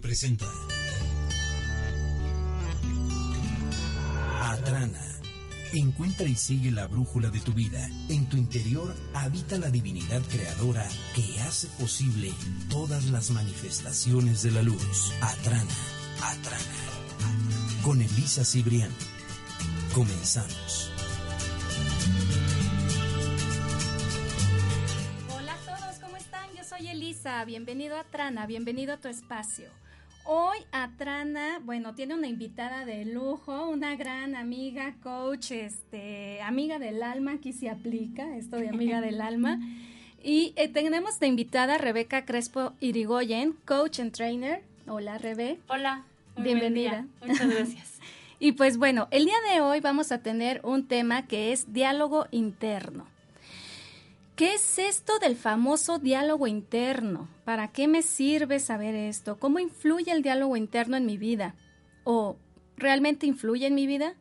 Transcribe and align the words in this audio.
Presenta 0.00 0.46
Atrana. 4.42 5.00
Encuentra 5.72 6.26
y 6.26 6.34
sigue 6.36 6.70
la 6.70 6.86
brújula 6.86 7.30
de 7.30 7.40
tu 7.40 7.52
vida. 7.52 7.88
En 8.08 8.28
tu 8.28 8.36
interior 8.36 8.94
habita 9.14 9.58
la 9.58 9.70
divinidad 9.70 10.22
creadora 10.30 10.86
que 11.14 11.40
hace 11.40 11.66
posible 11.80 12.32
todas 12.70 13.06
las 13.06 13.30
manifestaciones 13.30 14.42
de 14.42 14.52
la 14.52 14.62
luz. 14.62 15.12
Atrana, 15.20 15.74
Atrana. 16.22 16.64
Con 17.82 18.00
Elisa 18.00 18.44
Cibrián. 18.44 18.90
Comenzamos. 19.94 20.90
Hola 25.36 25.54
a 25.54 25.58
todos, 25.58 25.98
¿cómo 26.00 26.16
están? 26.16 26.48
Yo 26.56 26.64
soy 26.64 26.88
Elisa, 26.88 27.44
bienvenido 27.44 27.96
a 27.96 28.04
Trana, 28.04 28.46
bienvenido 28.46 28.94
a 28.94 28.96
tu 28.98 29.08
espacio. 29.08 29.83
Hoy 30.26 30.58
Atrana, 30.72 31.60
bueno, 31.62 31.94
tiene 31.94 32.14
una 32.14 32.26
invitada 32.26 32.86
de 32.86 33.04
lujo, 33.04 33.68
una 33.68 33.94
gran 33.94 34.34
amiga, 34.34 34.94
coach, 35.02 35.50
este, 35.50 36.40
amiga 36.40 36.78
del 36.78 37.02
alma, 37.02 37.32
aquí 37.32 37.52
se 37.52 37.68
aplica 37.68 38.34
esto 38.36 38.56
de 38.56 38.70
amiga 38.70 39.02
del 39.02 39.20
alma. 39.20 39.60
Y 40.22 40.54
eh, 40.56 40.68
tenemos 40.68 41.20
de 41.20 41.26
invitada 41.26 41.74
a 41.74 41.78
Rebeca 41.78 42.24
Crespo 42.24 42.72
Irigoyen, 42.80 43.52
coach 43.66 44.00
and 44.00 44.12
trainer. 44.12 44.62
Hola, 44.86 45.18
Rebe. 45.18 45.58
Hola. 45.68 46.04
Bienvenida. 46.38 47.06
Muchas 47.26 47.48
gracias. 47.48 47.90
Y 48.40 48.52
pues 48.52 48.76
bueno, 48.76 49.06
el 49.10 49.24
día 49.24 49.36
de 49.52 49.60
hoy 49.60 49.80
vamos 49.80 50.12
a 50.12 50.18
tener 50.18 50.60
un 50.64 50.86
tema 50.86 51.26
que 51.26 51.52
es 51.52 51.72
diálogo 51.72 52.26
interno. 52.30 53.06
¿Qué 54.36 54.54
es 54.54 54.80
esto 54.80 55.20
del 55.20 55.36
famoso 55.36 56.00
diálogo 56.00 56.48
interno? 56.48 57.28
¿Para 57.44 57.68
qué 57.68 57.86
me 57.86 58.02
sirve 58.02 58.58
saber 58.58 58.96
esto? 58.96 59.38
¿Cómo 59.38 59.60
influye 59.60 60.10
el 60.10 60.22
diálogo 60.22 60.56
interno 60.56 60.96
en 60.96 61.06
mi 61.06 61.16
vida? 61.16 61.54
¿O 62.02 62.36
realmente 62.76 63.26
influye 63.26 63.68
en 63.68 63.76
mi 63.76 63.86
vida? 63.86 64.16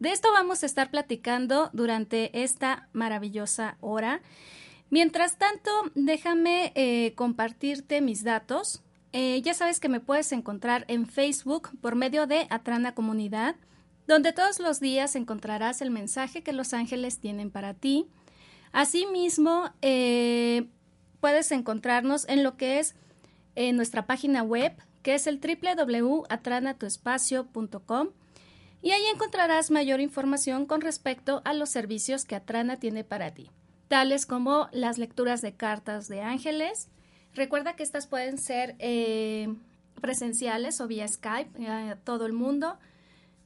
De 0.00 0.10
esto 0.10 0.32
vamos 0.32 0.64
a 0.64 0.66
estar 0.66 0.90
platicando 0.90 1.70
durante 1.72 2.42
esta 2.42 2.88
maravillosa 2.92 3.76
hora. 3.80 4.20
Mientras 4.90 5.38
tanto, 5.38 5.70
déjame 5.94 6.72
eh, 6.74 7.14
compartirte 7.14 8.00
mis 8.00 8.24
datos. 8.24 8.82
Eh, 9.12 9.40
ya 9.42 9.54
sabes 9.54 9.78
que 9.78 9.88
me 9.88 10.00
puedes 10.00 10.32
encontrar 10.32 10.84
en 10.88 11.06
Facebook 11.06 11.70
por 11.80 11.94
medio 11.94 12.26
de 12.26 12.48
Atrana 12.50 12.96
Comunidad, 12.96 13.54
donde 14.08 14.32
todos 14.32 14.58
los 14.58 14.80
días 14.80 15.14
encontrarás 15.14 15.82
el 15.82 15.92
mensaje 15.92 16.42
que 16.42 16.52
los 16.52 16.74
ángeles 16.74 17.20
tienen 17.20 17.52
para 17.52 17.74
ti. 17.74 18.08
Asimismo, 18.72 19.70
eh, 19.82 20.66
puedes 21.20 21.52
encontrarnos 21.52 22.26
en 22.28 22.42
lo 22.42 22.56
que 22.56 22.78
es 22.78 22.94
en 23.54 23.76
nuestra 23.76 24.06
página 24.06 24.42
web, 24.42 24.72
que 25.02 25.14
es 25.14 25.26
el 25.26 25.38
www.atranatuespacio.com. 25.40 28.08
Y 28.82 28.92
ahí 28.92 29.04
encontrarás 29.12 29.70
mayor 29.70 30.00
información 30.00 30.64
con 30.66 30.80
respecto 30.80 31.42
a 31.44 31.52
los 31.52 31.68
servicios 31.68 32.24
que 32.24 32.36
Atrana 32.36 32.78
tiene 32.78 33.04
para 33.04 33.34
ti, 33.34 33.50
tales 33.88 34.24
como 34.24 34.70
las 34.72 34.96
lecturas 34.96 35.42
de 35.42 35.54
cartas 35.54 36.08
de 36.08 36.22
ángeles. 36.22 36.88
Recuerda 37.34 37.76
que 37.76 37.82
estas 37.82 38.06
pueden 38.06 38.38
ser 38.38 38.76
eh, 38.78 39.54
presenciales 40.00 40.80
o 40.80 40.86
vía 40.86 41.06
Skype 41.06 41.68
a 41.68 41.96
todo 41.96 42.24
el 42.24 42.32
mundo. 42.32 42.78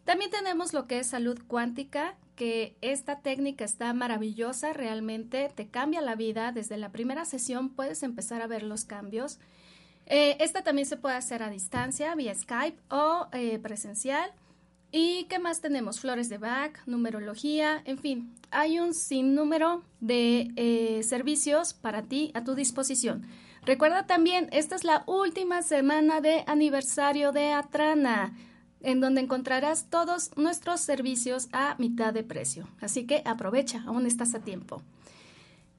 También 0.05 0.31
tenemos 0.31 0.73
lo 0.73 0.87
que 0.87 1.01
es 1.01 1.09
salud 1.09 1.37
cuántica, 1.49 2.15
que 2.35 2.77
esta 2.81 3.21
técnica 3.21 3.65
está 3.65 3.93
maravillosa, 3.93 4.73
realmente 4.73 5.51
te 5.55 5.69
cambia 5.69 6.01
la 6.01 6.15
vida. 6.15 6.53
Desde 6.53 6.77
la 6.77 6.91
primera 6.91 7.25
sesión 7.25 7.71
puedes 7.71 8.03
empezar 8.03 8.43
a 8.43 8.47
ver 8.47 8.63
los 8.63 8.85
cambios. 8.85 9.39
Eh, 10.07 10.37
esta 10.41 10.63
también 10.63 10.87
se 10.87 10.97
puede 10.97 11.17
hacer 11.17 11.43
a 11.43 11.51
distancia, 11.51 12.15
vía 12.15 12.35
Skype 12.35 12.79
o 12.91 13.29
eh, 13.33 13.59
presencial. 13.59 14.31
¿Y 14.93 15.25
qué 15.25 15.39
más 15.39 15.61
tenemos? 15.61 15.99
Flores 15.99 16.29
de 16.29 16.39
Bach, 16.39 16.79
numerología, 16.87 17.83
en 17.85 17.99
fin, 17.99 18.35
hay 18.53 18.79
un 18.79 18.95
sinnúmero 18.95 19.83
de 19.99 20.53
eh, 20.55 21.03
servicios 21.03 21.75
para 21.75 22.03
ti 22.03 22.31
a 22.35 22.45
tu 22.45 22.55
disposición. 22.55 23.27
Recuerda 23.63 24.07
también, 24.07 24.49
esta 24.53 24.77
es 24.77 24.85
la 24.85 25.03
última 25.07 25.63
semana 25.63 26.21
de 26.21 26.45
aniversario 26.47 27.33
de 27.33 27.53
Atrana 27.53 28.35
en 28.85 29.01
donde 29.01 29.21
encontrarás 29.21 29.91
todos 29.91 30.31
nuestros 30.37 30.81
servicios 30.81 31.49
a 31.53 31.75
mitad 31.79 32.13
de 32.13 32.23
precio. 32.23 32.69
Así 32.81 33.07
que 33.07 33.23
aprovecha, 33.25 33.83
aún 33.87 34.07
estás 34.07 34.35
a 34.35 34.41
tiempo. 34.41 34.83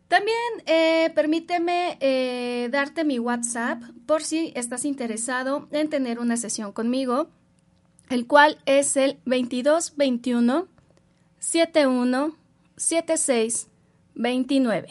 También 0.08 0.38
eh, 0.68 1.12
permíteme 1.16 1.98
eh, 2.00 2.70
darte 2.72 3.04
mi 3.04 3.18
WhatsApp 3.18 3.82
por 4.06 4.22
si 4.22 4.52
estás 4.56 4.86
interesado 4.86 5.68
en 5.72 5.90
tener 5.90 6.20
una 6.20 6.38
sesión 6.38 6.72
conmigo, 6.74 7.28
el 8.10 8.28
cual 8.28 8.60
es 8.66 8.98
el 8.98 9.18
2221 9.26 10.68
71 11.40 12.36
76 12.78 13.68
29. 14.14 14.90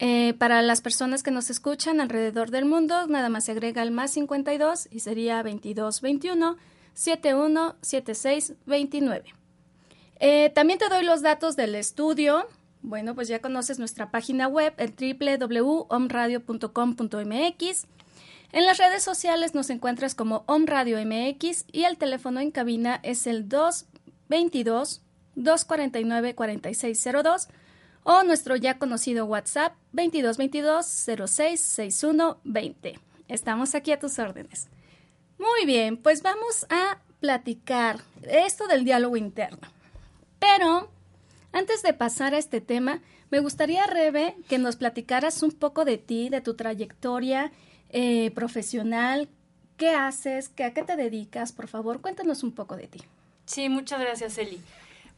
Eh, 0.00 0.34
para 0.34 0.60
las 0.60 0.80
personas 0.80 1.22
que 1.22 1.30
nos 1.30 1.50
escuchan 1.50 2.00
alrededor 2.00 2.50
del 2.50 2.66
mundo, 2.66 3.06
nada 3.06 3.28
más 3.28 3.44
se 3.44 3.52
agrega 3.52 3.82
el 3.82 3.90
más 3.90 4.10
52 4.10 4.88
y 4.90 5.00
sería 5.00 5.36
2221 5.42 6.56
717629. 6.94 9.34
Eh, 10.20 10.52
también 10.54 10.78
te 10.78 10.88
doy 10.88 11.04
los 11.04 11.20
datos 11.22 11.56
del 11.56 11.74
estudio. 11.74 12.46
Bueno, 12.82 13.14
pues 13.14 13.28
ya 13.28 13.40
conoces 13.40 13.78
nuestra 13.78 14.10
página 14.10 14.48
web, 14.48 14.74
el 14.76 14.94
www.omradio.com.mx. 14.94 17.86
En 18.52 18.66
las 18.66 18.76
redes 18.78 19.02
sociales 19.02 19.54
nos 19.54 19.70
encuentras 19.70 20.14
como 20.14 20.44
Om 20.46 20.66
Radio 20.66 20.98
MX 21.04 21.64
y 21.72 21.82
el 21.84 21.98
teléfono 21.98 22.38
en 22.40 22.52
cabina 22.52 23.00
es 23.02 23.26
el 23.26 23.48
222 23.48 25.02
249 25.34 26.34
4602 26.34 27.48
o 28.04 28.22
nuestro 28.22 28.54
ya 28.54 28.78
conocido 28.78 29.26
WhatsApp 29.26 29.74
2222 29.92 30.86
066120. 30.86 33.00
Estamos 33.28 33.74
aquí 33.74 33.90
a 33.90 33.98
tus 33.98 34.18
órdenes. 34.18 34.68
Muy 35.44 35.66
bien, 35.66 35.98
pues 35.98 36.22
vamos 36.22 36.66
a 36.70 36.98
platicar 37.20 38.00
esto 38.22 38.66
del 38.66 38.84
diálogo 38.84 39.18
interno. 39.18 39.68
Pero 40.38 40.88
antes 41.52 41.82
de 41.82 41.92
pasar 41.92 42.32
a 42.32 42.38
este 42.38 42.62
tema, 42.62 43.02
me 43.30 43.40
gustaría, 43.40 43.86
Rebe, 43.86 44.36
que 44.48 44.56
nos 44.58 44.76
platicaras 44.76 45.42
un 45.42 45.52
poco 45.52 45.84
de 45.84 45.98
ti, 45.98 46.30
de 46.30 46.40
tu 46.40 46.54
trayectoria 46.54 47.52
eh, 47.90 48.30
profesional, 48.30 49.28
qué 49.76 49.90
haces, 49.90 50.48
qué, 50.48 50.64
a 50.64 50.72
qué 50.72 50.82
te 50.82 50.96
dedicas, 50.96 51.52
por 51.52 51.68
favor, 51.68 52.00
cuéntanos 52.00 52.42
un 52.42 52.52
poco 52.52 52.76
de 52.76 52.86
ti. 52.86 53.02
Sí, 53.44 53.68
muchas 53.68 54.00
gracias, 54.00 54.38
Eli. 54.38 54.58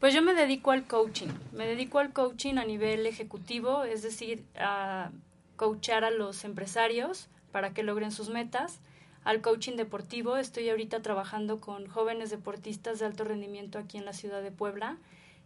Pues 0.00 0.12
yo 0.12 0.22
me 0.22 0.34
dedico 0.34 0.72
al 0.72 0.88
coaching. 0.88 1.28
Me 1.52 1.68
dedico 1.68 2.00
al 2.00 2.12
coaching 2.12 2.56
a 2.56 2.64
nivel 2.64 3.06
ejecutivo, 3.06 3.84
es 3.84 4.02
decir, 4.02 4.44
a 4.58 5.10
coachar 5.54 6.04
a 6.04 6.10
los 6.10 6.44
empresarios 6.44 7.28
para 7.52 7.72
que 7.72 7.84
logren 7.84 8.10
sus 8.10 8.28
metas. 8.28 8.80
Al 9.26 9.40
coaching 9.40 9.72
deportivo, 9.72 10.36
estoy 10.36 10.68
ahorita 10.68 11.02
trabajando 11.02 11.58
con 11.58 11.88
jóvenes 11.88 12.30
deportistas 12.30 13.00
de 13.00 13.06
alto 13.06 13.24
rendimiento 13.24 13.76
aquí 13.76 13.98
en 13.98 14.04
la 14.04 14.12
ciudad 14.12 14.40
de 14.40 14.52
Puebla 14.52 14.98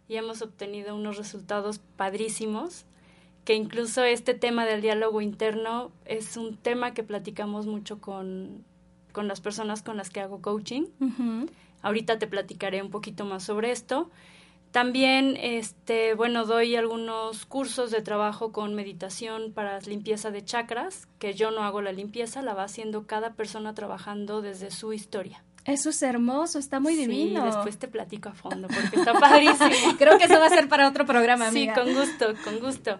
y 0.07 0.17
hemos 0.17 0.43
obtenido 0.43 0.95
unos 0.95 1.17
resultados 1.17 1.79
padrísimos, 1.97 2.85
que 3.43 3.55
incluso 3.55 4.03
este 4.03 4.35
tema 4.35 4.67
del 4.67 4.81
diálogo 4.81 5.19
interno 5.19 5.91
es 6.05 6.37
un 6.37 6.57
tema 6.57 6.93
que 6.93 7.01
platicamos 7.01 7.65
mucho 7.65 7.99
con, 7.99 8.63
con 9.13 9.27
las 9.27 9.41
personas 9.41 9.81
con 9.81 9.97
las 9.97 10.11
que 10.11 10.19
hago 10.19 10.43
coaching. 10.43 10.83
Ahorita 11.81 12.19
te 12.19 12.27
platicaré 12.27 12.83
un 12.83 12.91
poquito 12.91 13.25
más 13.25 13.41
sobre 13.41 13.71
esto. 13.71 14.11
También, 14.71 15.37
este, 15.37 16.13
bueno, 16.13 16.45
doy 16.45 16.75
algunos 16.75 17.45
cursos 17.45 17.91
de 17.91 18.01
trabajo 18.01 18.51
con 18.53 18.73
meditación 18.73 19.51
para 19.51 19.79
limpieza 19.81 20.31
de 20.31 20.43
chakras, 20.45 21.07
que 21.19 21.33
yo 21.33 21.51
no 21.51 21.63
hago 21.63 21.81
la 21.81 21.91
limpieza, 21.91 22.41
la 22.41 22.53
va 22.53 22.63
haciendo 22.63 23.05
cada 23.05 23.33
persona 23.33 23.73
trabajando 23.73 24.41
desde 24.41 24.71
su 24.71 24.93
historia. 24.93 25.43
Eso 25.65 25.89
es 25.91 26.01
hermoso, 26.01 26.57
está 26.57 26.79
muy 26.79 26.95
Sí, 26.95 27.05
divino. 27.05 27.45
después 27.45 27.77
te 27.77 27.87
platico 27.87 28.29
a 28.29 28.33
fondo 28.33 28.67
porque 28.67 28.95
está 28.95 29.13
padrísimo. 29.13 29.69
Creo 29.99 30.17
que 30.17 30.23
eso 30.23 30.39
va 30.39 30.47
a 30.47 30.49
ser 30.49 30.67
para 30.67 30.87
otro 30.87 31.05
programa, 31.05 31.51
Sí, 31.51 31.67
amiga. 31.67 31.75
con 31.75 31.93
gusto, 31.93 32.33
con 32.43 32.59
gusto. 32.59 32.97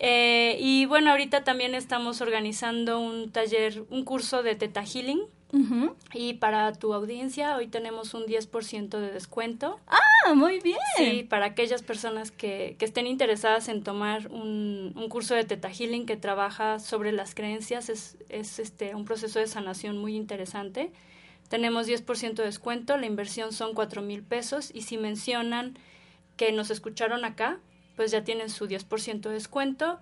Eh, 0.00 0.56
y 0.60 0.86
bueno, 0.86 1.10
ahorita 1.10 1.44
también 1.44 1.74
estamos 1.74 2.22
organizando 2.22 3.00
un 3.00 3.30
taller, 3.30 3.84
un 3.90 4.04
curso 4.04 4.42
de 4.42 4.54
Teta 4.54 4.82
Healing. 4.82 5.20
Y 6.12 6.34
para 6.34 6.72
tu 6.72 6.94
audiencia, 6.94 7.56
hoy 7.56 7.66
tenemos 7.66 8.14
un 8.14 8.24
10% 8.24 8.88
de 8.98 9.10
descuento. 9.10 9.80
Ah, 9.86 10.34
muy 10.34 10.60
bien. 10.60 10.78
Sí, 10.96 11.26
para 11.28 11.46
aquellas 11.46 11.82
personas 11.82 12.30
que, 12.30 12.76
que 12.78 12.84
estén 12.84 13.06
interesadas 13.06 13.68
en 13.68 13.82
tomar 13.82 14.28
un, 14.28 14.92
un 14.94 15.08
curso 15.08 15.34
de 15.34 15.44
Teta 15.44 15.70
Healing 15.70 16.06
que 16.06 16.16
trabaja 16.16 16.78
sobre 16.78 17.12
las 17.12 17.34
creencias, 17.34 17.88
es, 17.88 18.16
es 18.28 18.58
este, 18.58 18.94
un 18.94 19.04
proceso 19.04 19.38
de 19.38 19.46
sanación 19.46 19.98
muy 19.98 20.16
interesante. 20.16 20.92
Tenemos 21.48 21.88
10% 21.88 22.34
de 22.34 22.44
descuento, 22.44 22.96
la 22.96 23.06
inversión 23.06 23.52
son 23.52 23.74
4 23.74 24.02
mil 24.02 24.22
pesos 24.22 24.70
y 24.72 24.82
si 24.82 24.98
mencionan 24.98 25.76
que 26.36 26.52
nos 26.52 26.70
escucharon 26.70 27.24
acá, 27.24 27.58
pues 27.96 28.12
ya 28.12 28.22
tienen 28.22 28.50
su 28.50 28.68
10% 28.68 29.20
de 29.20 29.30
descuento. 29.30 29.98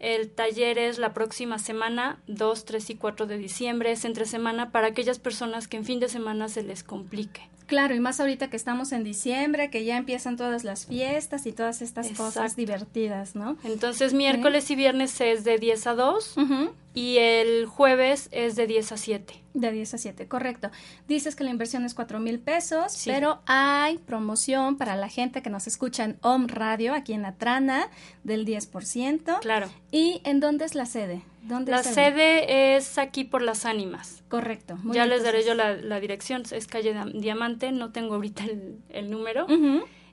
El 0.00 0.30
taller 0.30 0.78
es 0.78 0.98
la 0.98 1.12
próxima 1.12 1.58
semana, 1.58 2.18
2, 2.26 2.64
3 2.64 2.90
y 2.90 2.94
4 2.96 3.26
de 3.26 3.36
diciembre, 3.36 3.92
es 3.92 4.06
entre 4.06 4.24
semana 4.24 4.72
para 4.72 4.88
aquellas 4.88 5.18
personas 5.18 5.68
que 5.68 5.76
en 5.76 5.84
fin 5.84 6.00
de 6.00 6.08
semana 6.08 6.48
se 6.48 6.62
les 6.62 6.82
complique. 6.82 7.42
Claro, 7.66 7.94
y 7.94 8.00
más 8.00 8.18
ahorita 8.18 8.50
que 8.50 8.56
estamos 8.56 8.90
en 8.90 9.04
diciembre, 9.04 9.70
que 9.70 9.84
ya 9.84 9.96
empiezan 9.96 10.36
todas 10.36 10.64
las 10.64 10.86
fiestas 10.86 11.46
y 11.46 11.52
todas 11.52 11.82
estas 11.82 12.10
cosas 12.12 12.56
divertidas, 12.56 13.36
¿no? 13.36 13.58
Entonces, 13.62 14.12
miércoles 14.12 14.68
y 14.72 14.74
viernes 14.74 15.20
es 15.20 15.44
de 15.44 15.58
10 15.58 15.86
a 15.86 15.94
2 15.94 16.36
Ujú. 16.36 16.72
Y 17.00 17.18
el 17.18 17.66
jueves 17.66 18.28
es 18.32 18.56
de 18.56 18.66
10 18.66 18.92
a 18.92 18.96
7. 18.96 19.34
De 19.54 19.72
10 19.72 19.94
a 19.94 19.98
7, 19.98 20.28
correcto. 20.28 20.70
Dices 21.08 21.34
que 21.34 21.42
la 21.44 21.50
inversión 21.50 21.84
es 21.84 21.94
4 21.94 22.20
mil 22.20 22.38
pesos, 22.38 22.92
Sí. 22.92 23.10
pero 23.10 23.40
hay 23.46 23.98
promoción 23.98 24.76
para 24.76 24.94
la 24.96 25.08
gente 25.08 25.42
que 25.42 25.50
nos 25.50 25.66
escucha 25.66 26.04
en 26.04 26.18
Home 26.22 26.46
Radio, 26.48 26.94
aquí 26.94 27.12
en 27.14 27.24
Atrana, 27.24 27.88
del 28.22 28.44
10%. 28.44 29.38
Claro. 29.40 29.68
¿Y 29.90 30.20
en 30.24 30.40
dónde 30.40 30.64
es 30.66 30.74
la 30.74 30.86
sede? 30.86 31.22
¿Dónde 31.42 31.72
La 31.72 31.82
sede 31.82 32.76
es 32.76 32.98
aquí 32.98 33.24
por 33.24 33.42
las 33.42 33.64
ánimas. 33.64 34.22
Correcto. 34.28 34.76
muy 34.82 34.94
ya 34.94 35.04
bien, 35.04 35.16
les 35.16 35.24
daré 35.24 35.40
entonces- 35.40 35.46
yo 35.46 35.54
la, 35.82 35.88
la 35.88 35.98
dirección, 36.00 36.42
es 36.50 36.66
calle 36.66 36.94
Diamante, 37.14 37.72
no 37.72 37.90
tengo 37.92 38.14
ahorita 38.16 38.44
el, 38.44 38.78
el 38.90 39.10
número. 39.10 39.46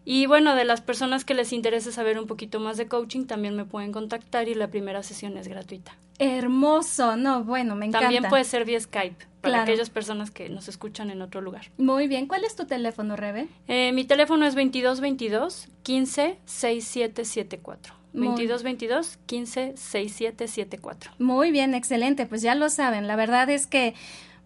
Y 0.09 0.25
bueno, 0.25 0.55
de 0.55 0.63
las 0.63 0.79
personas 0.79 1.25
que 1.25 1.33
les 1.33 1.51
interese 1.51 1.91
saber 1.91 2.17
un 2.17 2.27
poquito 2.27 2.61
más 2.61 2.77
de 2.77 2.87
coaching, 2.87 3.25
también 3.25 3.55
me 3.57 3.65
pueden 3.65 3.91
contactar 3.91 4.47
y 4.47 4.55
la 4.55 4.69
primera 4.69 5.03
sesión 5.03 5.37
es 5.37 5.49
gratuita. 5.49 5.97
Hermoso, 6.19 7.15
no, 7.15 7.43
bueno, 7.43 7.75
me 7.75 7.85
encanta. 7.85 8.05
También 8.05 8.23
puede 8.29 8.43
ser 8.43 8.65
vía 8.65 8.79
Skype, 8.79 9.17
para 9.41 9.53
Claro. 9.53 9.63
aquellas 9.63 9.89
personas 9.89 10.31
que 10.31 10.49
nos 10.49 10.67
escuchan 10.67 11.09
en 11.11 11.21
otro 11.21 11.41
lugar. 11.41 11.67
Muy 11.77 12.07
bien, 12.07 12.27
¿cuál 12.27 12.43
es 12.43 12.55
tu 12.55 12.65
teléfono, 12.65 13.15
Rebe? 13.15 13.47
Eh, 13.67 13.91
mi 13.93 14.03
teléfono 14.03 14.45
es 14.45 14.55
2222 14.55 15.67
15 15.83 16.39
6774. 16.45 17.93
Muy- 18.13 18.27
2222 18.29 19.17
15 19.27 19.73
6774. 19.77 21.11
Muy 21.19 21.51
bien, 21.51 21.73
excelente, 21.75 22.25
pues 22.25 22.41
ya 22.41 22.55
lo 22.55 22.69
saben, 22.69 23.05
la 23.07 23.15
verdad 23.15 23.49
es 23.49 23.67
que, 23.67 23.93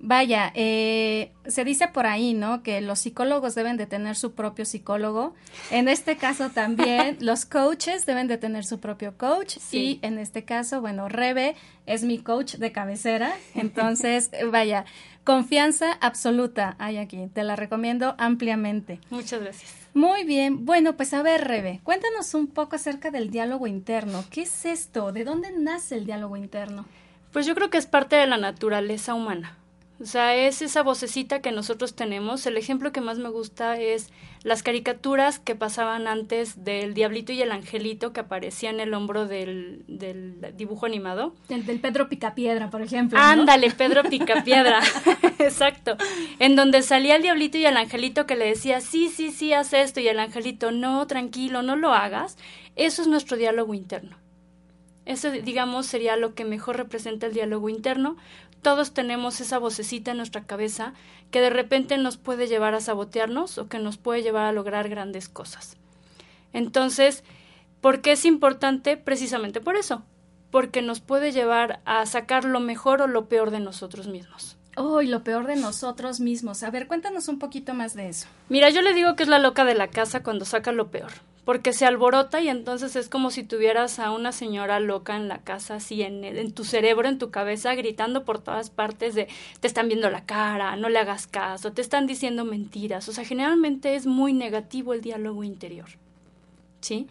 vaya, 0.02 0.52
eh, 0.56 1.32
se 1.46 1.64
dice 1.64 1.88
por 1.88 2.08
ahí, 2.08 2.34
¿no? 2.34 2.64
Que 2.64 2.82
los 2.82 3.00
psicólogos 3.00 3.56
deben 3.56 3.78
de 3.78 3.86
tener 3.86 4.16
su 4.16 4.34
propio 4.34 4.66
psicólogo. 4.66 5.34
En 5.70 5.88
este 5.88 6.18
caso 6.18 6.50
también 6.50 7.18
los 7.22 7.46
coaches 7.46 8.06
deben 8.06 8.28
de 8.28 8.38
tener 8.38 8.66
su 8.66 8.80
propio 8.80 9.18
coach 9.18 9.58
Sí. 9.60 10.00
y 10.02 10.06
en 10.06 10.18
este 10.18 10.44
caso, 10.44 10.82
bueno, 10.82 11.08
Rebe 11.08 11.56
es 11.86 12.04
mi 12.04 12.18
coach 12.18 12.56
de 12.56 12.72
cabecera, 12.72 13.34
entonces, 13.56 14.32
vaya, 14.52 14.86
confianza 15.24 15.94
absoluta 16.02 16.76
hay 16.80 16.98
aquí, 16.98 17.28
te 17.34 17.44
la 17.44 17.56
recomiendo 17.56 18.16
ampliamente. 18.18 19.00
Muchas 19.10 19.42
gracias. 19.42 19.76
Muy 19.94 20.24
bien, 20.24 20.66
bueno, 20.66 20.96
pues 20.96 21.14
a 21.14 21.22
ver, 21.22 21.48
Rebe, 21.48 21.82
cuéntanos 21.84 22.34
un 22.34 22.48
poco 22.48 22.76
acerca 22.78 23.12
del 23.12 23.30
diálogo 23.30 23.68
interno. 23.68 24.24
¿Qué 24.32 24.44
es 24.44 24.66
esto? 24.66 25.12
¿De 25.12 25.24
dónde 25.26 25.52
nace 25.52 25.96
el 25.96 26.06
diálogo 26.06 26.38
interno? 26.38 26.86
Pues 27.34 27.46
yo 27.46 27.56
creo 27.56 27.70
que 27.70 27.78
es 27.78 27.86
parte 27.88 28.16
de 28.16 28.26
la 28.28 28.38
naturaleza 28.38 29.14
humana. 29.14 29.58
O 30.02 30.06
sea, 30.06 30.36
es 30.36 30.64
esa 30.64 30.82
vocecita 30.82 31.42
que 31.42 31.52
nosotros 31.52 31.96
tenemos. 31.96 32.48
El 32.48 32.58
ejemplo 32.58 32.92
que 32.92 33.02
más 33.02 33.20
me 33.20 33.30
gusta 33.30 33.80
es 33.80 34.10
las 34.42 34.64
caricaturas 34.64 35.38
que 35.38 35.54
pasaban 35.54 36.08
antes 36.08 36.64
del 36.64 36.96
diablito 36.96 37.34
y 37.34 37.42
el 37.44 37.52
angelito 37.52 38.12
que 38.12 38.22
aparecía 38.22 38.72
en 38.72 38.80
el 38.80 38.96
hombro 38.96 39.28
del, 39.28 39.84
del 39.88 40.56
dibujo 40.58 40.88
animado. 40.88 41.36
El 41.50 41.68
del 41.68 41.80
Pedro 41.80 42.10
Picapiedra, 42.10 42.72
por 42.72 42.82
ejemplo. 42.82 43.20
¿no? 43.20 43.24
Ándale, 43.24 43.70
Pedro 43.70 44.02
Picapiedra. 44.04 44.80
Exacto. 45.38 45.98
En 46.40 46.56
donde 46.56 46.82
salía 46.82 47.16
el 47.16 47.22
diablito 47.22 47.60
y 47.60 47.66
el 47.68 47.78
angelito 47.78 48.26
que 48.26 48.36
le 48.36 48.46
decía, 48.46 48.82
sí, 48.82 49.08
sí, 49.08 49.30
sí, 49.30 49.54
haz 49.54 49.72
esto. 49.74 50.00
Y 50.00 50.08
el 50.08 50.20
angelito, 50.20 50.72
no, 50.72 51.06
tranquilo, 51.06 51.62
no 51.62 51.76
lo 51.76 51.94
hagas. 51.94 52.38
Eso 52.76 53.04
es 53.04 53.08
nuestro 53.08 53.38
diálogo 53.38 53.76
interno. 53.76 54.18
Eso, 55.06 55.32
digamos, 55.32 55.88
sería 55.88 56.16
lo 56.16 56.36
que 56.36 56.46
mejor 56.46 56.78
representa 56.78 57.28
el 57.28 57.34
diálogo 57.34 57.70
interno. 57.70 58.18
Todos 58.62 58.94
tenemos 58.94 59.42
esa 59.42 59.58
vocecita 59.58 60.12
en 60.12 60.18
nuestra 60.18 60.44
cabeza 60.44 60.94
que 61.32 61.42
de 61.42 61.50
repente 61.50 61.98
nos 61.98 62.18
puede 62.18 62.48
llevar 62.48 62.76
a 62.76 62.82
sabotearnos 62.82 63.58
o 63.58 63.68
que 63.68 63.80
nos 63.80 63.98
puede 63.98 64.22
llevar 64.22 64.46
a 64.46 64.52
lograr 64.52 64.88
grandes 64.88 65.30
cosas. 65.30 65.78
Entonces, 66.54 67.24
¿por 67.80 68.02
qué 68.02 68.12
es 68.12 68.26
importante? 68.26 68.98
Precisamente 68.98 69.62
por 69.62 69.78
eso, 69.78 70.04
porque 70.52 70.82
nos 70.82 71.00
puede 71.00 71.32
llevar 71.32 71.82
a 71.86 72.06
sacar 72.06 72.46
lo 72.46 72.60
mejor 72.60 73.02
o 73.02 73.08
lo 73.08 73.28
peor 73.28 73.50
de 73.50 73.60
nosotros 73.60 74.08
mismos. 74.08 74.58
Oh, 74.78 75.02
y 75.02 75.08
lo 75.08 75.24
peor 75.24 75.48
de 75.48 75.56
nosotros 75.56 76.20
mismos. 76.20 76.64
A 76.64 76.70
ver, 76.70 76.88
cuéntanos 76.88 77.28
un 77.28 77.40
poquito 77.40 77.74
más 77.74 77.94
de 77.94 78.10
eso. 78.10 78.28
Mira, 78.48 78.70
yo 78.70 78.82
le 78.82 78.94
digo 78.94 79.16
que 79.16 79.24
es 79.24 79.30
la 79.30 79.40
loca 79.40 79.66
de 79.66 79.76
la 79.76 79.88
casa 79.88 80.24
cuando 80.24 80.46
saca 80.46 80.72
lo 80.72 80.92
peor, 80.92 81.12
porque 81.46 81.74
se 81.74 81.86
alborota 81.86 82.42
y 82.42 82.50
entonces 82.50 82.96
es 82.96 83.10
como 83.10 83.32
si 83.32 83.44
tuvieras 83.44 84.00
a 84.00 84.12
una 84.12 84.32
señora 84.32 84.80
loca 84.80 85.16
en 85.16 85.28
la 85.28 85.40
casa, 85.40 85.76
así 85.76 86.04
en, 86.04 86.24
en 86.24 86.52
tu 86.52 86.64
cerebro, 86.64 87.08
en 87.08 87.18
tu 87.18 87.32
cabeza, 87.32 87.74
gritando 87.76 88.26
por 88.26 88.40
todas 88.40 88.70
partes 88.70 89.16
de 89.16 89.28
te 89.60 89.68
están 89.68 89.88
viendo 89.88 90.10
la 90.10 90.26
cara, 90.26 90.76
no 90.76 90.90
le 90.90 91.00
hagas 91.00 91.28
caso, 91.28 91.74
te 91.74 91.82
están 91.82 92.06
diciendo 92.06 92.46
mentiras. 92.46 93.10
O 93.10 93.14
sea, 93.14 93.26
generalmente 93.26 93.96
es 93.96 94.06
muy 94.06 94.34
negativo 94.34 94.94
el 94.94 95.02
diálogo 95.02 95.44
interior. 95.44 95.90
¿Sí? 96.82 97.08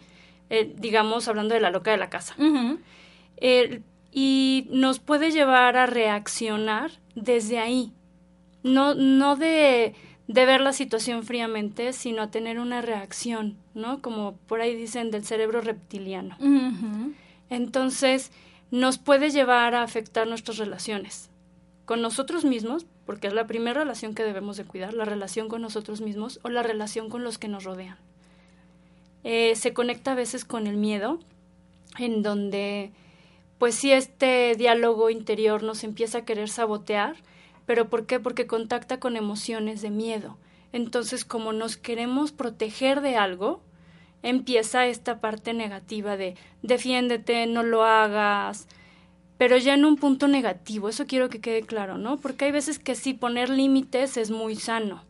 Eh, 0.49 0.73
digamos, 0.77 1.27
hablando 1.27 1.53
de 1.53 1.61
la 1.61 1.71
loca 1.71 1.91
de 1.91 1.97
la 1.97 2.09
casa. 2.09 2.35
Y 4.13 4.67
nos 4.69 4.99
puede 4.99 5.31
llevar 5.31 5.77
a 5.77 5.85
reaccionar 5.85 6.91
desde 7.15 7.59
ahí. 7.59 7.93
No, 8.61 8.93
no 8.93 9.37
de, 9.37 9.95
de 10.33 10.45
ver 10.45 10.61
la 10.61 10.71
situación 10.71 11.23
fríamente, 11.23 11.91
sino 11.91 12.21
a 12.21 12.31
tener 12.31 12.59
una 12.59 12.81
reacción, 12.81 13.57
¿no? 13.73 14.01
Como 14.01 14.37
por 14.47 14.61
ahí 14.61 14.75
dicen 14.75 15.11
del 15.11 15.25
cerebro 15.25 15.59
reptiliano. 15.59 16.37
Entonces, 17.49 18.31
nos 18.71 18.97
puede 18.97 19.29
llevar 19.29 19.75
a 19.75 19.83
afectar 19.83 20.27
nuestras 20.27 20.57
relaciones 20.57 21.29
con 21.83 22.01
nosotros 22.01 22.45
mismos, 22.45 22.85
porque 23.05 23.27
es 23.27 23.33
la 23.33 23.45
primera 23.45 23.81
relación 23.81 24.15
que 24.15 24.23
debemos 24.23 24.55
de 24.55 24.63
cuidar, 24.63 24.93
la 24.93 25.03
relación 25.03 25.49
con 25.49 25.61
nosotros 25.61 25.99
mismos 25.99 26.39
o 26.43 26.49
la 26.49 26.63
relación 26.63 27.09
con 27.09 27.25
los 27.25 27.37
que 27.37 27.49
nos 27.49 27.65
rodean. 27.65 27.97
Eh, 29.25 29.55
se 29.57 29.73
conecta 29.73 30.13
a 30.13 30.15
veces 30.15 30.45
con 30.45 30.65
el 30.65 30.77
miedo, 30.77 31.19
en 31.97 32.23
donde, 32.23 32.91
pues 33.57 33.75
sí, 33.75 33.91
este 33.91 34.55
diálogo 34.55 35.09
interior 35.09 35.63
nos 35.63 35.83
empieza 35.83 36.19
a 36.19 36.25
querer 36.25 36.47
sabotear, 36.47 37.17
pero 37.65 37.89
¿por 37.89 38.05
qué? 38.05 38.19
Porque 38.19 38.47
contacta 38.47 38.99
con 38.99 39.15
emociones 39.15 39.81
de 39.81 39.89
miedo. 39.89 40.37
Entonces, 40.73 41.25
como 41.25 41.53
nos 41.53 41.77
queremos 41.77 42.31
proteger 42.31 43.01
de 43.01 43.17
algo, 43.17 43.61
empieza 44.23 44.85
esta 44.87 45.19
parte 45.19 45.53
negativa 45.53 46.17
de 46.17 46.35
defiéndete, 46.61 47.45
no 47.47 47.63
lo 47.63 47.83
hagas, 47.83 48.67
pero 49.37 49.57
ya 49.57 49.73
en 49.73 49.85
un 49.85 49.95
punto 49.95 50.27
negativo, 50.27 50.89
eso 50.89 51.07
quiero 51.07 51.29
que 51.29 51.41
quede 51.41 51.63
claro, 51.63 51.97
¿no? 51.97 52.17
Porque 52.17 52.45
hay 52.45 52.51
veces 52.51 52.79
que 52.79 52.95
sí 52.95 53.13
poner 53.13 53.49
límites 53.49 54.17
es 54.17 54.31
muy 54.31 54.55
sano 54.55 55.03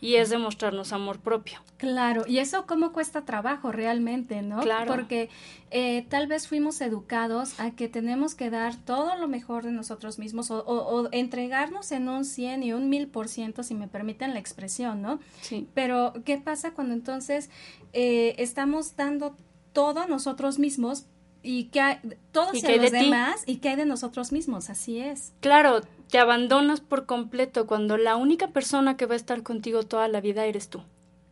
y 0.00 0.16
es 0.16 0.28
demostrarnos 0.30 0.92
amor 0.92 1.20
propio. 1.20 1.60
Claro, 1.76 2.24
y 2.26 2.38
eso 2.38 2.66
cómo 2.66 2.92
cuesta 2.92 3.24
trabajo 3.24 3.70
realmente, 3.70 4.42
¿no? 4.42 4.60
Claro. 4.60 4.92
Porque 4.92 5.30
eh, 5.70 6.04
tal 6.08 6.26
vez 6.26 6.48
fuimos 6.48 6.80
educados 6.80 7.58
a 7.60 7.70
que 7.70 7.88
tenemos 7.88 8.34
que 8.34 8.50
dar 8.50 8.74
todo 8.76 9.14
lo 9.16 9.28
mejor 9.28 9.62
de 9.64 9.70
nosotros 9.72 10.18
mismos 10.18 10.50
o, 10.50 10.64
o- 10.64 11.02
o 11.02 11.08
entregarnos 11.12 11.92
en 11.92 12.08
un 12.08 12.24
100 12.24 12.62
y 12.64 12.72
un 12.72 12.88
mil 12.88 13.06
por 13.08 13.28
ciento, 13.28 13.62
si 13.62 13.74
me 13.74 13.86
permiten 13.88 14.32
la 14.34 14.40
expresión, 14.40 15.00
¿no? 15.02 15.20
Sí. 15.40 15.68
Pero, 15.74 16.12
¿qué 16.24 16.38
pasa 16.38 16.72
cuando 16.72 16.94
entonces 16.94 17.48
eh, 17.92 18.34
estamos 18.38 18.96
dando 18.96 19.36
todo 19.72 20.00
a 20.00 20.06
nosotros 20.06 20.58
mismos 20.58 21.06
y 21.42 21.64
que 21.64 21.80
hay, 21.80 21.98
todo 22.32 22.50
¿Y 22.52 22.58
hacia 22.58 22.66
qué 22.68 22.72
hay 22.74 22.78
los 22.80 22.90
de 22.92 22.98
ti? 22.98 23.04
demás 23.06 23.42
y 23.46 23.56
qué 23.56 23.70
hay 23.70 23.76
de 23.76 23.84
nosotros 23.86 24.32
mismos? 24.32 24.70
Así 24.70 24.98
es. 25.00 25.32
Claro, 25.40 25.80
te 26.10 26.18
abandonas 26.18 26.80
por 26.80 27.06
completo 27.06 27.66
cuando 27.66 27.96
la 27.96 28.16
única 28.16 28.48
persona 28.48 28.96
que 28.96 29.06
va 29.06 29.14
a 29.14 29.16
estar 29.16 29.42
contigo 29.42 29.82
toda 29.82 30.08
la 30.08 30.20
vida 30.20 30.44
eres 30.46 30.68
tú, 30.68 30.82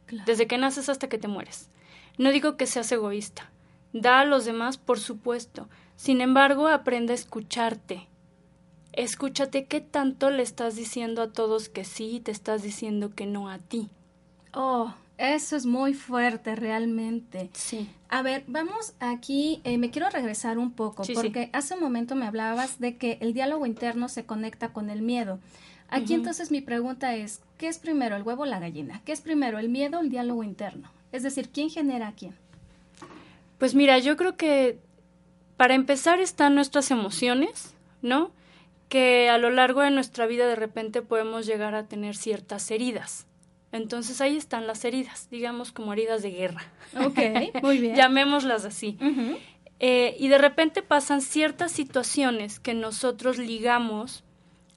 Claro. 0.06 0.24
desde 0.26 0.46
que 0.46 0.58
naces 0.58 0.88
hasta 0.88 1.08
que 1.08 1.18
te 1.18 1.28
mueres. 1.28 1.70
No 2.18 2.30
digo 2.32 2.56
que 2.56 2.66
seas 2.66 2.90
egoísta, 2.92 3.50
da 3.92 4.20
a 4.20 4.24
los 4.24 4.44
demás, 4.44 4.78
por 4.78 4.98
supuesto. 4.98 5.68
Sin 5.96 6.20
embargo, 6.20 6.66
aprende 6.68 7.12
a 7.12 7.16
escucharte. 7.16 8.08
escúchate 8.92 9.66
qué 9.66 9.80
tanto 9.80 10.30
le 10.30 10.42
estás 10.42 10.74
diciendo 10.76 11.22
a 11.22 11.32
todos 11.32 11.68
que 11.68 11.84
sí 11.84 12.16
y 12.16 12.20
te 12.20 12.32
estás 12.32 12.62
diciendo 12.62 13.10
que 13.14 13.24
no 13.26 13.48
a 13.48 13.58
ti. 13.58 13.88
Oh, 14.52 14.92
eso 15.20 15.56
es 15.56 15.66
muy 15.66 15.94
fuerte 15.94 16.56
realmente. 16.56 17.50
Sí. 17.52 17.88
A 18.08 18.22
ver, 18.22 18.42
vamos 18.46 18.94
aquí, 18.98 19.60
eh, 19.64 19.78
me 19.78 19.90
quiero 19.90 20.08
regresar 20.10 20.58
un 20.58 20.72
poco, 20.72 21.04
Sí, 21.04 21.14
porque 21.14 21.44
sí. 21.44 21.50
hace 21.52 21.74
un 21.74 21.80
momento 21.80 22.16
me 22.16 22.26
hablabas 22.26 22.80
de 22.80 22.96
que 22.96 23.18
el 23.20 23.34
diálogo 23.34 23.66
interno 23.66 24.08
se 24.08 24.24
conecta 24.24 24.72
con 24.72 24.90
el 24.90 25.02
miedo. 25.02 25.38
Aquí 25.88 26.14
entonces 26.14 26.50
mi 26.50 26.60
pregunta 26.60 27.16
es, 27.16 27.40
¿qué 27.58 27.66
es 27.68 27.78
primero, 27.78 28.14
el 28.16 28.22
huevo 28.22 28.44
o 28.44 28.46
la 28.46 28.60
gallina? 28.60 29.02
¿Qué 29.04 29.12
es 29.12 29.20
primero, 29.20 29.58
el 29.58 29.68
miedo 29.68 29.98
o 29.98 30.02
el 30.02 30.08
diálogo 30.10 30.44
interno? 30.44 30.90
Es 31.12 31.24
decir, 31.24 31.50
¿quién 31.50 31.68
genera 31.68 32.08
a 32.08 32.12
quién? 32.12 32.34
Pues 33.58 33.74
mira, 33.74 33.98
yo 33.98 34.16
creo 34.16 34.36
que 34.36 34.78
para 35.56 35.74
empezar 35.74 36.20
están 36.20 36.54
nuestras 36.54 36.90
emociones, 36.90 37.74
¿no? 38.02 38.30
Que 38.88 39.28
a 39.30 39.38
lo 39.38 39.50
largo 39.50 39.82
de 39.82 39.90
nuestra 39.90 40.26
vida 40.26 40.46
de 40.46 40.56
repente 40.56 41.02
podemos 41.02 41.44
llegar 41.44 41.74
a 41.74 41.86
tener 41.86 42.16
ciertas 42.16 42.70
heridas. 42.70 43.26
Entonces 43.72 44.20
ahí 44.20 44.36
están 44.36 44.66
las 44.66 44.84
heridas, 44.84 45.28
digamos 45.30 45.72
como 45.72 45.92
heridas 45.92 46.22
de 46.22 46.30
guerra. 46.30 46.62
Ok, 46.96 47.18
muy 47.62 47.78
bien. 47.78 47.94
Llamémoslas 47.94 48.64
así. 48.64 48.98
Eh, 49.78 50.16
y 50.18 50.28
de 50.28 50.38
repente 50.38 50.82
pasan 50.82 51.22
ciertas 51.22 51.72
situaciones 51.72 52.58
que 52.58 52.74
nosotros 52.74 53.38
ligamos 53.38 54.24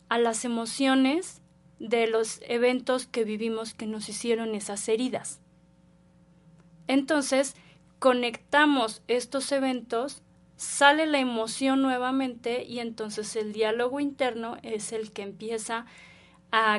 a 0.10 0.18
las 0.18 0.46
emociones 0.46 1.42
de 1.80 2.08
los 2.08 2.40
eventos 2.48 3.08
que 3.08 3.24
vivimos 3.24 3.74
que 3.74 3.88
nos 3.88 4.08
hicieron 4.10 4.56
esas 4.56 4.88
heridas. 4.88 5.42
Entonces, 6.88 7.56
conectamos 8.00 9.02
estos 9.08 9.52
eventos, 9.52 10.22
sale 10.56 11.06
la 11.06 11.20
emoción 11.20 11.82
nuevamente 11.82 12.64
y 12.64 12.80
entonces 12.80 13.36
el 13.36 13.54
diálogo 13.54 14.00
interno 14.00 14.58
es 14.62 14.94
el 14.94 15.12
que 15.12 15.24
empieza 15.24 15.80
a 15.80 15.86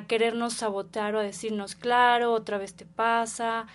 querernos 0.06 0.54
sabotear 0.54 1.14
o 1.14 1.18
a 1.18 1.22
decirnos, 1.22 1.74
claro, 1.74 2.32
otra 2.32 2.58
vez 2.58 2.74
te 2.74 2.84
pasa, 2.84 3.66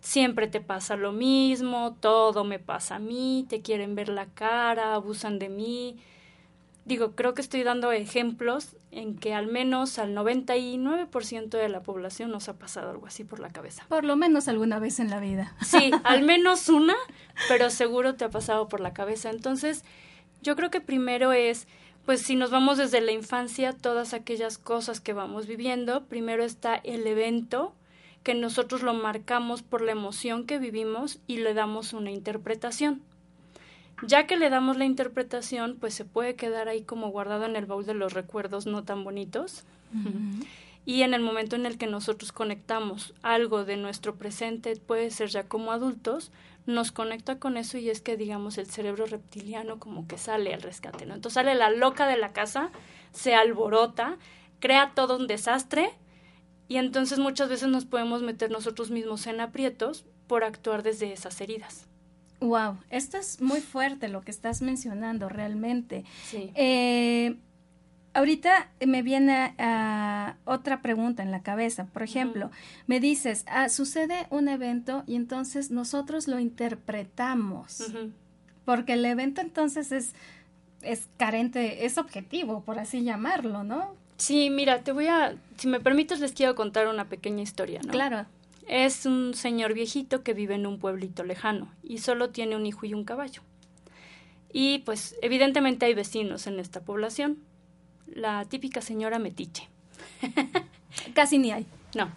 siempre 0.00 0.48
te 0.48 0.60
pasa 0.60 0.96
lo 0.96 1.12
mismo, 1.12 1.96
todo 2.00 2.44
me 2.44 2.58
pasa 2.58 2.96
a 2.96 2.98
mí, 2.98 3.46
te 3.48 3.60
quieren 3.60 3.94
ver 3.94 4.08
la 4.08 4.26
cara, 4.26 4.94
abusan 4.94 5.38
de 5.38 5.48
mí. 5.48 5.96
Digo, 6.84 7.12
creo 7.12 7.34
que 7.34 7.42
estoy 7.42 7.62
dando 7.62 7.92
ejemplos 7.92 8.76
en 8.90 9.16
que 9.16 9.34
al 9.34 9.46
menos 9.46 10.00
al 10.00 10.16
99% 10.16 11.48
de 11.50 11.68
la 11.68 11.82
población 11.82 12.32
nos 12.32 12.48
ha 12.48 12.54
pasado 12.54 12.90
algo 12.90 13.06
así 13.06 13.22
por 13.22 13.38
la 13.38 13.50
cabeza. 13.50 13.84
Por 13.88 14.04
lo 14.04 14.16
menos 14.16 14.48
alguna 14.48 14.80
vez 14.80 14.98
en 14.98 15.08
la 15.08 15.20
vida. 15.20 15.54
Sí, 15.62 15.92
al 16.04 16.22
menos 16.22 16.68
una, 16.68 16.96
pero 17.48 17.70
seguro 17.70 18.16
te 18.16 18.24
ha 18.24 18.30
pasado 18.30 18.68
por 18.68 18.80
la 18.80 18.92
cabeza. 18.92 19.30
Entonces, 19.30 19.84
yo 20.42 20.56
creo 20.56 20.70
que 20.70 20.80
primero 20.80 21.32
es, 21.32 21.68
pues 22.04 22.22
si 22.22 22.34
nos 22.34 22.50
vamos 22.50 22.78
desde 22.78 23.00
la 23.00 23.12
infancia, 23.12 23.72
todas 23.72 24.12
aquellas 24.14 24.58
cosas 24.58 25.00
que 25.00 25.12
vamos 25.12 25.46
viviendo, 25.46 26.04
primero 26.04 26.44
está 26.44 26.74
el 26.76 27.06
evento, 27.06 27.72
que 28.22 28.34
nosotros 28.34 28.82
lo 28.82 28.94
marcamos 28.94 29.62
por 29.62 29.82
la 29.82 29.92
emoción 29.92 30.44
que 30.46 30.58
vivimos 30.58 31.18
y 31.26 31.38
le 31.38 31.54
damos 31.54 31.92
una 31.92 32.10
interpretación. 32.10 33.02
Ya 34.06 34.26
que 34.26 34.36
le 34.36 34.50
damos 34.50 34.76
la 34.76 34.84
interpretación, 34.84 35.76
pues 35.78 35.94
se 35.94 36.04
puede 36.04 36.34
quedar 36.34 36.68
ahí 36.68 36.82
como 36.82 37.10
guardado 37.10 37.44
en 37.44 37.54
el 37.54 37.66
baúl 37.66 37.86
de 37.86 37.94
los 37.94 38.12
recuerdos 38.12 38.66
no 38.66 38.82
tan 38.82 39.04
bonitos. 39.04 39.64
Y 40.84 41.02
en 41.02 41.14
el 41.14 41.20
momento 41.20 41.54
en 41.54 41.66
el 41.66 41.78
que 41.78 41.86
nosotros 41.86 42.32
conectamos 42.32 43.14
algo 43.22 43.64
de 43.64 43.76
nuestro 43.76 44.16
presente, 44.16 44.74
puede 44.74 45.10
ser 45.10 45.28
ya 45.28 45.44
como 45.44 45.70
adultos, 45.70 46.32
nos 46.66 46.92
conecta 46.92 47.38
con 47.38 47.56
eso 47.56 47.78
y 47.78 47.90
es 47.90 48.00
que, 48.00 48.16
digamos, 48.16 48.58
el 48.58 48.66
cerebro 48.66 49.06
reptiliano 49.06 49.78
como 49.78 50.06
que 50.06 50.18
sale 50.18 50.54
al 50.54 50.62
rescate, 50.62 51.06
¿no? 51.06 51.14
Entonces 51.14 51.34
sale 51.34 51.54
la 51.54 51.70
loca 51.70 52.06
de 52.06 52.16
la 52.16 52.32
casa, 52.32 52.70
se 53.12 53.34
alborota, 53.34 54.18
crea 54.60 54.92
todo 54.94 55.16
un 55.16 55.26
desastre 55.26 55.90
y 56.68 56.76
entonces 56.76 57.18
muchas 57.18 57.48
veces 57.48 57.68
nos 57.68 57.84
podemos 57.84 58.22
meter 58.22 58.50
nosotros 58.50 58.90
mismos 58.90 59.26
en 59.26 59.40
aprietos 59.40 60.06
por 60.26 60.44
actuar 60.44 60.82
desde 60.82 61.12
esas 61.12 61.40
heridas. 61.40 61.86
Wow, 62.40 62.78
esto 62.90 63.18
es 63.18 63.40
muy 63.40 63.60
fuerte 63.60 64.08
lo 64.08 64.22
que 64.22 64.30
estás 64.30 64.62
mencionando 64.62 65.28
realmente. 65.28 66.04
Sí. 66.24 66.50
Eh, 66.54 67.36
ahorita 68.14 68.70
me 68.86 69.02
viene 69.02 69.54
otra 70.44 70.82
pregunta 70.82 71.22
en 71.22 71.30
la 71.30 71.42
cabeza. 71.42 71.86
Por 71.86 72.02
ejemplo, 72.02 72.50
me 72.86 73.00
dices, 73.00 73.44
ah, 73.48 73.68
sucede 73.68 74.26
un 74.30 74.48
evento 74.48 75.04
y 75.06 75.16
entonces 75.16 75.70
nosotros 75.70 76.28
lo 76.28 76.38
interpretamos. 76.38 77.92
Porque 78.64 78.92
el 78.94 79.04
evento 79.04 79.40
entonces 79.40 79.92
es, 79.92 80.14
es 80.82 81.08
carente, 81.16 81.84
es 81.84 81.98
objetivo, 81.98 82.62
por 82.62 82.78
así 82.78 83.02
llamarlo, 83.02 83.64
¿no? 83.64 83.94
Sí, 84.16 84.50
mira, 84.50 84.84
te 84.84 84.92
voy 84.92 85.08
a, 85.08 85.34
si 85.56 85.66
me 85.66 85.80
permites, 85.80 86.20
les 86.20 86.32
quiero 86.32 86.54
contar 86.54 86.86
una 86.86 87.08
pequeña 87.08 87.42
historia, 87.42 87.80
¿no? 87.84 87.90
Claro. 87.90 88.26
Es 88.68 89.04
un 89.04 89.34
señor 89.34 89.74
viejito 89.74 90.22
que 90.22 90.34
vive 90.34 90.54
en 90.54 90.66
un 90.66 90.78
pueblito 90.78 91.24
lejano 91.24 91.72
y 91.82 91.98
solo 91.98 92.30
tiene 92.30 92.54
un 92.54 92.64
hijo 92.64 92.86
y 92.86 92.94
un 92.94 93.02
caballo. 93.04 93.42
Y 94.52 94.80
pues 94.80 95.16
evidentemente 95.22 95.86
hay 95.86 95.94
vecinos 95.94 96.46
en 96.46 96.60
esta 96.60 96.80
población. 96.82 97.38
La 98.14 98.44
típica 98.44 98.80
señora 98.80 99.18
metiche. 99.18 99.68
Casi 101.14 101.38
ni 101.38 101.52
hay. 101.52 101.66
No. 101.94 102.10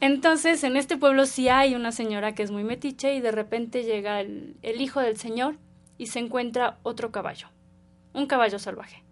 Entonces, 0.00 0.62
en 0.64 0.76
este 0.76 0.96
pueblo 0.96 1.26
sí 1.26 1.48
hay 1.48 1.74
una 1.74 1.92
señora 1.92 2.34
que 2.34 2.42
es 2.42 2.50
muy 2.50 2.64
metiche 2.64 3.14
y 3.14 3.20
de 3.20 3.32
repente 3.32 3.84
llega 3.84 4.20
el, 4.20 4.56
el 4.62 4.80
hijo 4.80 5.00
del 5.00 5.16
señor 5.16 5.56
y 5.98 6.06
se 6.06 6.18
encuentra 6.18 6.78
otro 6.82 7.10
caballo, 7.10 7.48
un 8.12 8.26
caballo 8.26 8.58
salvaje. 8.58 9.02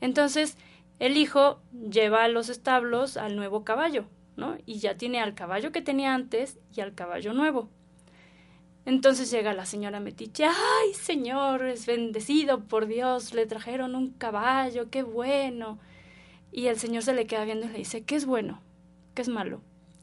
Entonces, 0.00 0.58
el 0.98 1.16
hijo 1.16 1.60
lleva 1.72 2.24
a 2.24 2.28
los 2.28 2.48
establos 2.48 3.16
al 3.16 3.36
nuevo 3.36 3.64
caballo, 3.64 4.06
¿no? 4.36 4.56
Y 4.66 4.78
ya 4.78 4.96
tiene 4.96 5.20
al 5.20 5.34
caballo 5.34 5.72
que 5.72 5.82
tenía 5.82 6.14
antes 6.14 6.58
y 6.74 6.80
al 6.80 6.94
caballo 6.94 7.32
nuevo. 7.32 7.70
Entonces 8.86 9.32
llega 9.32 9.52
la 9.52 9.66
señora 9.66 9.98
Metiche, 9.98 10.44
ay 10.44 10.94
señor, 10.94 11.64
es 11.66 11.86
bendecido 11.86 12.60
por 12.60 12.86
Dios, 12.86 13.34
le 13.34 13.44
trajeron 13.44 13.96
un 13.96 14.12
caballo, 14.12 14.90
qué 14.90 15.02
bueno. 15.02 15.80
Y 16.52 16.68
el 16.68 16.78
señor 16.78 17.02
se 17.02 17.12
le 17.12 17.26
queda 17.26 17.44
viendo 17.44 17.66
y 17.66 17.70
le 17.70 17.78
dice, 17.78 18.04
¿qué 18.04 18.14
es 18.14 18.26
bueno? 18.26 18.62
¿Qué 19.14 19.22
es 19.22 19.28
malo? 19.28 19.60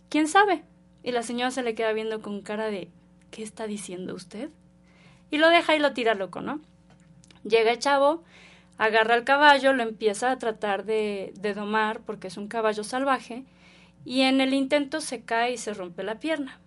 ¿Quién 0.09 0.27
sabe? 0.27 0.65
Y 1.01 1.13
la 1.13 1.23
señora 1.23 1.49
se 1.49 1.63
le 1.63 1.75
queda 1.75 1.93
viendo 1.93 2.21
con 2.21 2.41
cara 2.41 2.65
de, 2.65 2.89
¿qué 3.31 3.41
está 3.41 3.67
diciendo 3.67 4.13
usted? 4.15 4.49
Y 5.31 5.37
lo 5.37 5.47
deja 5.47 5.77
y 5.77 5.79
lo 5.79 5.93
tira 5.93 6.13
loco, 6.13 6.41
¿no? 6.41 6.59
Llega 7.45 7.71
el 7.71 7.79
chavo, 7.79 8.25
agarra 8.77 9.15
al 9.15 9.23
caballo, 9.23 9.71
lo 9.71 9.83
empieza 9.83 10.29
a 10.29 10.37
tratar 10.37 10.83
de 10.83 11.53
domar 11.55 12.01
porque 12.01 12.27
es 12.27 12.35
un 12.35 12.49
caballo 12.49 12.83
salvaje 12.83 13.45
y 14.03 14.21
en 14.21 14.41
el 14.41 14.53
intento 14.53 14.99
se 14.99 15.21
cae 15.21 15.53
y 15.53 15.57
se 15.57 15.73
rompe 15.73 16.03
la 16.03 16.19
pierna. 16.19 16.59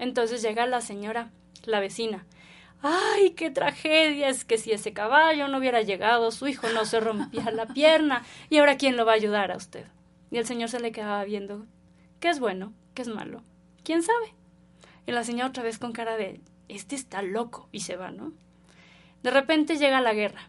Entonces 0.00 0.40
llega 0.40 0.66
la 0.66 0.80
señora, 0.80 1.30
la 1.64 1.78
vecina. 1.78 2.24
¡Ay, 2.80 3.32
qué 3.32 3.50
tragedia! 3.50 4.30
Es 4.30 4.46
que 4.46 4.56
si 4.56 4.72
ese 4.72 4.94
caballo 4.94 5.46
no 5.46 5.58
hubiera 5.58 5.82
llegado, 5.82 6.30
su 6.30 6.48
hijo 6.48 6.70
no 6.70 6.86
se 6.86 7.00
rompía 7.00 7.50
la 7.50 7.66
pierna. 7.66 8.24
¿Y 8.48 8.56
ahora 8.56 8.78
quién 8.78 8.96
lo 8.96 9.04
va 9.04 9.12
a 9.12 9.16
ayudar 9.16 9.52
a 9.52 9.58
usted? 9.58 9.86
Y 10.30 10.38
el 10.38 10.46
señor 10.46 10.70
se 10.70 10.80
le 10.80 10.90
quedaba 10.90 11.22
viendo. 11.24 11.66
¿Qué 12.18 12.30
es 12.30 12.40
bueno? 12.40 12.72
¿Qué 12.94 13.02
es 13.02 13.08
malo? 13.08 13.42
¿Quién 13.84 14.02
sabe? 14.02 14.34
Y 15.06 15.12
la 15.12 15.22
señora 15.22 15.48
otra 15.48 15.62
vez 15.62 15.78
con 15.78 15.92
cara 15.92 16.16
de, 16.16 16.40
este 16.68 16.96
está 16.96 17.20
loco, 17.20 17.68
y 17.70 17.80
se 17.80 17.96
va, 17.96 18.10
¿no? 18.10 18.32
De 19.22 19.30
repente 19.30 19.76
llega 19.76 20.00
la 20.00 20.14
guerra. 20.14 20.48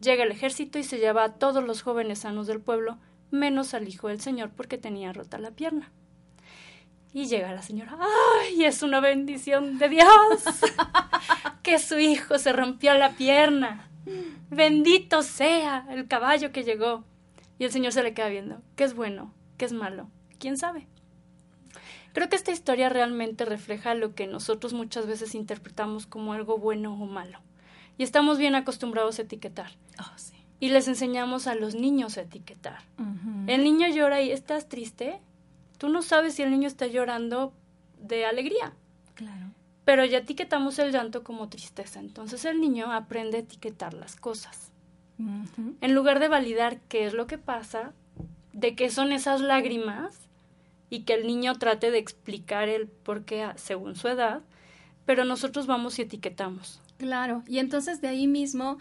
Llega 0.00 0.24
el 0.24 0.32
ejército 0.32 0.80
y 0.80 0.82
se 0.82 0.98
lleva 0.98 1.22
a 1.22 1.34
todos 1.34 1.62
los 1.62 1.82
jóvenes 1.82 2.18
sanos 2.18 2.48
del 2.48 2.60
pueblo, 2.60 2.98
menos 3.30 3.74
al 3.74 3.86
hijo 3.86 4.08
del 4.08 4.20
señor 4.20 4.50
porque 4.50 4.76
tenía 4.76 5.12
rota 5.12 5.38
la 5.38 5.52
pierna. 5.52 5.92
Y 7.16 7.28
llega 7.28 7.50
la 7.54 7.62
señora, 7.62 7.96
¡ay! 7.98 8.66
Es 8.66 8.82
una 8.82 9.00
bendición 9.00 9.78
de 9.78 9.88
Dios 9.88 10.04
que 11.62 11.78
su 11.78 11.98
hijo 11.98 12.38
se 12.38 12.52
rompió 12.52 12.92
la 12.92 13.12
pierna. 13.12 13.88
Bendito 14.50 15.22
sea 15.22 15.86
el 15.88 16.08
caballo 16.08 16.52
que 16.52 16.62
llegó. 16.62 17.04
Y 17.58 17.64
el 17.64 17.72
señor 17.72 17.92
se 17.92 18.02
le 18.02 18.12
queda 18.12 18.28
viendo, 18.28 18.60
¿qué 18.76 18.84
es 18.84 18.92
bueno? 18.92 19.32
¿Qué 19.56 19.64
es 19.64 19.72
malo? 19.72 20.10
¿Quién 20.38 20.58
sabe? 20.58 20.88
Creo 22.12 22.28
que 22.28 22.36
esta 22.36 22.52
historia 22.52 22.90
realmente 22.90 23.46
refleja 23.46 23.94
lo 23.94 24.14
que 24.14 24.26
nosotros 24.26 24.74
muchas 24.74 25.06
veces 25.06 25.34
interpretamos 25.34 26.04
como 26.04 26.34
algo 26.34 26.58
bueno 26.58 26.92
o 26.92 27.06
malo. 27.06 27.40
Y 27.96 28.02
estamos 28.02 28.36
bien 28.36 28.54
acostumbrados 28.54 29.18
a 29.18 29.22
etiquetar. 29.22 29.70
Oh, 29.98 30.18
sí. 30.18 30.34
Y 30.60 30.68
les 30.68 30.86
enseñamos 30.86 31.46
a 31.46 31.54
los 31.54 31.76
niños 31.76 32.18
a 32.18 32.20
etiquetar. 32.20 32.80
El 33.46 33.64
niño 33.64 33.88
llora 33.88 34.20
y 34.20 34.32
estás 34.32 34.68
triste. 34.68 35.18
Tú 35.78 35.88
no 35.88 36.02
sabes 36.02 36.34
si 36.34 36.42
el 36.42 36.50
niño 36.50 36.66
está 36.68 36.86
llorando 36.86 37.52
de 38.00 38.24
alegría, 38.26 38.72
Claro. 39.14 39.46
pero 39.84 40.04
ya 40.04 40.18
etiquetamos 40.18 40.78
el 40.78 40.92
llanto 40.92 41.22
como 41.22 41.48
tristeza. 41.48 42.00
Entonces 42.00 42.44
el 42.44 42.60
niño 42.60 42.92
aprende 42.92 43.38
a 43.38 43.40
etiquetar 43.40 43.94
las 43.94 44.16
cosas. 44.16 44.72
En 45.18 45.94
lugar 45.94 46.18
de 46.20 46.28
validar 46.28 46.78
qué 46.88 47.06
es 47.06 47.14
lo 47.14 47.26
que 47.26 47.38
pasa, 47.38 47.94
de 48.52 48.74
qué 48.74 48.90
son 48.90 49.12
esas 49.12 49.40
lágrimas, 49.40 50.28
y 50.90 51.00
que 51.04 51.14
el 51.14 51.26
niño 51.26 51.54
trate 51.54 51.90
de 51.90 51.98
explicar 51.98 52.68
el 52.68 52.86
por 52.86 53.24
qué 53.24 53.48
según 53.56 53.96
su 53.96 54.08
edad, 54.08 54.42
pero 55.06 55.24
nosotros 55.24 55.66
vamos 55.66 55.98
y 55.98 56.02
etiquetamos. 56.02 56.80
Claro, 56.98 57.42
y 57.46 57.58
entonces 57.58 58.00
de 58.00 58.08
ahí 58.08 58.26
mismo 58.26 58.78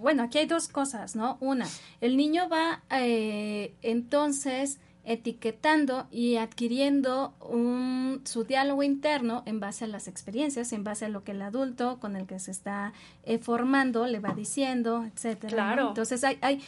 bueno, 0.00 0.22
aquí 0.22 0.38
hay 0.38 0.46
dos 0.46 0.68
cosas, 0.68 1.14
¿no? 1.16 1.36
Una, 1.40 1.66
el 2.00 2.16
niño 2.16 2.48
va 2.48 2.82
eh, 2.90 3.74
entonces 3.82 4.78
etiquetando 5.06 6.08
y 6.10 6.36
adquiriendo 6.36 7.32
un, 7.40 8.22
su 8.24 8.42
diálogo 8.42 8.82
interno 8.82 9.44
en 9.46 9.60
base 9.60 9.84
a 9.84 9.88
las 9.88 10.08
experiencias, 10.08 10.72
en 10.72 10.82
base 10.82 11.04
a 11.04 11.08
lo 11.08 11.22
que 11.22 11.30
el 11.30 11.42
adulto 11.42 11.98
con 12.00 12.16
el 12.16 12.26
que 12.26 12.40
se 12.40 12.50
está 12.50 12.92
eh, 13.22 13.38
formando 13.38 14.06
le 14.06 14.18
va 14.18 14.34
diciendo, 14.34 15.04
etcétera. 15.04 15.52
Claro. 15.52 15.88
Entonces 15.88 16.24
hay, 16.24 16.38
hay, 16.42 16.60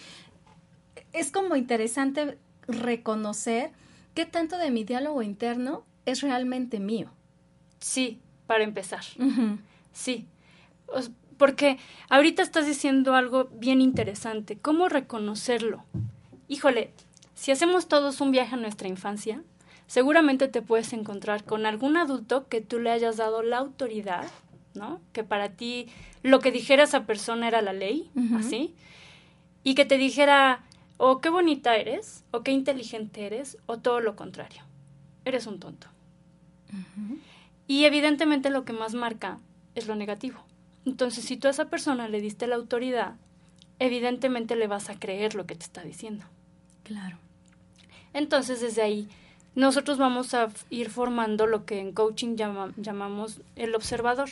es 1.12 1.32
como 1.32 1.56
interesante 1.56 2.38
reconocer 2.68 3.72
qué 4.14 4.24
tanto 4.24 4.56
de 4.56 4.70
mi 4.70 4.84
diálogo 4.84 5.22
interno 5.22 5.84
es 6.06 6.20
realmente 6.20 6.78
mío. 6.78 7.10
Sí, 7.80 8.20
para 8.46 8.62
empezar. 8.62 9.02
Sí. 9.92 10.26
Porque 11.36 11.78
ahorita 12.08 12.42
estás 12.42 12.66
diciendo 12.66 13.14
algo 13.14 13.48
bien 13.52 13.80
interesante. 13.80 14.58
¿Cómo 14.58 14.88
reconocerlo? 14.88 15.84
Híjole, 16.46 16.92
si 17.38 17.52
hacemos 17.52 17.86
todos 17.86 18.20
un 18.20 18.32
viaje 18.32 18.56
a 18.56 18.58
nuestra 18.58 18.88
infancia, 18.88 19.44
seguramente 19.86 20.48
te 20.48 20.60
puedes 20.60 20.92
encontrar 20.92 21.44
con 21.44 21.66
algún 21.66 21.96
adulto 21.96 22.48
que 22.48 22.60
tú 22.60 22.80
le 22.80 22.90
hayas 22.90 23.16
dado 23.16 23.42
la 23.42 23.58
autoridad, 23.58 24.26
¿no? 24.74 25.00
Que 25.12 25.22
para 25.22 25.50
ti 25.50 25.86
lo 26.24 26.40
que 26.40 26.50
dijera 26.50 26.82
esa 26.82 27.06
persona 27.06 27.46
era 27.46 27.62
la 27.62 27.72
ley, 27.72 28.10
así, 28.36 28.74
y 29.62 29.76
que 29.76 29.84
te 29.84 29.98
dijera, 29.98 30.64
o 30.96 31.20
qué 31.20 31.28
bonita 31.28 31.76
eres, 31.76 32.24
o 32.32 32.42
qué 32.42 32.50
inteligente 32.50 33.24
eres, 33.24 33.56
o 33.66 33.78
todo 33.78 34.00
lo 34.00 34.16
contrario, 34.16 34.64
eres 35.24 35.46
un 35.46 35.60
tonto. 35.60 35.86
Y 37.68 37.84
evidentemente 37.84 38.50
lo 38.50 38.64
que 38.64 38.72
más 38.72 38.94
marca 38.94 39.38
es 39.76 39.86
lo 39.86 39.94
negativo. 39.94 40.40
Entonces, 40.84 41.24
si 41.24 41.36
tú 41.36 41.46
a 41.46 41.52
esa 41.52 41.66
persona 41.66 42.08
le 42.08 42.20
diste 42.20 42.48
la 42.48 42.56
autoridad, 42.56 43.14
evidentemente 43.78 44.56
le 44.56 44.66
vas 44.66 44.90
a 44.90 44.98
creer 44.98 45.36
lo 45.36 45.46
que 45.46 45.54
te 45.54 45.62
está 45.62 45.84
diciendo. 45.84 46.24
Claro. 46.82 47.18
Entonces, 48.12 48.60
desde 48.60 48.82
ahí, 48.82 49.08
nosotros 49.54 49.98
vamos 49.98 50.34
a 50.34 50.48
ir 50.70 50.90
formando 50.90 51.46
lo 51.46 51.64
que 51.64 51.80
en 51.80 51.92
coaching 51.92 52.36
llamamos 52.36 53.40
el 53.56 53.74
observador, 53.74 54.28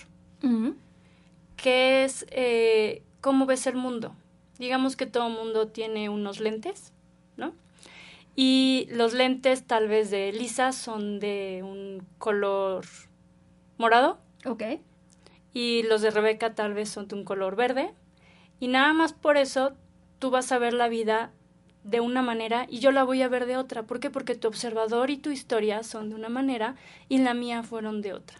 que 1.56 2.04
es 2.04 2.26
eh, 2.30 3.02
cómo 3.20 3.46
ves 3.46 3.66
el 3.66 3.74
mundo. 3.74 4.14
Digamos 4.58 4.96
que 4.96 5.06
todo 5.06 5.28
mundo 5.28 5.68
tiene 5.68 6.08
unos 6.08 6.40
lentes, 6.40 6.92
¿no? 7.36 7.52
Y 8.36 8.86
los 8.90 9.14
lentes 9.14 9.66
tal 9.66 9.88
vez 9.88 10.10
de 10.10 10.30
Lisa 10.32 10.72
son 10.72 11.18
de 11.18 11.62
un 11.64 12.06
color 12.18 12.84
morado. 13.78 14.18
Ok. 14.44 14.62
Y 15.52 15.82
los 15.84 16.02
de 16.02 16.10
Rebeca 16.10 16.54
tal 16.54 16.74
vez 16.74 16.90
son 16.90 17.08
de 17.08 17.16
un 17.16 17.24
color 17.24 17.56
verde. 17.56 17.94
Y 18.60 18.68
nada 18.68 18.92
más 18.92 19.14
por 19.14 19.38
eso 19.38 19.72
tú 20.18 20.30
vas 20.30 20.52
a 20.52 20.58
ver 20.58 20.74
la 20.74 20.88
vida 20.88 21.32
de 21.86 22.00
una 22.00 22.20
manera 22.20 22.66
y 22.68 22.80
yo 22.80 22.90
la 22.90 23.04
voy 23.04 23.22
a 23.22 23.28
ver 23.28 23.46
de 23.46 23.56
otra. 23.56 23.84
¿Por 23.84 24.00
qué? 24.00 24.10
Porque 24.10 24.34
tu 24.34 24.48
observador 24.48 25.10
y 25.10 25.16
tu 25.16 25.30
historia 25.30 25.82
son 25.84 26.08
de 26.08 26.16
una 26.16 26.28
manera 26.28 26.74
y 27.08 27.18
la 27.18 27.32
mía 27.32 27.62
fueron 27.62 28.02
de 28.02 28.12
otra. 28.12 28.38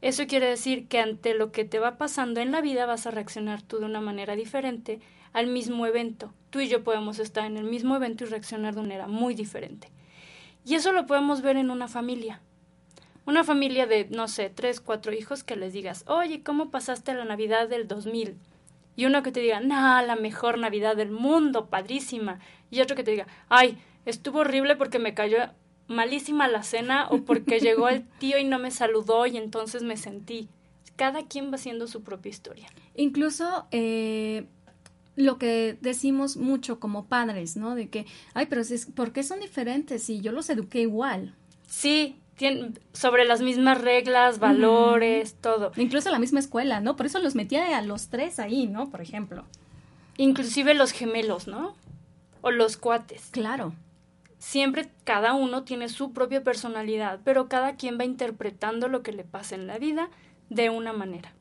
Eso 0.00 0.26
quiere 0.26 0.46
decir 0.46 0.88
que 0.88 0.98
ante 0.98 1.34
lo 1.34 1.52
que 1.52 1.64
te 1.64 1.78
va 1.78 1.98
pasando 1.98 2.40
en 2.40 2.52
la 2.52 2.62
vida 2.62 2.86
vas 2.86 3.06
a 3.06 3.10
reaccionar 3.10 3.62
tú 3.62 3.78
de 3.78 3.86
una 3.86 4.00
manera 4.00 4.34
diferente 4.34 5.00
al 5.32 5.46
mismo 5.46 5.86
evento. 5.86 6.32
Tú 6.50 6.60
y 6.60 6.68
yo 6.68 6.82
podemos 6.84 7.18
estar 7.18 7.44
en 7.44 7.56
el 7.56 7.64
mismo 7.64 7.96
evento 7.96 8.24
y 8.24 8.28
reaccionar 8.28 8.74
de 8.74 8.80
una 8.80 8.88
manera 8.88 9.08
muy 9.08 9.34
diferente. 9.34 9.90
Y 10.64 10.74
eso 10.74 10.92
lo 10.92 11.06
podemos 11.06 11.42
ver 11.42 11.56
en 11.56 11.70
una 11.70 11.88
familia. 11.88 12.40
Una 13.26 13.44
familia 13.44 13.86
de, 13.86 14.06
no 14.10 14.28
sé, 14.28 14.50
tres, 14.50 14.80
cuatro 14.80 15.12
hijos 15.12 15.44
que 15.44 15.56
les 15.56 15.72
digas, 15.72 16.04
oye, 16.06 16.42
¿cómo 16.42 16.70
pasaste 16.70 17.14
la 17.14 17.24
Navidad 17.24 17.68
del 17.68 17.88
2000? 17.88 18.36
Y 18.96 19.06
uno 19.06 19.22
que 19.22 19.32
te 19.32 19.40
diga, 19.40 19.60
nah, 19.60 20.02
la 20.02 20.16
mejor 20.16 20.58
Navidad 20.58 20.96
del 20.96 21.10
mundo, 21.10 21.66
padrísima. 21.66 22.38
Y 22.70 22.80
otro 22.80 22.96
que 22.96 23.04
te 23.04 23.10
diga, 23.10 23.26
ay, 23.48 23.78
estuvo 24.04 24.40
horrible 24.40 24.76
porque 24.76 24.98
me 24.98 25.14
cayó 25.14 25.38
malísima 25.88 26.48
la 26.48 26.62
cena 26.62 27.08
o 27.10 27.22
porque 27.22 27.60
llegó 27.60 27.88
el 27.88 28.04
tío 28.18 28.38
y 28.38 28.44
no 28.44 28.58
me 28.58 28.70
saludó 28.70 29.26
y 29.26 29.36
entonces 29.36 29.82
me 29.82 29.96
sentí. 29.96 30.48
Cada 30.96 31.26
quien 31.26 31.50
va 31.50 31.56
haciendo 31.56 31.86
su 31.86 32.02
propia 32.02 32.30
historia. 32.30 32.68
Incluso 32.94 33.66
eh, 33.72 34.46
lo 35.16 35.38
que 35.38 35.76
decimos 35.80 36.36
mucho 36.36 36.78
como 36.78 37.06
padres, 37.06 37.56
¿no? 37.56 37.74
De 37.74 37.88
que, 37.88 38.06
ay, 38.32 38.46
pero 38.46 38.62
¿por 38.94 39.12
qué 39.12 39.22
son 39.22 39.40
diferentes? 39.40 40.08
Y 40.08 40.20
yo 40.20 40.30
los 40.32 40.48
eduqué 40.50 40.80
igual. 40.80 41.34
Sí, 41.66 42.20
sobre 42.92 43.24
las 43.24 43.40
mismas 43.40 43.80
reglas, 43.80 44.38
valores, 44.38 45.36
todo. 45.40 45.72
Incluso 45.76 46.10
la 46.10 46.18
misma 46.18 46.40
escuela, 46.40 46.80
¿no? 46.80 46.96
Por 46.96 47.06
eso 47.06 47.18
los 47.18 47.34
metía 47.34 47.76
a 47.76 47.82
los 47.82 48.08
tres 48.08 48.38
ahí, 48.38 48.66
¿no? 48.66 48.90
Por 48.90 49.00
ejemplo. 49.00 49.44
Inclusive 50.16 50.74
los 50.74 50.92
gemelos, 50.92 51.46
¿no? 51.46 51.74
O 52.40 52.50
los 52.50 52.76
cuates. 52.76 53.28
Claro. 53.30 53.74
Siempre 54.38 54.90
cada 55.04 55.32
uno 55.32 55.64
tiene 55.64 55.88
su 55.88 56.12
propia 56.12 56.44
personalidad, 56.44 57.20
pero 57.24 57.48
cada 57.48 57.76
quien 57.76 57.98
va 57.98 58.04
interpretando 58.04 58.88
lo 58.88 59.02
que 59.02 59.12
le 59.12 59.24
pasa 59.24 59.54
en 59.54 59.66
la 59.66 59.78
vida 59.78 60.10
de 60.50 60.70
una 60.70 60.92
manera. 60.92 61.32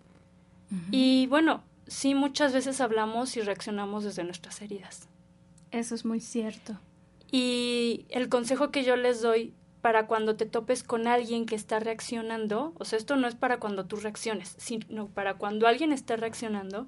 Y 0.89 1.27
bueno, 1.27 1.63
sí, 1.85 2.15
muchas 2.15 2.53
veces 2.53 2.81
hablamos 2.81 3.37
y 3.37 3.41
reaccionamos 3.41 4.03
desde 4.03 4.23
nuestras 4.23 4.61
heridas. 4.61 5.07
Eso 5.71 5.93
es 5.93 6.05
muy 6.05 6.19
cierto. 6.19 6.79
Y 7.31 8.05
el 8.09 8.29
consejo 8.29 8.71
que 8.71 8.83
yo 8.83 8.95
les 8.95 9.21
doy 9.21 9.53
para 9.83 10.07
cuando 10.07 10.37
te 10.37 10.45
topes 10.45 10.81
con 10.81 11.07
alguien 11.07 11.45
que 11.45 11.55
está 11.55 11.77
reaccionando, 11.77 12.71
o 12.79 12.85
sea, 12.85 12.97
esto 12.97 13.17
no 13.17 13.27
es 13.27 13.35
para 13.35 13.59
cuando 13.59 13.85
tú 13.85 13.97
reacciones, 13.97 14.55
sino 14.57 15.09
para 15.09 15.33
cuando 15.33 15.67
alguien 15.67 15.91
está 15.91 16.15
reaccionando, 16.15 16.87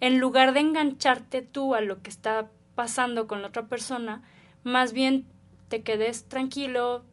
en 0.00 0.18
lugar 0.20 0.54
de 0.54 0.60
engancharte 0.60 1.42
tú 1.42 1.74
a 1.74 1.82
lo 1.82 2.00
que 2.00 2.08
está 2.08 2.48
pasando 2.74 3.26
con 3.26 3.42
la 3.42 3.48
otra 3.48 3.66
persona, 3.66 4.22
más 4.64 4.94
bien 4.94 5.26
te 5.68 5.82
quedes 5.82 6.24
tranquilo, 6.28 7.04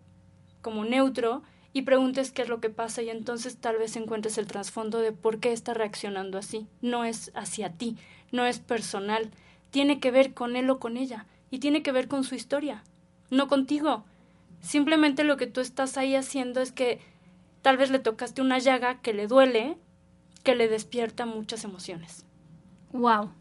como 0.62 0.86
neutro, 0.86 1.44
y 1.74 1.82
preguntes 1.82 2.32
qué 2.32 2.44
es 2.44 2.48
lo 2.48 2.62
que 2.62 2.70
pasa 2.70 3.02
y 3.02 3.10
entonces 3.10 3.58
tal 3.58 3.78
vez 3.78 3.98
encuentres 3.98 4.38
el 4.38 4.48
trasfondo 4.48 5.00
de 5.00 5.12
por 5.12 5.42
qué 5.42 5.52
está 5.52 5.74
reaccionando 5.74 6.38
así. 6.38 6.68
No 6.82 7.04
es 7.04 7.34
hacia 7.36 7.74
ti, 7.74 7.98
no 8.32 8.46
es 8.46 8.60
personal, 8.60 9.30
tiene 9.72 10.00
que 10.00 10.10
ver 10.10 10.34
con 10.34 10.56
él 10.56 10.70
o 10.70 10.80
con 10.80 10.96
ella, 10.96 11.26
y 11.52 11.60
tiene 11.60 11.84
que 11.84 11.92
ver 11.92 12.08
con 12.08 12.24
su 12.24 12.34
historia, 12.34 12.86
no 13.30 13.50
contigo. 13.50 14.06
Simplemente 14.62 15.24
lo 15.24 15.38
que 15.38 15.48
tú 15.48 15.62
estás 15.62 15.98
ahí 15.98 16.16
haciendo 16.16 16.62
es 16.62 16.72
que 16.72 17.00
tal 17.62 17.78
vez 17.78 17.90
le 17.90 18.00
tocaste 18.00 18.42
una 18.42 18.60
llaga 18.60 19.02
que 19.02 19.14
le 19.14 19.28
duele, 19.28 19.78
que 20.44 20.56
le 20.56 20.68
despierta 20.68 21.26
muchas 21.26 21.64
emociones. 21.64 22.26
Wow. 22.92 23.32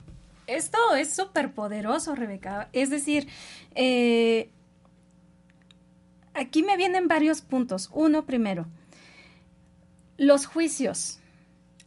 Esto 0.46 0.78
es 0.94 1.14
súper 1.14 1.52
poderoso, 1.52 2.14
Rebeca. 2.14 2.68
Es 2.72 2.90
decir, 2.90 3.28
eh, 3.74 4.50
aquí 6.34 6.62
me 6.62 6.76
vienen 6.76 7.08
varios 7.08 7.42
puntos. 7.42 7.90
Uno 7.92 8.26
primero, 8.26 8.66
los 10.16 10.46
juicios. 10.46 11.20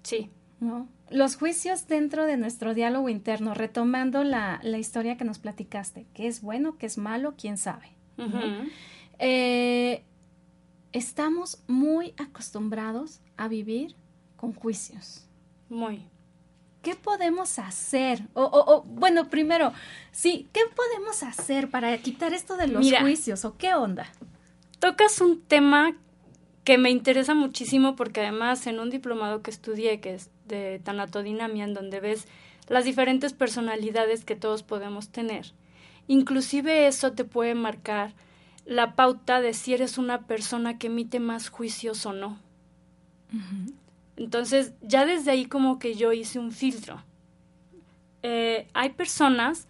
Sí. 0.03 0.29
¿no? 0.59 0.87
Los 1.09 1.37
juicios 1.37 1.87
dentro 1.87 2.25
de 2.25 2.37
nuestro 2.37 2.73
diálogo 2.73 3.09
interno, 3.09 3.53
retomando 3.53 4.23
la, 4.23 4.59
la 4.63 4.77
historia 4.77 5.17
que 5.17 5.25
nos 5.25 5.39
platicaste, 5.39 6.05
qué 6.13 6.27
es 6.27 6.41
bueno, 6.41 6.77
qué 6.77 6.85
es 6.85 6.97
malo, 6.97 7.33
quién 7.37 7.57
sabe. 7.57 7.89
Eh, 9.19 10.03
estamos 10.93 11.61
muy 11.67 12.13
acostumbrados 12.17 13.19
a 13.37 13.47
vivir 13.47 13.95
con 14.37 14.53
juicios. 14.53 15.27
Muy. 15.69 16.07
¿Qué 16.81 16.95
podemos 16.95 17.59
hacer? 17.59 18.21
O, 18.33 18.83
bueno, 18.87 19.29
primero, 19.29 19.73
sí, 20.11 20.47
¿qué 20.53 20.61
podemos 20.73 21.23
hacer 21.23 21.69
para 21.69 21.97
quitar 21.97 22.33
esto 22.33 22.55
de 22.55 22.67
los 22.67 22.89
juicios? 23.01 23.43
¿O 23.43 23.57
qué 23.57 23.73
onda? 23.73 24.07
Tocas 24.79 25.19
un 25.19 25.41
tema 25.41 25.93
que 26.63 26.77
me 26.77 26.89
interesa 26.89 27.35
muchísimo 27.35 27.97
porque 27.97 28.21
además 28.21 28.65
en 28.65 28.79
un 28.79 28.89
diplomado 28.89 29.41
que 29.41 29.51
estudié, 29.51 29.99
que 29.99 30.13
es 30.13 30.29
de 30.47 30.79
tanatodinamia, 30.81 31.65
en 31.65 31.73
donde 31.73 31.99
ves 31.99 32.27
las 32.69 32.85
diferentes 32.85 33.33
personalidades 33.33 34.23
que 34.23 34.37
todos 34.37 34.63
podemos 34.63 35.09
tener, 35.09 35.51
inclusive 36.07 36.87
eso 36.87 37.11
te 37.11 37.25
puede 37.25 37.55
marcar 37.55 38.13
la 38.69 38.95
pauta 38.95 39.41
de 39.41 39.55
si 39.55 39.73
eres 39.73 39.97
una 39.97 40.27
persona 40.27 40.77
que 40.77 40.87
emite 40.87 41.19
más 41.19 41.49
juicios 41.49 42.05
o 42.05 42.13
no. 42.13 42.37
Entonces, 44.15 44.73
ya 44.81 45.07
desde 45.07 45.31
ahí 45.31 45.45
como 45.45 45.79
que 45.79 45.95
yo 45.95 46.13
hice 46.13 46.37
un 46.37 46.51
filtro. 46.51 47.01
Eh, 48.21 48.67
hay 48.75 48.91
personas 48.91 49.67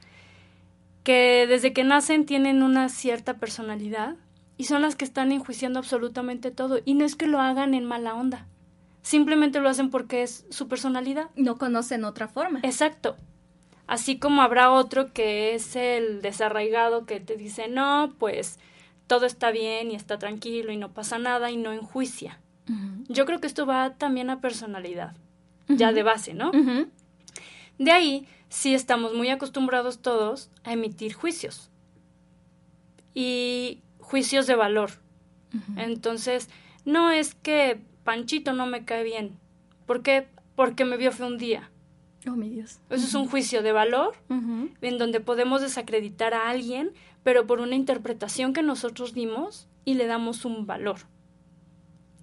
que 1.06 1.46
desde 1.48 1.72
que 1.72 1.86
nacen 1.86 2.26
tienen 2.26 2.62
una 2.62 2.90
cierta 2.90 3.36
personalidad 3.36 4.18
y 4.58 4.66
son 4.66 4.82
las 4.82 4.98
que 4.98 5.06
están 5.06 5.32
enjuiciando 5.32 5.80
absolutamente 5.80 6.52
todo. 6.52 6.80
Y 6.84 6.96
no 6.96 7.06
es 7.06 7.16
que 7.16 7.28
lo 7.28 7.40
hagan 7.40 7.74
en 7.74 7.86
mala 7.86 8.16
onda. 8.16 8.48
Simplemente 9.02 9.62
lo 9.62 9.70
hacen 9.70 9.92
porque 9.92 10.24
es 10.24 10.46
su 10.50 10.68
personalidad. 10.68 11.30
No 11.38 11.58
conocen 11.58 12.04
otra 12.04 12.28
forma. 12.28 12.60
Exacto. 12.64 13.16
Así 13.88 14.20
como 14.20 14.42
habrá 14.42 14.72
otro 14.72 15.14
que 15.14 15.56
es 15.56 15.78
el 15.78 16.22
desarraigado 16.22 17.06
que 17.06 17.22
te 17.22 17.38
dice, 17.38 17.70
no, 17.70 18.14
pues 18.20 18.60
todo 19.10 19.26
está 19.26 19.50
bien 19.50 19.90
y 19.90 19.96
está 19.96 20.20
tranquilo 20.20 20.72
y 20.72 20.78
no 20.78 20.94
pasa 20.94 21.18
nada 21.18 21.50
y 21.50 21.58
no 21.58 21.74
enjuicia. 21.74 22.40
Yo 23.08 23.26
creo 23.26 23.42
que 23.42 23.48
esto 23.48 23.66
va 23.66 23.96
también 23.96 24.30
a 24.30 24.40
personalidad, 24.40 25.16
ya 25.68 25.92
de 25.92 26.04
base, 26.04 26.36
¿no? 26.36 26.52
De 27.80 27.92
ahí, 27.92 28.28
sí 28.50 28.76
estamos 28.76 29.16
muy 29.16 29.30
acostumbrados 29.30 30.00
todos 30.00 30.52
a 30.64 30.74
emitir 30.74 31.14
juicios. 31.14 31.72
Y 33.16 33.82
juicios 33.98 34.46
de 34.46 34.56
valor. 34.56 34.92
Entonces, 35.76 36.48
no 36.86 37.10
es 37.10 37.34
que 37.34 37.82
Panchito 38.04 38.54
no 38.54 38.68
me 38.68 38.86
cae 38.86 39.04
bien. 39.04 39.40
¿Por 39.88 40.04
qué? 40.04 40.28
Porque 40.56 40.86
me 40.86 40.98
vio 40.98 41.12
fue 41.12 41.26
un 41.26 41.40
día. 41.40 41.72
Oh, 42.28 42.36
mi 42.36 42.50
Dios. 42.50 42.80
Eso 42.92 43.08
es 43.08 43.16
un 43.16 43.28
juicio 43.28 43.64
de 43.64 43.72
valor 43.72 44.14
en 44.30 44.98
donde 45.00 45.20
podemos 45.20 45.62
desacreditar 45.62 46.36
a 46.36 46.50
alguien, 46.50 46.92
pero 47.24 47.48
por 47.48 47.60
una 47.60 47.76
interpretación 47.76 48.54
que 48.54 48.64
nosotros 48.64 49.14
dimos 49.14 49.68
y 49.86 49.96
le 49.96 50.08
damos 50.08 50.46
un 50.46 50.66
valor. 50.66 51.00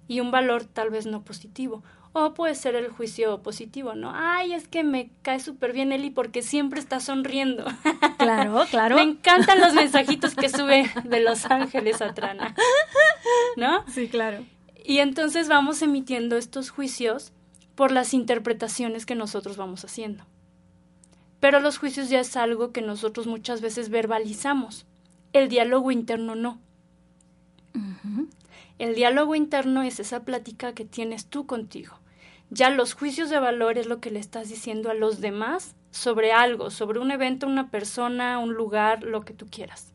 Y 0.07 0.21
un 0.21 0.31
valor 0.31 0.65
tal 0.65 0.89
vez 0.89 1.05
no 1.05 1.23
positivo. 1.23 1.83
O 2.13 2.33
puede 2.33 2.55
ser 2.55 2.75
el 2.75 2.87
juicio 2.87 3.43
positivo, 3.43 3.93
¿no? 3.93 4.11
Ay, 4.13 4.53
es 4.53 4.67
que 4.67 4.83
me 4.83 5.11
cae 5.21 5.39
súper 5.39 5.73
bien 5.73 5.91
Eli 5.91 6.09
porque 6.09 6.41
siempre 6.41 6.79
está 6.79 6.99
sonriendo. 6.99 7.65
Claro, 8.17 8.65
claro. 8.71 8.95
me 8.95 9.03
encantan 9.03 9.61
los 9.61 9.73
mensajitos 9.73 10.33
que 10.33 10.49
sube 10.49 10.89
de 11.03 11.19
Los 11.21 11.45
Ángeles 11.45 12.01
a 12.01 12.15
Trana. 12.15 12.55
¿No? 13.55 13.85
Sí, 13.87 14.09
claro. 14.09 14.43
Y 14.83 14.99
entonces 14.99 15.47
vamos 15.47 15.81
emitiendo 15.83 16.35
estos 16.35 16.71
juicios 16.71 17.31
por 17.75 17.91
las 17.91 18.15
interpretaciones 18.15 19.05
que 19.05 19.13
nosotros 19.13 19.55
vamos 19.55 19.85
haciendo. 19.85 20.23
Pero 21.39 21.59
los 21.59 21.77
juicios 21.77 22.09
ya 22.09 22.19
es 22.19 22.35
algo 22.35 22.71
que 22.71 22.81
nosotros 22.81 23.27
muchas 23.27 23.61
veces 23.61 23.89
verbalizamos. 23.89 24.85
El 25.33 25.49
diálogo 25.49 25.91
interno 25.91 26.35
no. 26.35 26.59
El 28.79 28.95
diálogo 28.95 29.35
interno 29.35 29.81
es 29.81 29.99
esa 29.99 30.23
plática 30.23 30.73
que 30.73 30.85
tienes 30.85 31.25
tú 31.25 31.45
contigo. 31.45 31.99
Ya 32.49 32.69
los 32.69 32.93
juicios 32.93 33.29
de 33.29 33.39
valor 33.39 33.77
es 33.77 33.87
lo 33.87 33.99
que 33.99 34.11
le 34.11 34.19
estás 34.19 34.49
diciendo 34.49 34.89
a 34.89 34.93
los 34.93 35.19
demás 35.19 35.75
sobre 35.91 36.31
algo, 36.31 36.69
sobre 36.69 36.99
un 36.99 37.11
evento, 37.11 37.47
una 37.47 37.69
persona, 37.69 38.39
un 38.39 38.53
lugar, 38.53 39.03
lo 39.03 39.21
que 39.25 39.33
tú 39.33 39.47
quieras. 39.49 39.93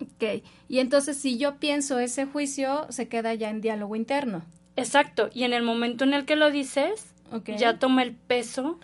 Ok, 0.00 0.42
y 0.68 0.80
entonces 0.80 1.16
si 1.16 1.38
yo 1.38 1.56
pienso 1.56 1.98
ese 1.98 2.26
juicio, 2.26 2.86
se 2.90 3.08
queda 3.08 3.32
ya 3.34 3.48
en 3.48 3.60
diálogo 3.60 3.96
interno. 3.96 4.42
Exacto, 4.76 5.30
y 5.32 5.44
en 5.44 5.52
el 5.52 5.62
momento 5.62 6.04
en 6.04 6.14
el 6.14 6.24
que 6.24 6.36
lo 6.36 6.50
dices, 6.50 7.14
ya 7.46 7.78
toma 7.78 8.02
el 8.02 8.14
peso 8.14 8.78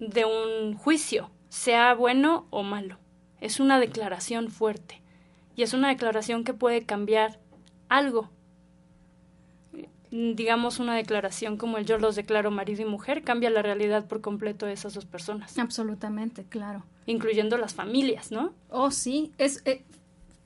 de 0.00 0.24
un 0.24 0.74
juicio, 0.74 1.30
sea 1.48 1.94
bueno 1.94 2.46
o 2.50 2.62
malo. 2.62 2.98
Es 3.40 3.60
una 3.60 3.78
declaración 3.78 4.50
fuerte 4.50 5.00
y 5.54 5.62
es 5.62 5.74
una 5.74 5.88
declaración 5.88 6.42
que 6.42 6.54
puede 6.54 6.84
cambiar 6.84 7.38
algo. 7.88 8.30
Digamos 10.10 10.80
una 10.80 10.96
declaración 10.96 11.56
como 11.56 11.78
el 11.78 11.86
yo 11.86 11.98
los 11.98 12.16
declaro 12.16 12.50
marido 12.50 12.82
y 12.82 12.86
mujer, 12.86 13.22
cambia 13.22 13.50
la 13.50 13.62
realidad 13.62 14.08
por 14.08 14.20
completo 14.20 14.66
de 14.66 14.72
esas 14.72 14.94
dos 14.94 15.04
personas. 15.04 15.56
Absolutamente, 15.58 16.44
claro. 16.44 16.84
Incluyendo 17.06 17.56
las 17.58 17.74
familias, 17.74 18.32
¿no? 18.32 18.52
Oh, 18.70 18.90
sí, 18.90 19.32
es, 19.38 19.62
eh, 19.66 19.84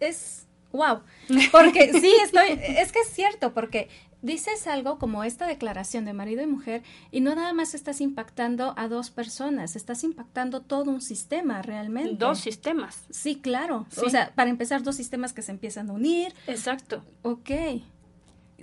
es, 0.01 0.47
wow. 0.73 1.01
Porque 1.53 1.93
sí, 1.99 2.13
estoy, 2.23 2.59
es 2.61 2.93
que 2.93 3.01
es 3.01 3.09
cierto, 3.09 3.55
porque 3.55 3.89
dices 4.25 4.67
algo 4.67 4.99
como 4.99 5.23
esta 5.23 5.47
declaración 5.47 6.07
de 6.07 6.15
marido 6.15 6.43
y 6.43 6.47
mujer 6.47 6.83
y 7.11 7.21
no 7.21 7.35
nada 7.35 7.53
más 7.53 7.75
estás 7.75 8.01
impactando 8.01 8.75
a 8.77 8.89
dos 8.89 9.11
personas, 9.11 9.77
estás 9.77 10.03
impactando 10.03 10.63
todo 10.63 10.91
un 10.91 11.03
sistema 11.03 11.61
realmente. 11.63 12.17
Dos 12.17 12.41
sistemas. 12.41 13.05
Sí, 13.11 13.37
claro. 13.37 13.87
O 14.03 14.09
sea, 14.09 14.33
para 14.35 14.51
empezar, 14.51 14.83
dos 14.83 14.97
sistemas 14.97 15.33
que 15.33 15.43
se 15.43 15.53
empiezan 15.53 15.91
a 15.91 15.93
unir. 15.93 16.35
Exacto. 16.47 17.05
Ok. 17.23 17.51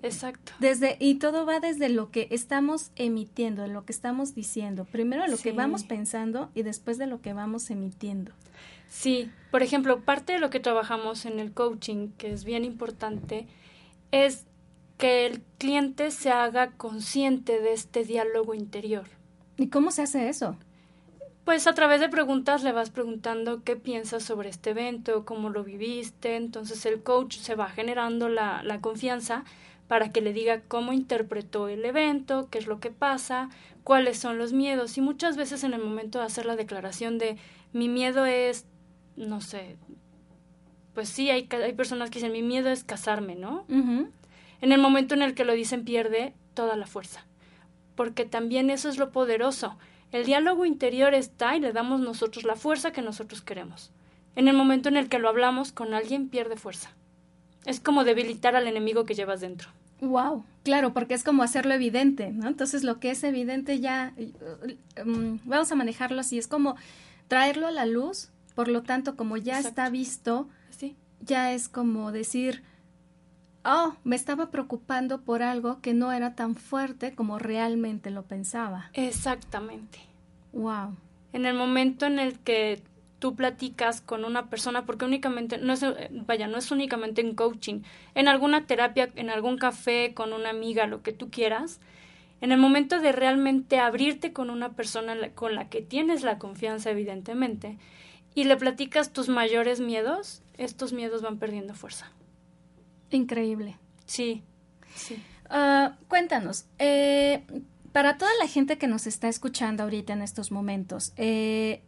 Exacto. 0.04 0.54
Desde, 0.60 0.98
y 1.00 1.16
todo 1.16 1.46
va 1.46 1.60
desde 1.60 1.88
lo 1.88 2.10
que 2.10 2.28
estamos 2.32 2.92
emitiendo, 2.96 3.68
lo 3.68 3.86
que 3.86 3.94
estamos 3.94 4.34
diciendo. 4.34 4.86
Primero 4.86 5.28
lo 5.28 5.38
que 5.38 5.52
vamos 5.52 5.84
pensando 5.84 6.50
y 6.56 6.64
después 6.64 6.98
de 6.98 7.06
lo 7.06 7.22
que 7.22 7.34
vamos 7.34 7.70
emitiendo. 7.70 8.32
Sí, 8.90 9.30
por 9.52 9.62
ejemplo, 9.62 10.02
parte 10.02 10.34
de 10.34 10.40
lo 10.40 10.50
que 10.50 10.60
trabajamos 10.60 11.26
en 11.26 11.40
el 11.40 11.54
coaching, 11.54 12.10
que 12.18 12.34
es 12.34 12.46
bien 12.46 12.66
importante, 12.66 13.48
es 14.12 14.46
que 15.02 15.26
el 15.26 15.42
cliente 15.58 16.12
se 16.12 16.30
haga 16.30 16.74
consciente 16.74 17.60
de 17.60 17.74
este 17.74 18.04
diálogo 18.04 18.54
interior. 18.54 19.06
¿Y 19.58 19.70
cómo 19.70 19.90
se 19.90 20.04
hace 20.04 20.30
eso? 20.30 20.58
Pues 21.44 21.66
a 21.66 21.74
través 21.74 22.02
de 22.02 22.08
preguntas 22.08 22.62
le 22.62 22.72
vas 22.72 22.92
preguntando 22.92 23.64
qué 23.64 23.76
piensas 23.76 24.22
sobre 24.22 24.50
este 24.50 24.70
evento, 24.70 25.26
cómo 25.26 25.50
lo 25.50 25.64
viviste, 25.64 26.36
entonces 26.36 26.86
el 26.86 27.02
coach 27.02 27.38
se 27.38 27.56
va 27.56 27.68
generando 27.68 28.30
la, 28.30 28.62
la 28.62 28.80
confianza 28.80 29.44
para 29.88 30.12
que 30.12 30.22
le 30.22 30.34
diga 30.34 30.62
cómo 30.68 30.94
interpretó 30.94 31.68
el 31.68 31.84
evento, 31.84 32.48
qué 32.52 32.60
es 32.60 32.68
lo 32.68 32.80
que 32.80 32.92
pasa, 32.92 33.50
cuáles 33.84 34.20
son 34.20 34.38
los 34.38 34.54
miedos. 34.54 35.00
Y 35.00 35.02
muchas 35.02 35.36
veces 35.36 35.64
en 35.64 35.74
el 35.74 35.82
momento 35.82 36.20
de 36.20 36.26
hacer 36.26 36.46
la 36.46 36.56
declaración 36.56 37.18
de 37.18 37.38
mi 37.74 37.90
miedo 37.90 38.28
es, 38.28 38.68
no 39.16 39.42
sé, 39.42 39.78
pues 40.94 41.10
sí, 41.10 41.32
hay, 41.32 41.50
hay 41.52 41.74
personas 41.74 42.12
que 42.12 42.20
dicen 42.20 42.34
mi 42.34 42.44
miedo 42.44 42.70
es 42.70 42.84
casarme, 42.84 43.34
¿no? 43.34 43.66
En 44.62 44.72
el 44.72 44.80
momento 44.80 45.16
en 45.16 45.22
el 45.22 45.34
que 45.34 45.46
lo 45.46 45.54
dicen 45.54 45.84
pierde 45.84 46.34
toda 46.54 46.76
la 46.76 46.88
fuerza. 46.88 47.26
Porque 47.96 48.26
también 48.26 48.70
eso 48.70 48.90
es 48.90 48.98
lo 48.98 49.12
poderoso. 49.12 49.78
El 50.12 50.26
diálogo 50.26 50.66
interior 50.66 51.14
está 51.14 51.56
y 51.56 51.60
le 51.60 51.74
damos 51.74 52.00
nosotros 52.00 52.44
la 52.44 52.56
fuerza 52.56 52.92
que 52.92 53.02
nosotros 53.02 53.42
queremos. 53.42 53.92
En 54.36 54.48
el 54.48 54.56
momento 54.56 54.90
en 54.90 54.98
el 54.98 55.10
que 55.10 55.20
lo 55.20 55.30
hablamos 55.30 55.72
con 55.72 55.94
alguien 55.94 56.30
pierde 56.30 56.56
fuerza. 56.56 56.92
Es 57.66 57.80
como 57.80 58.04
debilitar 58.04 58.56
al 58.56 58.68
enemigo 58.68 59.06
que 59.06 59.14
llevas 59.14 59.42
dentro. 59.42 59.70
Wow, 60.02 60.44
claro, 60.64 60.94
porque 60.94 61.14
es 61.14 61.24
como 61.24 61.44
hacerlo 61.44 61.76
evidente, 61.76 62.32
¿no? 62.32 62.48
Entonces 62.48 62.84
lo 62.84 63.00
que 63.00 63.12
es 63.12 63.24
evidente 63.24 63.80
ya 63.80 64.14
um, 65.06 65.38
vamos 65.46 65.72
a 65.72 65.76
manejarlo 65.76 66.22
así, 66.22 66.40
es 66.40 66.48
como 66.48 66.76
traerlo 67.28 67.68
a 67.68 67.72
la 67.72 67.86
luz, 67.86 68.32
por 68.56 68.68
lo 68.68 68.82
tanto, 68.82 69.16
como 69.16 69.38
ya 69.38 69.60
está 69.60 69.90
visto, 69.90 70.50
sí. 70.72 70.96
ya 71.20 71.54
es 71.54 71.70
como 71.70 72.12
decir, 72.12 72.64
oh, 73.66 73.96
me 74.04 74.16
estaba 74.16 74.52
preocupando 74.52 75.22
por 75.22 75.44
algo 75.44 75.82
que 75.82 75.94
no 75.94 76.12
era 76.12 76.36
tan 76.36 76.56
fuerte 76.56 77.14
como 77.14 77.40
realmente 77.40 78.10
lo 78.10 78.24
pensaba. 78.24 78.90
Exactamente. 78.94 80.00
Wow. 80.54 80.96
En 81.34 81.46
el 81.46 81.56
momento 81.56 82.06
en 82.06 82.20
el 82.20 82.40
que 82.40 82.82
tú 83.20 83.36
platicas 83.36 84.02
con 84.02 84.26
una 84.26 84.50
persona, 84.50 84.86
porque 84.86 85.06
únicamente, 85.06 85.60
no 85.60 85.74
es, 85.74 85.86
vaya, 86.26 86.48
no 86.48 86.58
es 86.58 86.72
únicamente 86.72 87.22
en 87.22 87.36
coaching, 87.36 87.84
en 88.16 88.28
alguna 88.28 88.66
terapia, 88.66 89.12
en 89.16 89.30
algún 89.30 89.58
café, 89.58 90.14
con 90.16 90.34
una 90.34 90.50
amiga, 90.50 90.88
lo 90.88 91.04
que 91.04 91.14
tú 91.14 91.30
quieras, 91.30 91.80
en 92.42 92.52
el 92.52 92.58
momento 92.58 93.00
de 93.00 93.12
realmente 93.12 93.78
abrirte 93.78 94.34
con 94.34 94.50
una 94.50 94.74
persona 94.74 95.16
con 95.36 95.54
la 95.54 95.70
que 95.70 95.84
tienes 95.84 96.24
la 96.24 96.40
confianza, 96.40 96.90
evidentemente, 96.90 97.78
y 98.34 98.46
le 98.46 98.58
platicas 98.58 99.14
tus 99.14 99.30
mayores 99.30 99.80
miedos, 99.80 100.42
estos 100.58 100.92
miedos 100.92 101.22
van 101.22 101.38
perdiendo 101.38 101.76
fuerza. 101.76 102.12
Increíble. 103.12 103.78
Sí, 104.06 104.44
sí. 104.96 105.22
Ah, 105.50 105.98
cuéntanos, 106.08 106.66
eh, 106.80 107.44
para 107.92 108.18
toda 108.18 108.32
la 108.40 108.48
gente 108.48 108.78
que 108.78 108.88
nos 108.88 109.06
está 109.06 109.28
escuchando 109.28 109.84
ahorita 109.84 110.14
en 110.14 110.22
estos 110.22 110.52
momentos, 110.52 111.12
eh, 111.18 111.82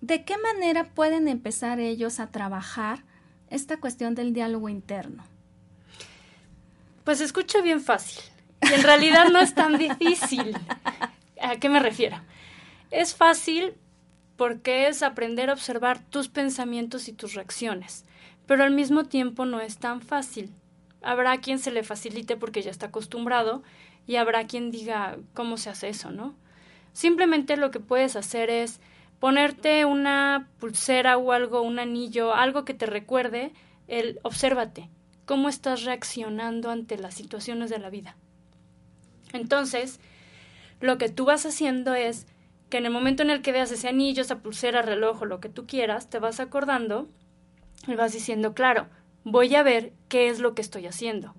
¿de 0.00 0.24
qué 0.24 0.36
manera 0.38 0.84
pueden 0.84 1.28
empezar 1.28 1.78
ellos 1.78 2.18
a 2.18 2.32
trabajar 2.32 3.04
esta 3.48 3.78
cuestión 3.78 4.14
del 4.14 4.32
diálogo 4.32 4.68
interno? 4.68 5.24
Pues 7.04 7.18
se 7.18 7.24
escucha 7.24 7.60
bien 7.62 7.80
fácil. 7.80 8.22
Y 8.62 8.74
en 8.74 8.82
realidad 8.82 9.28
no 9.30 9.38
es 9.38 9.54
tan 9.54 9.78
difícil. 9.78 10.56
¿A 11.40 11.56
qué 11.56 11.68
me 11.68 11.80
refiero? 11.80 12.20
Es 12.90 13.14
fácil 13.14 13.74
porque 14.36 14.88
es 14.88 15.02
aprender 15.02 15.48
a 15.48 15.52
observar 15.52 16.00
tus 16.00 16.28
pensamientos 16.28 17.08
y 17.08 17.12
tus 17.12 17.34
reacciones 17.34 18.04
pero 18.50 18.64
al 18.64 18.72
mismo 18.72 19.04
tiempo 19.04 19.44
no 19.44 19.60
es 19.60 19.78
tan 19.78 20.00
fácil. 20.00 20.50
Habrá 21.02 21.38
quien 21.38 21.60
se 21.60 21.70
le 21.70 21.84
facilite 21.84 22.36
porque 22.36 22.62
ya 22.62 22.72
está 22.72 22.86
acostumbrado 22.86 23.62
y 24.08 24.16
habrá 24.16 24.48
quien 24.48 24.72
diga 24.72 25.18
cómo 25.34 25.56
se 25.56 25.70
hace 25.70 25.88
eso, 25.88 26.10
¿no? 26.10 26.34
Simplemente 26.92 27.56
lo 27.56 27.70
que 27.70 27.78
puedes 27.78 28.16
hacer 28.16 28.50
es 28.50 28.80
ponerte 29.20 29.84
una 29.84 30.48
pulsera 30.58 31.16
o 31.16 31.30
algo, 31.30 31.62
un 31.62 31.78
anillo, 31.78 32.34
algo 32.34 32.64
que 32.64 32.74
te 32.74 32.86
recuerde 32.86 33.52
el 33.86 34.18
obsérvate, 34.24 34.90
cómo 35.26 35.48
estás 35.48 35.84
reaccionando 35.84 36.72
ante 36.72 36.98
las 36.98 37.14
situaciones 37.14 37.70
de 37.70 37.78
la 37.78 37.88
vida. 37.88 38.16
Entonces, 39.32 40.00
lo 40.80 40.98
que 40.98 41.08
tú 41.08 41.24
vas 41.24 41.46
haciendo 41.46 41.94
es 41.94 42.26
que 42.68 42.78
en 42.78 42.86
el 42.86 42.92
momento 42.92 43.22
en 43.22 43.30
el 43.30 43.42
que 43.42 43.52
veas 43.52 43.70
ese 43.70 43.86
anillo, 43.86 44.22
esa 44.22 44.40
pulsera, 44.40 44.82
reloj 44.82 45.22
o 45.22 45.26
lo 45.26 45.38
que 45.38 45.50
tú 45.50 45.68
quieras, 45.68 46.10
te 46.10 46.18
vas 46.18 46.40
acordando 46.40 47.08
y 47.86 47.94
vas 47.94 48.12
diciendo, 48.12 48.54
claro, 48.54 48.88
voy 49.24 49.54
a 49.54 49.62
ver 49.62 49.92
qué 50.08 50.28
es 50.28 50.40
lo 50.40 50.54
que 50.54 50.62
estoy 50.62 50.86
haciendo. 50.86 51.34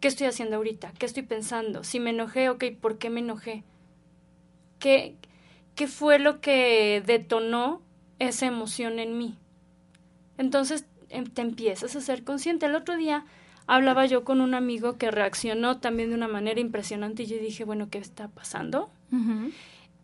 ¿Qué 0.00 0.08
estoy 0.08 0.26
haciendo 0.26 0.56
ahorita? 0.56 0.92
¿Qué 0.98 1.06
estoy 1.06 1.22
pensando? 1.22 1.84
Si 1.84 2.00
me 2.00 2.10
enojé, 2.10 2.48
ok, 2.48 2.64
¿por 2.80 2.98
qué 2.98 3.08
me 3.08 3.20
enojé? 3.20 3.62
¿Qué, 4.78 5.16
qué 5.74 5.86
fue 5.86 6.18
lo 6.18 6.40
que 6.40 7.02
detonó 7.06 7.82
esa 8.18 8.46
emoción 8.46 8.98
en 8.98 9.16
mí? 9.16 9.38
Entonces 10.38 10.86
em, 11.08 11.24
te 11.26 11.42
empiezas 11.42 11.94
a 11.94 12.00
ser 12.00 12.24
consciente. 12.24 12.66
El 12.66 12.74
otro 12.74 12.96
día 12.96 13.24
hablaba 13.66 14.06
yo 14.06 14.24
con 14.24 14.40
un 14.40 14.54
amigo 14.54 14.98
que 14.98 15.10
reaccionó 15.10 15.78
también 15.78 16.08
de 16.10 16.16
una 16.16 16.28
manera 16.28 16.60
impresionante 16.60 17.22
y 17.22 17.26
yo 17.26 17.38
dije, 17.38 17.64
bueno, 17.64 17.88
¿qué 17.88 17.98
está 17.98 18.28
pasando? 18.28 18.90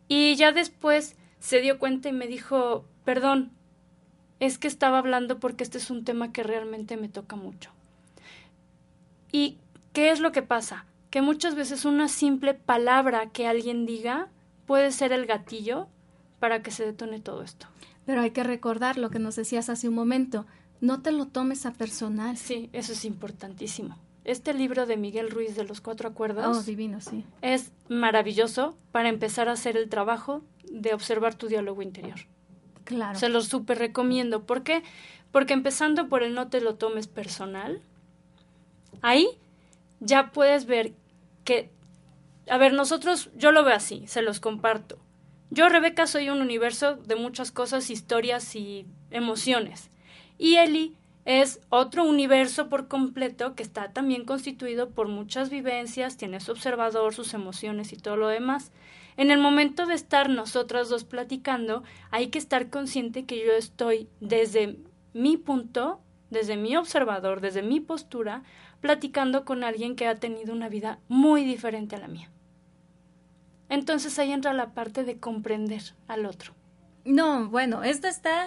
Y 0.07 0.37
ya 0.37 0.52
después 0.52 1.16
se 1.40 1.61
dio 1.61 1.78
cuenta 1.78 2.09
y 2.09 2.12
me 2.12 2.26
dijo, 2.26 2.85
perdón, 3.04 3.52
es 4.40 4.59
que 4.59 4.68
estaba 4.68 4.98
hablando 4.98 5.38
porque 5.38 5.64
este 5.64 5.79
es 5.79 5.90
un 5.90 6.05
tema 6.05 6.33
que 6.33 6.42
realmente 6.42 6.96
me 6.96 7.09
toca 7.09 7.37
mucho. 7.37 7.70
¿Y 9.33 9.59
qué 9.92 10.11
es 10.11 10.20
lo 10.20 10.33
que 10.33 10.42
pasa? 10.42 10.87
Que 11.11 11.22
muchas 11.22 11.55
veces 11.55 11.85
una 11.85 12.09
simple 12.09 12.55
palabra 12.55 13.31
que 13.31 13.46
alguien 13.46 13.87
diga 13.87 14.29
puede 14.66 14.92
ser 14.92 15.12
el 15.12 15.27
gatillo 15.27 15.88
para 16.38 16.62
que 16.62 16.70
se 16.70 16.85
detone 16.85 17.20
todo 17.20 17.42
esto. 17.42 17.66
Pero 18.07 18.20
hay 18.22 18.31
que 18.31 18.44
recordar 18.44 18.96
lo 18.96 19.11
que 19.11 19.18
nos 19.18 19.37
decías 19.37 19.68
hace 19.68 19.88
un 19.88 19.94
momento, 19.94 20.46
no 20.81 21.03
te 21.03 21.12
lo 21.12 21.27
tomes 21.27 21.66
a 21.66 21.72
personal. 21.72 22.37
Sí, 22.37 22.70
eso 22.72 22.92
es 22.92 23.05
importantísimo. 23.05 23.98
Este 24.24 24.55
libro 24.55 24.87
de 24.87 24.96
Miguel 24.96 25.31
Ruiz 25.31 25.57
de 25.57 25.64
los 25.64 25.81
Cuatro 25.81 26.09
Acuerdos. 26.09 26.57
Oh, 26.57 26.62
divino, 26.62 27.01
sí. 27.01 27.24
Es 27.42 27.72
maravilloso 27.88 28.77
para 28.92 29.09
empezar 29.09 29.48
a 29.48 29.53
hacer 29.53 29.77
el 29.77 29.88
trabajo 29.88 30.42
de 30.70 30.94
observar 30.94 31.35
tu 31.35 31.48
diálogo 31.48 31.83
interior. 31.83 32.18
Claro. 32.88 33.18
Se 33.18 33.29
lo 33.29 33.42
súper 33.42 33.77
recomiendo. 33.77 34.44
¿Por 34.44 34.62
qué? 34.62 34.83
Porque 35.31 35.53
empezando 35.53 36.09
por 36.09 36.22
el 36.22 36.33
no 36.33 36.48
te 36.48 36.62
lo 36.62 36.77
tomes 36.77 37.07
personal, 37.07 37.83
ahí 39.03 39.29
ya 40.01 40.33
puedes 40.33 40.64
ver 40.64 40.94
que, 41.44 41.70
a 42.48 42.57
ver, 42.57 42.72
nosotros, 42.72 43.29
yo 43.37 43.53
lo 43.53 43.62
veo 43.62 43.77
así, 43.77 44.07
se 44.07 44.22
los 44.22 44.40
comparto. 44.40 44.96
Yo, 45.51 45.68
Rebeca, 45.68 46.07
soy 46.07 46.31
un 46.31 46.40
universo 46.40 46.94
de 46.94 47.14
muchas 47.14 47.53
cosas, 47.53 47.90
historias 47.90 48.57
y 48.57 48.87
emociones. 49.11 49.90
Y 50.38 50.57
Eli 50.57 50.96
es 51.27 51.61
otro 51.68 52.05
universo 52.05 52.70
por 52.70 52.88
completo 52.88 53.55
que 53.55 53.62
está 53.62 53.92
también 53.92 54.24
constituido 54.24 54.88
por 54.88 55.09
muchas 55.09 55.51
vivencias, 55.51 56.16
tiene 56.16 56.40
su 56.40 56.53
observador, 56.53 57.12
sus 57.12 57.35
emociones 57.35 57.92
y 57.92 57.96
todo 57.96 58.16
lo 58.16 58.29
demás. 58.29 58.72
En 59.18 59.33
el 59.33 59.40
momento 59.40 59.87
de 59.87 59.94
estar 59.94 60.31
nosotras 60.31 60.88
dos 60.88 61.02
platicando, 61.02 61.83
hay 62.12 62.28
que 62.28 62.38
estar 62.38 62.70
consciente 62.70 63.24
que 63.24 63.44
yo 63.44 63.52
estoy 63.52 64.09
desde 64.20 64.76
mi 65.12 65.37
punto, 65.37 66.00
desde 66.31 66.57
mi 66.57 66.76
observador, 66.76 67.40
desde 67.40 67.62
mi 67.62 67.81
postura, 67.81 68.44
platicando 68.81 69.44
con 69.44 69.64
alguien 69.64 69.96
que 69.96 70.07
ha 70.07 70.14
tenido 70.14 70.52
una 70.52 70.68
vida 70.68 71.00
muy 71.09 71.44
diferente 71.44 71.96
a 71.96 71.98
la 71.98 72.07
mía. 72.07 72.31
Entonces 73.68 74.16
ahí 74.20 74.31
entra 74.31 74.52
la 74.52 74.72
parte 74.72 75.02
de 75.02 75.18
comprender 75.18 75.83
al 76.07 76.24
otro. 76.24 76.54
No, 77.04 77.48
bueno, 77.48 77.83
esto 77.83 78.07
está... 78.07 78.46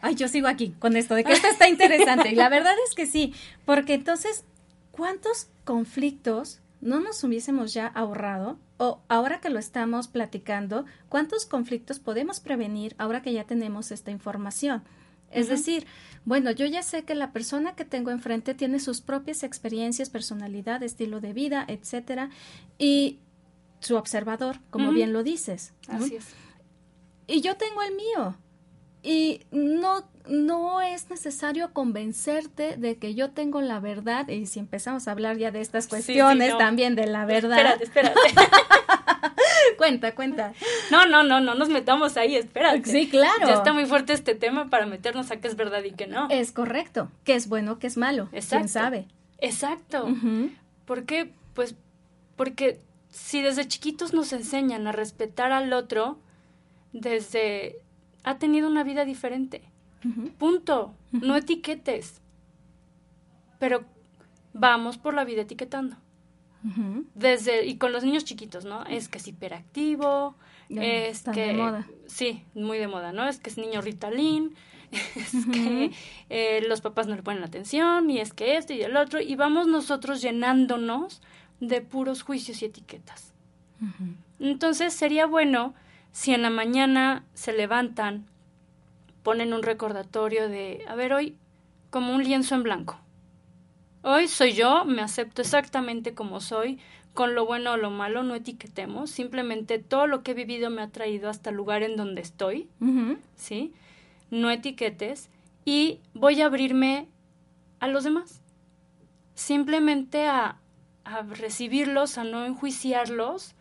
Ay, 0.00 0.14
yo 0.14 0.28
sigo 0.28 0.48
aquí 0.48 0.74
con 0.78 0.96
esto, 0.96 1.14
de 1.14 1.24
que 1.24 1.32
esto 1.34 1.48
está 1.48 1.68
interesante. 1.68 2.30
Y 2.30 2.36
la 2.36 2.48
verdad 2.48 2.72
es 2.88 2.94
que 2.94 3.04
sí, 3.04 3.34
porque 3.66 3.92
entonces, 3.92 4.46
¿cuántos 4.92 5.50
conflictos 5.64 6.62
no 6.80 7.00
nos 7.00 7.22
hubiésemos 7.22 7.74
ya 7.74 7.86
ahorrado 7.86 8.56
o 8.80 9.02
ahora 9.08 9.42
que 9.42 9.50
lo 9.50 9.58
estamos 9.58 10.08
platicando, 10.08 10.86
¿cuántos 11.10 11.44
conflictos 11.44 11.98
podemos 11.98 12.40
prevenir 12.40 12.94
ahora 12.96 13.20
que 13.20 13.30
ya 13.30 13.44
tenemos 13.44 13.92
esta 13.92 14.10
información? 14.10 14.82
Es 15.30 15.50
decir, 15.50 15.86
bueno, 16.24 16.50
yo 16.50 16.64
ya 16.64 16.82
sé 16.82 17.04
que 17.04 17.14
la 17.14 17.30
persona 17.30 17.76
que 17.76 17.84
tengo 17.84 18.10
enfrente 18.10 18.54
tiene 18.54 18.80
sus 18.80 19.02
propias 19.02 19.42
experiencias, 19.42 20.08
personalidad, 20.08 20.82
estilo 20.82 21.20
de 21.20 21.34
vida, 21.34 21.66
etcétera, 21.68 22.30
y 22.78 23.20
su 23.80 23.96
observador, 23.96 24.60
como 24.70 24.92
bien 24.92 25.12
lo 25.12 25.22
dices. 25.22 25.74
Así 25.86 26.16
es. 26.16 26.28
Y 27.26 27.42
yo 27.42 27.58
tengo 27.58 27.82
el 27.82 27.94
mío. 27.94 28.38
Y 29.02 29.42
no, 29.50 30.08
no 30.30 30.80
es 30.80 31.10
necesario 31.10 31.72
convencerte 31.72 32.76
de 32.76 32.96
que 32.96 33.14
yo 33.14 33.30
tengo 33.30 33.60
la 33.60 33.80
verdad. 33.80 34.28
Y 34.28 34.46
si 34.46 34.60
empezamos 34.60 35.08
a 35.08 35.12
hablar 35.12 35.36
ya 35.36 35.50
de 35.50 35.60
estas 35.60 35.88
cuestiones 35.88 36.56
también 36.56 36.94
de 36.94 37.06
la 37.06 37.26
verdad. 37.26 37.80
Espérate, 37.80 38.14
espérate. 38.14 38.20
cuenta, 39.76 40.14
cuenta. 40.14 40.52
No, 40.90 41.06
no, 41.06 41.22
no, 41.22 41.40
no 41.40 41.54
nos 41.54 41.68
metamos 41.68 42.16
ahí, 42.16 42.36
espérate. 42.36 42.88
Sí, 42.88 43.08
claro. 43.08 43.46
Ya 43.46 43.54
está 43.54 43.72
muy 43.72 43.86
fuerte 43.86 44.12
este 44.12 44.34
tema 44.34 44.70
para 44.70 44.86
meternos 44.86 45.30
a 45.30 45.40
qué 45.40 45.48
es 45.48 45.56
verdad 45.56 45.82
y 45.82 45.92
qué 45.92 46.06
no. 46.06 46.28
Es 46.30 46.52
correcto. 46.52 47.10
Qué 47.24 47.34
es 47.34 47.48
bueno, 47.48 47.78
qué 47.78 47.88
es 47.88 47.96
malo. 47.96 48.28
Exacto. 48.32 48.56
¿Quién 48.56 48.68
sabe? 48.68 49.06
Exacto. 49.40 50.08
¿Por 50.84 51.04
qué? 51.04 51.30
Pues 51.54 51.74
porque 52.36 52.78
si 53.10 53.42
desde 53.42 53.66
chiquitos 53.66 54.14
nos 54.14 54.32
enseñan 54.32 54.86
a 54.86 54.92
respetar 54.92 55.50
al 55.52 55.72
otro, 55.72 56.18
desde 56.92 57.76
ha 58.22 58.38
tenido 58.38 58.68
una 58.68 58.84
vida 58.84 59.04
diferente. 59.04 59.62
Punto. 60.38 60.94
No 61.12 61.36
etiquetes. 61.36 62.20
Pero 63.58 63.84
vamos 64.52 64.98
por 64.98 65.14
la 65.14 65.24
vida 65.24 65.42
etiquetando. 65.42 65.96
Desde, 67.14 67.64
y 67.66 67.78
con 67.78 67.92
los 67.92 68.04
niños 68.04 68.24
chiquitos, 68.24 68.64
¿no? 68.64 68.84
Es 68.84 69.08
que 69.08 69.18
es 69.18 69.26
hiperactivo, 69.26 70.34
es 70.68 71.22
que... 71.22 71.46
De 71.46 71.52
moda. 71.54 71.88
Sí, 72.06 72.44
muy 72.54 72.78
de 72.78 72.86
moda, 72.86 73.12
¿no? 73.12 73.26
Es 73.26 73.40
que 73.40 73.48
es 73.48 73.56
niño 73.56 73.80
Ritalin, 73.80 74.54
es 75.16 75.46
que 75.52 75.92
eh, 76.28 76.62
los 76.68 76.82
papás 76.82 77.06
no 77.06 77.16
le 77.16 77.22
ponen 77.22 77.44
atención, 77.44 78.10
y 78.10 78.18
es 78.18 78.34
que 78.34 78.56
esto 78.56 78.74
y 78.74 78.82
el 78.82 78.96
otro, 78.96 79.20
y 79.20 79.36
vamos 79.36 79.68
nosotros 79.68 80.20
llenándonos 80.20 81.22
de 81.60 81.80
puros 81.80 82.22
juicios 82.22 82.60
y 82.62 82.66
etiquetas. 82.66 83.32
Entonces 84.38 84.92
sería 84.92 85.24
bueno 85.24 85.74
si 86.12 86.34
en 86.34 86.42
la 86.42 86.50
mañana 86.50 87.24
se 87.32 87.54
levantan, 87.54 88.26
ponen 89.22 89.52
un 89.52 89.62
recordatorio 89.62 90.48
de, 90.48 90.84
a 90.88 90.94
ver, 90.94 91.12
hoy 91.12 91.36
como 91.90 92.14
un 92.14 92.24
lienzo 92.24 92.54
en 92.54 92.62
blanco. 92.62 92.98
Hoy 94.02 94.28
soy 94.28 94.52
yo, 94.52 94.84
me 94.84 95.02
acepto 95.02 95.42
exactamente 95.42 96.14
como 96.14 96.40
soy, 96.40 96.78
con 97.12 97.34
lo 97.34 97.44
bueno 97.44 97.72
o 97.72 97.76
lo 97.76 97.90
malo, 97.90 98.22
no 98.22 98.34
etiquetemos, 98.34 99.10
simplemente 99.10 99.78
todo 99.78 100.06
lo 100.06 100.22
que 100.22 100.30
he 100.30 100.34
vivido 100.34 100.70
me 100.70 100.80
ha 100.80 100.88
traído 100.88 101.28
hasta 101.28 101.50
el 101.50 101.56
lugar 101.56 101.82
en 101.82 101.96
donde 101.96 102.22
estoy, 102.22 102.68
¿sí? 103.34 103.74
No 104.30 104.50
etiquetes 104.50 105.28
y 105.64 106.00
voy 106.14 106.40
a 106.40 106.46
abrirme 106.46 107.08
a 107.80 107.88
los 107.88 108.04
demás, 108.04 108.42
simplemente 109.34 110.26
a, 110.26 110.60
a 111.04 111.22
recibirlos, 111.22 112.16
a 112.16 112.24
no 112.24 112.46
enjuiciarlos 112.46 113.54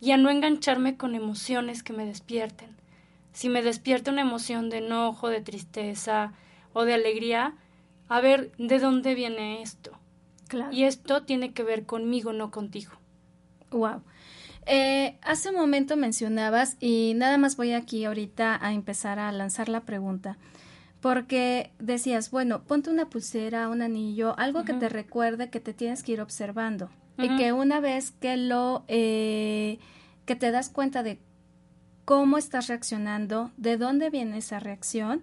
y 0.00 0.12
a 0.12 0.16
no 0.16 0.30
engancharme 0.30 0.96
con 0.96 1.14
emociones 1.14 1.82
que 1.82 1.92
me 1.92 2.04
despierten. 2.04 2.76
Si 3.32 3.48
me 3.48 3.62
despierta 3.62 4.10
una 4.10 4.20
emoción 4.20 4.70
de 4.70 4.78
enojo, 4.78 5.28
de 5.28 5.40
tristeza 5.40 6.32
o 6.72 6.84
de 6.84 6.94
alegría, 6.94 7.54
a 8.08 8.20
ver 8.20 8.52
de 8.58 8.78
dónde 8.78 9.14
viene 9.14 9.62
esto. 9.62 9.92
Claro. 10.48 10.72
Y 10.72 10.84
esto 10.84 11.22
tiene 11.22 11.52
que 11.52 11.62
ver 11.62 11.86
conmigo, 11.86 12.32
no 12.32 12.50
contigo. 12.50 12.92
Wow. 13.70 14.02
Eh, 14.66 15.18
hace 15.22 15.50
un 15.50 15.56
momento 15.56 15.96
mencionabas, 15.96 16.76
y 16.78 17.14
nada 17.16 17.38
más 17.38 17.56
voy 17.56 17.72
aquí 17.72 18.04
ahorita 18.04 18.58
a 18.64 18.72
empezar 18.72 19.18
a 19.18 19.32
lanzar 19.32 19.68
la 19.68 19.80
pregunta, 19.80 20.38
porque 21.00 21.72
decías, 21.80 22.30
bueno, 22.30 22.62
ponte 22.62 22.90
una 22.90 23.10
pulsera, 23.10 23.68
un 23.68 23.82
anillo, 23.82 24.38
algo 24.38 24.64
que 24.64 24.74
te 24.74 24.88
recuerde 24.88 25.50
que 25.50 25.58
te 25.58 25.74
tienes 25.74 26.04
que 26.04 26.12
ir 26.12 26.20
observando 26.20 26.90
y 27.18 27.36
que 27.36 27.52
una 27.52 27.80
vez 27.80 28.12
que 28.12 28.36
lo, 28.36 28.84
eh, 28.86 29.78
que 30.26 30.36
te 30.36 30.50
das 30.52 30.68
cuenta 30.68 31.02
de 31.02 31.18
cómo 32.04 32.38
estás 32.38 32.68
reaccionando, 32.68 33.50
de 33.56 33.76
dónde 33.76 34.10
viene 34.10 34.38
esa 34.38 34.60
reacción, 34.60 35.22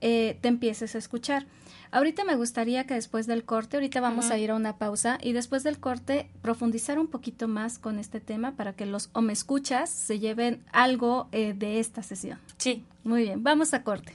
eh, 0.00 0.38
te 0.40 0.48
empieces 0.48 0.94
a 0.94 0.98
escuchar. 0.98 1.46
Ahorita 1.90 2.24
me 2.24 2.34
gustaría 2.34 2.86
que 2.86 2.94
después 2.94 3.26
del 3.26 3.44
corte, 3.44 3.76
ahorita 3.76 4.00
vamos 4.00 4.30
a 4.30 4.36
ir 4.38 4.50
a 4.50 4.56
una 4.56 4.78
pausa 4.78 5.18
y 5.22 5.32
después 5.32 5.62
del 5.62 5.78
corte 5.78 6.28
profundizar 6.42 6.98
un 6.98 7.06
poquito 7.06 7.46
más 7.46 7.78
con 7.78 8.00
este 8.00 8.20
tema 8.20 8.52
para 8.56 8.72
que 8.72 8.84
los 8.84 9.10
o 9.12 9.20
me 9.20 9.32
escuchas 9.32 9.90
se 9.90 10.18
lleven 10.18 10.64
algo 10.72 11.28
eh, 11.30 11.54
de 11.54 11.78
esta 11.78 12.02
sesión. 12.02 12.38
Sí. 12.58 12.84
Muy 13.04 13.22
bien, 13.22 13.42
vamos 13.42 13.74
a 13.74 13.84
corte. 13.84 14.14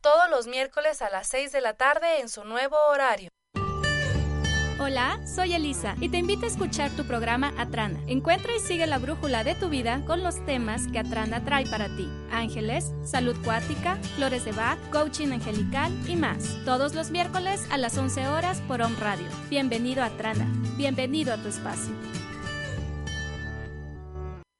todos 0.00 0.30
los 0.30 0.46
miércoles 0.46 1.02
a 1.02 1.10
las 1.10 1.26
6 1.28 1.52
de 1.52 1.60
la 1.60 1.74
tarde 1.74 2.20
en 2.20 2.28
su 2.28 2.44
nuevo 2.44 2.76
horario. 2.90 3.30
Hola, 4.80 5.18
soy 5.26 5.54
Elisa 5.54 5.96
y 6.00 6.08
te 6.08 6.18
invito 6.18 6.44
a 6.44 6.48
escuchar 6.48 6.92
tu 6.92 7.04
programa 7.04 7.52
Atrana. 7.58 7.98
Encuentra 8.06 8.54
y 8.54 8.60
sigue 8.60 8.86
la 8.86 8.98
brújula 8.98 9.42
de 9.42 9.56
tu 9.56 9.68
vida 9.68 10.02
con 10.06 10.22
los 10.22 10.44
temas 10.46 10.86
que 10.86 11.00
Atrana 11.00 11.44
trae 11.44 11.66
para 11.66 11.88
ti. 11.96 12.08
Ángeles, 12.30 12.92
salud 13.04 13.36
cuática, 13.42 13.96
flores 14.14 14.44
de 14.44 14.52
Bach, 14.52 14.78
coaching 14.92 15.32
angelical 15.32 15.92
y 16.08 16.14
más. 16.14 16.56
Todos 16.64 16.94
los 16.94 17.10
miércoles 17.10 17.66
a 17.70 17.76
las 17.76 17.98
11 17.98 18.28
horas 18.28 18.60
por 18.68 18.80
Home 18.80 18.96
Radio. 19.00 19.26
Bienvenido 19.50 20.04
a 20.04 20.06
Atrana. 20.06 20.46
Bienvenido 20.76 21.34
a 21.34 21.38
tu 21.38 21.48
espacio. 21.48 21.92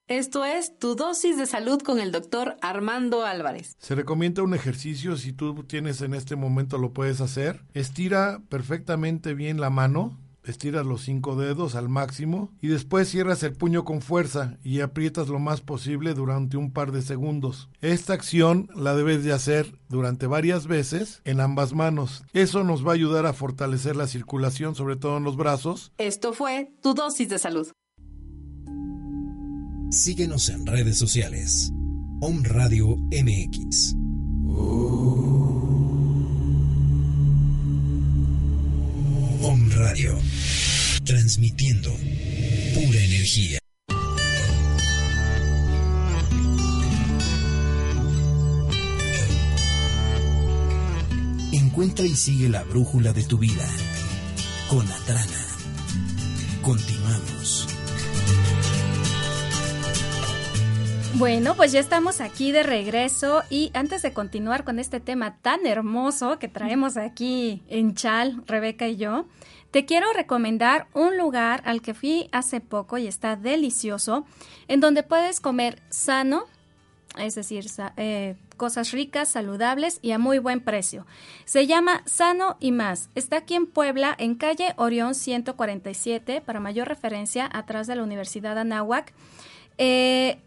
Esto 0.09 0.47
es 0.47 0.79
tu 0.79 0.95
dosis 0.95 1.37
de 1.37 1.45
salud 1.45 1.83
con 1.83 2.01
el 2.01 2.13
doctor 2.13 2.57
Armando 2.63 3.27
Álvarez. 3.27 3.77
Se 3.79 3.95
recomienda 3.95 4.43
un 4.43 4.55
ejercicio, 4.55 5.19
si 5.19 5.35
tú 5.35 5.65
tienes 5.65 6.01
en 6.01 6.15
este 6.15 6.35
momento 6.35 6.79
lo 6.79 6.95
puedes 6.95 7.21
hacer. 7.21 7.63
Estira 7.75 8.41
perfectamente 8.49 9.35
bien 9.35 9.61
la 9.61 9.69
mano, 9.69 10.19
estiras 10.45 10.87
los 10.87 11.03
cinco 11.03 11.37
dedos 11.37 11.75
al 11.75 11.91
máximo 11.91 12.51
y 12.63 12.69
después 12.69 13.11
cierras 13.11 13.43
el 13.43 13.53
puño 13.53 13.85
con 13.85 14.01
fuerza 14.01 14.57
y 14.65 14.81
aprietas 14.81 15.29
lo 15.29 15.41
más 15.41 15.61
posible 15.61 16.15
durante 16.15 16.57
un 16.57 16.73
par 16.73 16.91
de 16.91 17.03
segundos. 17.03 17.69
Esta 17.83 18.15
acción 18.15 18.71
la 18.75 18.95
debes 18.95 19.25
de 19.25 19.35
hacer 19.35 19.79
durante 19.91 20.27
varias 20.27 20.67
veces 20.67 21.21
en 21.27 21.39
ambas 21.39 21.75
manos. 21.75 22.25
Eso 22.33 22.65
nos 22.65 22.83
va 22.83 22.93
a 22.93 22.95
ayudar 22.95 23.27
a 23.27 23.35
fortalecer 23.35 23.95
la 23.95 24.07
circulación, 24.07 24.75
sobre 24.75 24.97
todo 24.97 25.19
en 25.19 25.25
los 25.25 25.37
brazos. 25.37 25.93
Esto 25.99 26.33
fue 26.33 26.73
tu 26.81 26.95
dosis 26.95 27.29
de 27.29 27.39
salud. 27.39 27.69
Síguenos 29.91 30.51
en 30.51 30.67
redes 30.67 30.99
sociales. 30.99 31.73
Om 32.21 32.43
Radio 32.45 32.95
MX. 33.11 33.95
Om 39.43 39.71
Radio. 39.71 40.19
Transmitiendo 41.05 41.91
pura 42.75 43.03
energía. 43.03 43.59
Encuentra 51.53 52.05
y 52.05 52.15
sigue 52.15 52.51
la 52.51 52.63
brújula 52.65 53.15
de 53.15 53.25
tu 53.25 53.39
vida. 53.39 53.67
Con 54.69 54.87
Atrana. 54.87 55.47
Continuamos. 56.61 57.78
Bueno, 61.15 61.55
pues 61.57 61.73
ya 61.73 61.81
estamos 61.81 62.21
aquí 62.21 62.53
de 62.53 62.63
regreso 62.63 63.43
y 63.51 63.71
antes 63.75 64.03
de 64.03 64.13
continuar 64.13 64.63
con 64.63 64.79
este 64.79 65.01
tema 65.01 65.37
tan 65.39 65.67
hermoso 65.67 66.39
que 66.39 66.49
traemos 66.49 66.97
aquí 66.97 67.63
en 67.69 67.95
Chal, 67.95 68.43
Rebeca 68.47 68.87
y 68.87 68.97
yo, 68.97 69.27
te 69.71 69.85
quiero 69.85 70.13
recomendar 70.13 70.87
un 70.95 71.17
lugar 71.19 71.63
al 71.65 71.83
que 71.83 71.95
fui 71.95 72.29
hace 72.31 72.61
poco 72.61 72.99
y 72.99 73.07
está 73.07 73.37
delicioso, 73.37 74.27
en 74.69 74.81
donde 74.81 75.03
puedes 75.03 75.41
comer 75.41 75.83
sano, 75.89 76.45
es 77.19 77.35
decir, 77.35 77.67
eh, 77.97 78.37
cosas 78.57 78.93
ricas, 78.93 79.29
saludables 79.29 79.99
y 80.03 80.13
a 80.13 80.19
muy 80.19 80.39
buen 80.39 80.61
precio. 80.61 81.07
Se 81.47 81.67
llama 81.67 82.03
Sano 82.05 82.57
y 82.61 82.71
Más. 82.71 83.09
Está 83.15 83.39
aquí 83.39 83.55
en 83.55 83.67
Puebla, 83.67 84.15
en 84.19 84.37
calle 84.37 84.75
Orión 84.77 85.15
147, 85.15 86.43
para 86.43 86.61
mayor 86.61 86.87
referencia, 86.87 87.49
atrás 87.53 87.87
de 87.87 87.97
la 87.97 88.05
Universidad 88.05 88.59
Anáhuac. 88.59 89.13
Eh, 89.79 90.39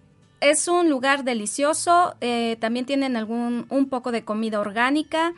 es 0.42 0.68
un 0.68 0.90
lugar 0.90 1.24
delicioso, 1.24 2.16
eh, 2.20 2.58
también 2.60 2.86
tienen 2.86 3.16
algún, 3.16 3.68
un 3.70 3.90
poco 3.90 4.12
de 4.12 4.26
comida 4.26 4.60
orgánica 4.60 5.34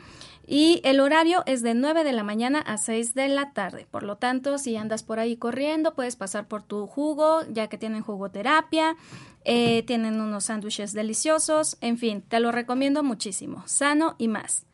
y 0.46 0.80
el 0.84 1.00
horario 1.00 1.42
es 1.46 1.62
de 1.62 1.74
9 1.74 2.04
de 2.04 2.12
la 2.12 2.22
mañana 2.22 2.60
a 2.60 2.76
6 2.76 3.14
de 3.14 3.28
la 3.28 3.52
tarde. 3.52 3.86
Por 3.90 4.02
lo 4.02 4.16
tanto, 4.16 4.58
si 4.58 4.76
andas 4.76 5.02
por 5.02 5.18
ahí 5.18 5.36
corriendo, 5.36 5.94
puedes 5.94 6.16
pasar 6.16 6.48
por 6.48 6.62
tu 6.62 6.86
jugo, 6.86 7.42
ya 7.50 7.68
que 7.68 7.78
tienen 7.78 8.02
jugoterapia, 8.02 8.96
eh, 9.44 9.82
tienen 9.84 10.20
unos 10.20 10.44
sándwiches 10.44 10.92
deliciosos, 10.92 11.76
en 11.80 11.98
fin, 11.98 12.22
te 12.22 12.40
lo 12.40 12.50
recomiendo 12.50 13.02
muchísimo, 13.02 13.62
sano 13.66 14.16
y 14.18 14.28
más. 14.28 14.66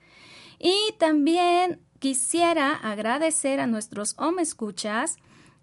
Y 0.59 0.77
también 0.99 1.81
quisiera 1.99 2.73
agradecer 2.75 3.61
a 3.61 3.67
nuestros 3.67 4.15
home 4.19 4.43
escuchas 4.43 5.17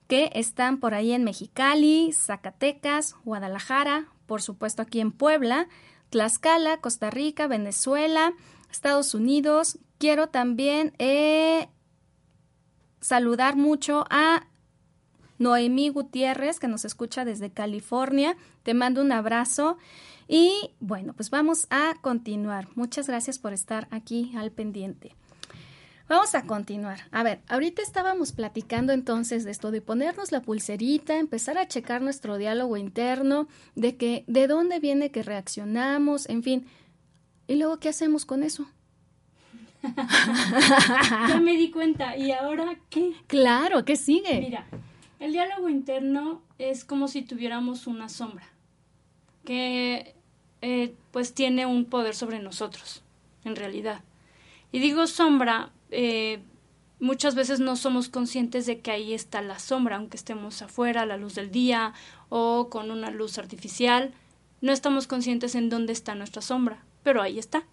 que 0.07 0.31
están 0.33 0.79
por 0.79 0.93
ahí 0.93 1.11
en 1.11 1.23
Mexicali, 1.23 2.11
Zacatecas, 2.13 3.15
Guadalajara, 3.25 4.07
por 4.27 4.41
supuesto 4.41 4.81
aquí 4.83 4.99
en 4.99 5.11
Puebla, 5.11 5.67
Tlaxcala, 6.09 6.77
Costa 6.77 7.09
Rica, 7.09 7.47
Venezuela, 7.47 8.33
Estados 8.71 9.13
Unidos. 9.13 9.79
Quiero 9.97 10.27
también 10.27 10.93
eh, 10.99 11.69
saludar 13.01 13.55
mucho 13.55 14.05
a 14.09 14.45
Noemí 15.39 15.89
Gutiérrez, 15.89 16.59
que 16.59 16.67
nos 16.67 16.85
escucha 16.85 17.25
desde 17.25 17.51
California. 17.51 18.37
Te 18.63 18.73
mando 18.73 19.01
un 19.01 19.11
abrazo. 19.11 19.77
Y 20.27 20.71
bueno, 20.79 21.13
pues 21.13 21.29
vamos 21.29 21.67
a 21.69 21.95
continuar. 22.01 22.67
Muchas 22.75 23.07
gracias 23.07 23.39
por 23.39 23.53
estar 23.53 23.87
aquí 23.91 24.33
al 24.35 24.51
pendiente. 24.51 25.15
Vamos 26.07 26.35
a 26.35 26.43
continuar. 26.43 27.01
A 27.11 27.21
ver, 27.21 27.41
ahorita 27.49 27.81
estábamos 27.81 28.31
platicando 28.31 28.93
entonces 28.93 29.43
de 29.43 29.51
esto 29.51 29.71
de 29.71 29.81
ponernos 29.81 30.31
la 30.31 30.41
pulserita, 30.41 31.17
empezar 31.17 31.57
a 31.57 31.67
checar 31.67 32.01
nuestro 32.01 32.37
diálogo 32.37 32.77
interno, 32.77 33.47
de 33.75 33.97
que 33.97 34.23
de 34.27 34.47
dónde 34.47 34.79
viene 34.79 35.11
que 35.11 35.23
reaccionamos, 35.23 36.29
en 36.29 36.43
fin. 36.43 36.65
¿Y 37.47 37.55
luego 37.55 37.77
qué 37.79 37.89
hacemos 37.89 38.25
con 38.25 38.43
eso? 38.43 38.67
ya 41.27 41.39
me 41.41 41.57
di 41.57 41.71
cuenta. 41.71 42.15
¿Y 42.15 42.31
ahora 42.31 42.77
qué? 42.89 43.13
Claro, 43.27 43.83
¿qué 43.83 43.97
sigue? 43.97 44.39
Mira, 44.39 44.65
el 45.19 45.33
diálogo 45.33 45.67
interno 45.67 46.41
es 46.57 46.85
como 46.85 47.09
si 47.09 47.21
tuviéramos 47.21 47.85
una 47.85 48.07
sombra 48.07 48.47
que 49.43 50.15
eh, 50.61 50.95
pues 51.11 51.33
tiene 51.33 51.65
un 51.65 51.85
poder 51.85 52.15
sobre 52.15 52.39
nosotros, 52.39 53.03
en 53.43 53.57
realidad. 53.57 54.01
Y 54.71 54.79
digo 54.79 55.07
sombra, 55.07 55.71
eh, 55.91 56.39
muchas 56.99 57.35
veces 57.35 57.59
no 57.59 57.75
somos 57.75 58.09
conscientes 58.09 58.65
de 58.65 58.79
que 58.79 58.91
ahí 58.91 59.13
está 59.13 59.41
la 59.41 59.59
sombra, 59.59 59.97
aunque 59.97 60.17
estemos 60.17 60.61
afuera 60.61 61.01
a 61.01 61.05
la 61.05 61.17
luz 61.17 61.35
del 61.35 61.51
día 61.51 61.93
o 62.29 62.69
con 62.69 62.91
una 62.91 63.11
luz 63.11 63.37
artificial, 63.37 64.13
no 64.61 64.71
estamos 64.71 65.07
conscientes 65.07 65.55
en 65.55 65.69
dónde 65.69 65.93
está 65.93 66.15
nuestra 66.15 66.41
sombra, 66.41 66.83
pero 67.03 67.21
ahí 67.21 67.39
está. 67.39 67.63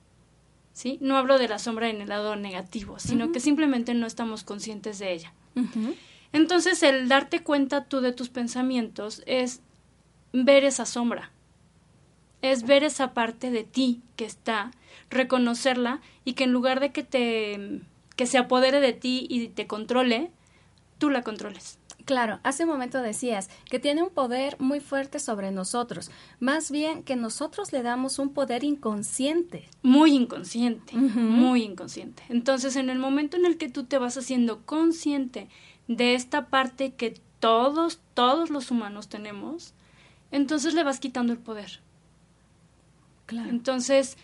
¿Sí? 0.73 0.99
No 1.01 1.17
hablo 1.17 1.39
de 1.39 1.47
la 1.47 1.61
sombra 1.61 1.89
en 1.89 2.01
el 2.01 2.09
lado 2.09 2.35
negativo, 2.35 2.99
sino 2.99 3.31
que 3.31 3.39
simplemente 3.39 3.95
no 3.95 4.09
estamos 4.09 4.43
conscientes 4.43 4.99
de 4.99 5.13
ella. 5.13 5.33
Entonces, 6.33 6.83
el 6.83 7.09
darte 7.09 7.45
cuenta 7.45 7.85
tú 7.85 8.01
de 8.01 8.13
tus 8.13 8.29
pensamientos 8.29 9.23
es 9.27 9.61
ver 10.33 10.65
esa 10.65 10.85
sombra, 10.85 11.31
es 12.43 12.65
ver 12.65 12.83
esa 12.83 13.15
parte 13.15 13.53
de 13.53 13.63
ti 13.63 14.03
que 14.17 14.25
está, 14.25 14.73
reconocerla 15.11 16.01
y 16.25 16.33
que 16.33 16.43
en 16.43 16.53
lugar 16.53 16.81
de 16.81 16.91
que 16.91 17.05
te 17.05 17.83
que 18.17 18.27
se 18.27 18.39
apodere 18.39 18.81
de 18.81 18.93
ti 18.93 19.27
y 19.29 19.49
te 19.49 19.67
controle, 19.67 20.31
tú 20.99 21.11
la 21.11 21.23
controles. 21.23 21.79
Claro, 22.05 22.39
hace 22.43 22.65
un 22.65 22.71
momento 22.71 23.01
decías 23.01 23.49
que 23.71 23.79
tiene 23.79 24.03
un 24.03 24.11
poder 24.11 24.61
muy 24.61 24.81
fuerte 24.81 25.19
sobre 25.19 25.51
nosotros, 25.53 26.11
más 26.39 26.71
bien 26.71 27.03
que 27.03 27.17
nosotros 27.17 27.73
le 27.73 27.83
damos 27.83 28.19
un 28.19 28.35
poder 28.35 28.63
inconsciente. 28.63 29.69
Muy 29.83 30.15
inconsciente, 30.15 30.95
muy 30.97 31.63
inconsciente. 31.63 32.23
Entonces, 32.29 32.77
en 32.77 32.91
el 32.91 32.99
momento 32.99 33.39
en 33.39 33.47
el 33.47 33.57
que 33.57 33.71
tú 33.71 33.85
te 33.85 33.97
vas 33.97 34.19
haciendo 34.19 34.61
consciente 34.67 35.49
de 35.89 36.15
esta 36.15 36.49
parte 36.49 36.93
que 36.93 37.15
todos, 37.41 38.01
todos 38.13 38.51
los 38.51 38.71
humanos 38.71 39.09
tenemos, 39.09 39.73
entonces 40.31 40.75
le 40.75 40.85
vas 40.85 41.01
quitando 41.01 41.33
el 41.33 41.39
poder. 41.39 41.81
Claro. 43.25 43.49
Entonces, 43.49 44.19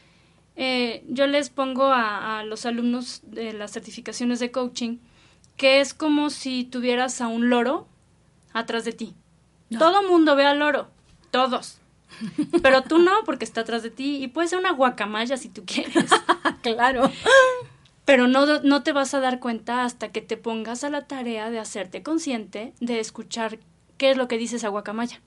eh, 0.56 1.04
yo 1.08 1.26
les 1.26 1.50
pongo 1.50 1.90
a, 1.92 2.42
los 2.44 2.66
alumnos 2.66 3.20
de 3.24 3.52
las 3.52 3.72
certificaciones 3.72 4.40
de 4.40 4.50
coaching 4.50 4.98
que 5.56 5.80
es 5.80 5.94
como 5.94 6.30
si 6.30 6.64
tuvieras 6.64 7.20
a 7.20 7.28
un 7.28 7.50
loro 7.50 7.86
atrás 8.52 8.84
de 8.84 8.92
ti. 8.92 9.14
Todo 9.78 10.02
mundo 10.08 10.34
ve 10.34 10.46
al 10.46 10.58
loro, 10.58 10.88
todos. 11.30 11.78
Pero 12.62 12.82
tú 12.82 12.98
no, 12.98 13.12
porque 13.24 13.44
está 13.44 13.60
atrás 13.60 13.82
de 13.82 13.90
ti 13.90 14.22
y 14.22 14.28
puede 14.28 14.48
ser 14.48 14.58
una 14.58 14.72
guacamaya 14.72 15.36
si 15.36 15.48
tú 15.48 15.64
quieres. 15.64 16.10
claro. 16.62 17.10
Pero 18.04 18.26
no, 18.26 18.60
no 18.60 18.82
te 18.82 18.92
vas 18.92 19.14
a 19.14 19.20
dar 19.20 19.38
cuenta 19.38 19.84
hasta 19.84 20.10
que 20.10 20.20
te 20.22 20.36
pongas 20.36 20.82
a 20.82 20.90
la 20.90 21.06
tarea 21.06 21.50
de 21.50 21.58
hacerte 21.58 22.02
consciente 22.02 22.72
de 22.80 22.98
escuchar 22.98 23.58
qué 23.98 24.10
es 24.10 24.16
lo 24.16 24.28
que 24.28 24.38
dice 24.38 24.56
esa 24.56 24.68
guacamaya. 24.68 25.20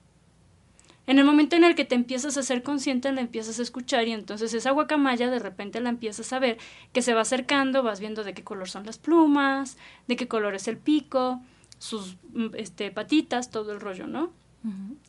En 1.06 1.18
el 1.18 1.24
momento 1.24 1.54
en 1.56 1.64
el 1.64 1.74
que 1.74 1.84
te 1.84 1.94
empiezas 1.94 2.36
a 2.38 2.42
ser 2.42 2.62
consciente, 2.62 3.12
la 3.12 3.20
empiezas 3.20 3.58
a 3.58 3.62
escuchar 3.62 4.08
y 4.08 4.12
entonces 4.12 4.54
esa 4.54 4.70
guacamaya 4.70 5.30
de 5.30 5.38
repente 5.38 5.80
la 5.80 5.90
empiezas 5.90 6.32
a 6.32 6.38
ver 6.38 6.56
que 6.92 7.02
se 7.02 7.12
va 7.12 7.20
acercando, 7.20 7.82
vas 7.82 8.00
viendo 8.00 8.24
de 8.24 8.32
qué 8.32 8.42
color 8.42 8.68
son 8.68 8.86
las 8.86 8.98
plumas, 8.98 9.76
de 10.08 10.16
qué 10.16 10.28
color 10.28 10.54
es 10.54 10.66
el 10.66 10.78
pico, 10.78 11.42
sus 11.78 12.16
mm, 12.32 12.54
este, 12.56 12.90
patitas, 12.90 13.50
todo 13.50 13.72
el 13.72 13.80
rollo, 13.80 14.06
¿no? 14.06 14.32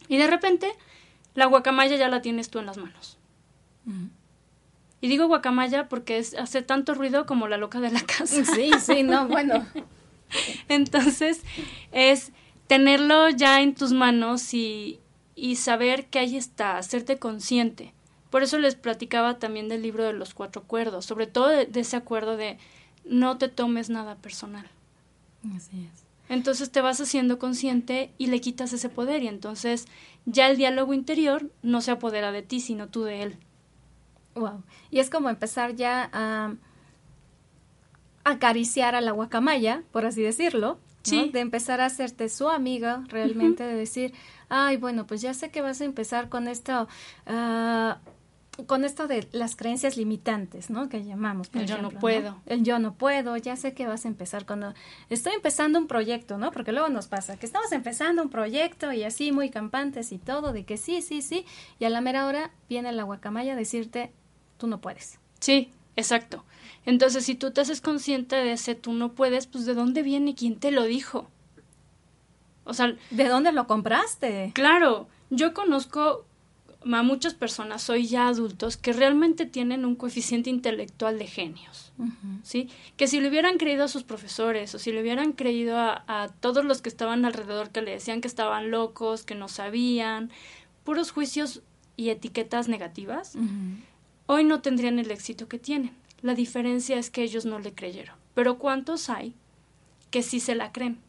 Y 0.09 0.17
de 0.17 0.27
repente 0.27 0.69
la 1.33 1.45
guacamaya 1.45 1.95
ya 1.95 2.09
la 2.09 2.21
tienes 2.21 2.49
tú 2.49 2.59
en 2.59 2.65
las 2.65 2.77
manos. 2.77 3.17
Y 4.99 5.07
digo 5.07 5.27
guacamaya 5.27 5.87
porque 5.87 6.17
es, 6.17 6.33
hace 6.33 6.61
tanto 6.61 6.93
ruido 6.93 7.25
como 7.25 7.47
la 7.47 7.55
loca 7.55 7.79
de 7.79 7.91
la 7.91 8.01
casa. 8.01 8.43
Sí, 8.43 8.71
sí, 8.81 9.03
no, 9.03 9.29
bueno. 9.29 9.65
Entonces 10.67 11.41
es 11.93 12.33
tenerlo 12.67 13.29
ya 13.29 13.61
en 13.61 13.75
tus 13.75 13.93
manos 13.93 14.53
y, 14.53 14.99
y 15.35 15.57
saber 15.57 16.07
que 16.07 16.19
ahí 16.19 16.37
está, 16.37 16.77
hacerte 16.77 17.19
consciente. 17.19 17.93
Por 18.29 18.43
eso 18.43 18.57
les 18.57 18.75
platicaba 18.75 19.37
también 19.37 19.69
del 19.69 19.81
libro 19.81 20.03
de 20.03 20.13
los 20.13 20.33
cuatro 20.33 20.63
acuerdos, 20.63 21.05
sobre 21.05 21.27
todo 21.27 21.49
de, 21.49 21.69
ese 21.73 21.95
acuerdo 21.95 22.37
de 22.37 22.57
no 23.03 23.37
te 23.37 23.49
tomes 23.49 23.89
nada 23.89 24.15
personal. 24.15 24.69
Así 25.55 25.89
es. 25.91 26.05
Entonces 26.27 26.71
te 26.71 26.81
vas 26.81 26.99
haciendo 26.99 27.37
consciente 27.37 28.11
y 28.17 28.27
le 28.27 28.41
quitas 28.41 28.73
ese 28.73 28.89
poder 28.89 29.21
y 29.21 29.27
entonces 29.27 29.85
ya 30.25 30.49
el 30.49 30.57
diálogo 30.57 30.93
interior 30.93 31.51
no 31.61 31.81
se 31.81 31.91
apodera 31.91 32.31
de 32.31 32.41
ti, 32.41 32.61
sino 32.61 32.87
tú 32.87 33.03
de 33.03 33.21
él. 33.21 33.37
Wow. 34.33 34.63
Y 34.89 34.99
es 34.99 35.09
como 35.09 35.29
empezar 35.29 35.75
ya 35.75 36.09
a 36.11 36.55
acariciar 38.23 38.95
a 38.95 39.01
la 39.01 39.11
guacamaya, 39.11 39.83
por 39.91 40.05
así 40.05 40.23
decirlo, 40.23 40.79
sí. 41.09 41.29
de 41.31 41.39
empezar 41.39 41.81
a 41.81 41.85
hacerte 41.85 42.29
su 42.29 42.49
amiga 42.49 43.03
realmente, 43.07 43.63
de 43.63 43.75
decir, 43.75 44.13
ay, 44.49 44.77
bueno, 44.77 45.05
pues 45.07 45.21
ya 45.21 45.33
sé 45.33 45.49
que 45.49 45.61
vas 45.61 45.81
a 45.81 45.85
empezar 45.85 46.29
con 46.29 46.47
esto, 46.47 46.87
ah, 47.25 47.99
con 48.67 48.85
esto 48.85 49.07
de 49.07 49.27
las 49.31 49.55
creencias 49.55 49.97
limitantes, 49.97 50.69
¿no? 50.69 50.87
Que 50.87 51.03
llamamos. 51.03 51.49
el 51.53 51.65
yo 51.65 51.81
no 51.81 51.89
puedo. 51.89 52.37
El 52.45 52.63
yo 52.63 52.79
no 52.79 52.93
puedo, 52.93 53.35
ya 53.37 53.55
sé 53.55 53.73
que 53.73 53.85
vas 53.85 54.05
a 54.05 54.07
empezar 54.07 54.45
cuando 54.45 54.73
estoy 55.09 55.33
empezando 55.33 55.77
un 55.77 55.87
proyecto, 55.87 56.37
¿no? 56.37 56.51
Porque 56.51 56.71
luego 56.71 56.89
nos 56.89 57.07
pasa 57.07 57.37
que 57.37 57.45
estamos 57.45 57.71
empezando 57.71 58.21
un 58.21 58.29
proyecto 58.29 58.93
y 58.93 59.03
así 59.03 59.31
muy 59.31 59.49
campantes 59.49 60.11
y 60.11 60.17
todo, 60.17 60.53
de 60.53 60.65
que 60.65 60.77
sí, 60.77 61.01
sí, 61.01 61.21
sí, 61.21 61.45
y 61.79 61.85
a 61.85 61.89
la 61.89 62.01
mera 62.01 62.25
hora 62.27 62.51
viene 62.69 62.91
la 62.91 63.03
guacamaya 63.03 63.53
a 63.53 63.55
decirte, 63.55 64.13
tú 64.57 64.67
no 64.67 64.79
puedes. 64.79 65.19
Sí, 65.39 65.71
exacto. 65.95 66.45
Entonces, 66.85 67.25
si 67.25 67.35
tú 67.35 67.51
te 67.51 67.61
haces 67.61 67.81
consciente 67.81 68.35
de 68.35 68.53
ese 68.53 68.75
tú 68.75 68.93
no 68.93 69.13
puedes, 69.13 69.47
pues 69.47 69.65
¿de 69.65 69.73
dónde 69.73 70.03
viene? 70.03 70.35
¿Quién 70.35 70.57
te 70.57 70.71
lo 70.71 70.83
dijo? 70.83 71.29
O 72.63 72.73
sea, 72.73 72.95
¿de 73.11 73.27
dónde 73.27 73.51
lo 73.51 73.67
compraste? 73.67 74.51
Claro, 74.53 75.07
yo 75.29 75.53
conozco 75.53 76.25
a 76.93 77.03
muchas 77.03 77.33
personas, 77.33 77.89
hoy 77.89 78.05
ya 78.05 78.27
adultos, 78.27 78.77
que 78.77 78.93
realmente 78.93 79.45
tienen 79.45 79.85
un 79.85 79.95
coeficiente 79.95 80.51
intelectual 80.51 81.17
de 81.17 81.25
genios, 81.25 81.91
¿sí? 82.43 82.69
Que 82.95 83.07
si 83.07 83.19
le 83.19 83.29
hubieran 83.29 83.57
creído 83.57 83.85
a 83.85 83.87
sus 83.87 84.03
profesores 84.03 84.75
o 84.75 84.79
si 84.79 84.91
le 84.91 85.01
hubieran 85.01 85.33
creído 85.33 85.77
a, 85.79 86.29
todos 86.41 86.63
los 86.63 86.81
que 86.83 86.89
estaban 86.89 87.25
alrededor 87.25 87.71
que 87.71 87.81
le 87.81 87.91
decían 87.91 88.21
que 88.21 88.27
estaban 88.27 88.69
locos, 88.69 89.23
que 89.23 89.33
no 89.33 89.47
sabían, 89.47 90.29
puros 90.83 91.11
juicios 91.11 91.63
y 91.97 92.09
etiquetas 92.09 92.67
negativas, 92.67 93.35
hoy 94.27 94.43
no 94.43 94.61
tendrían 94.61 94.99
el 94.99 95.09
éxito 95.09 95.47
que 95.47 95.57
tienen. 95.57 95.91
La 96.21 96.35
diferencia 96.35 96.97
es 96.97 97.09
que 97.09 97.23
ellos 97.23 97.45
no 97.45 97.59
le 97.59 97.73
creyeron. 97.73 98.15
Pero 98.33 98.57
¿cuántos 98.57 99.09
hay 99.09 99.33
que 100.11 100.23
sí 100.23 100.39
se 100.39 100.55
la 100.55 100.71
creen? 100.71 100.99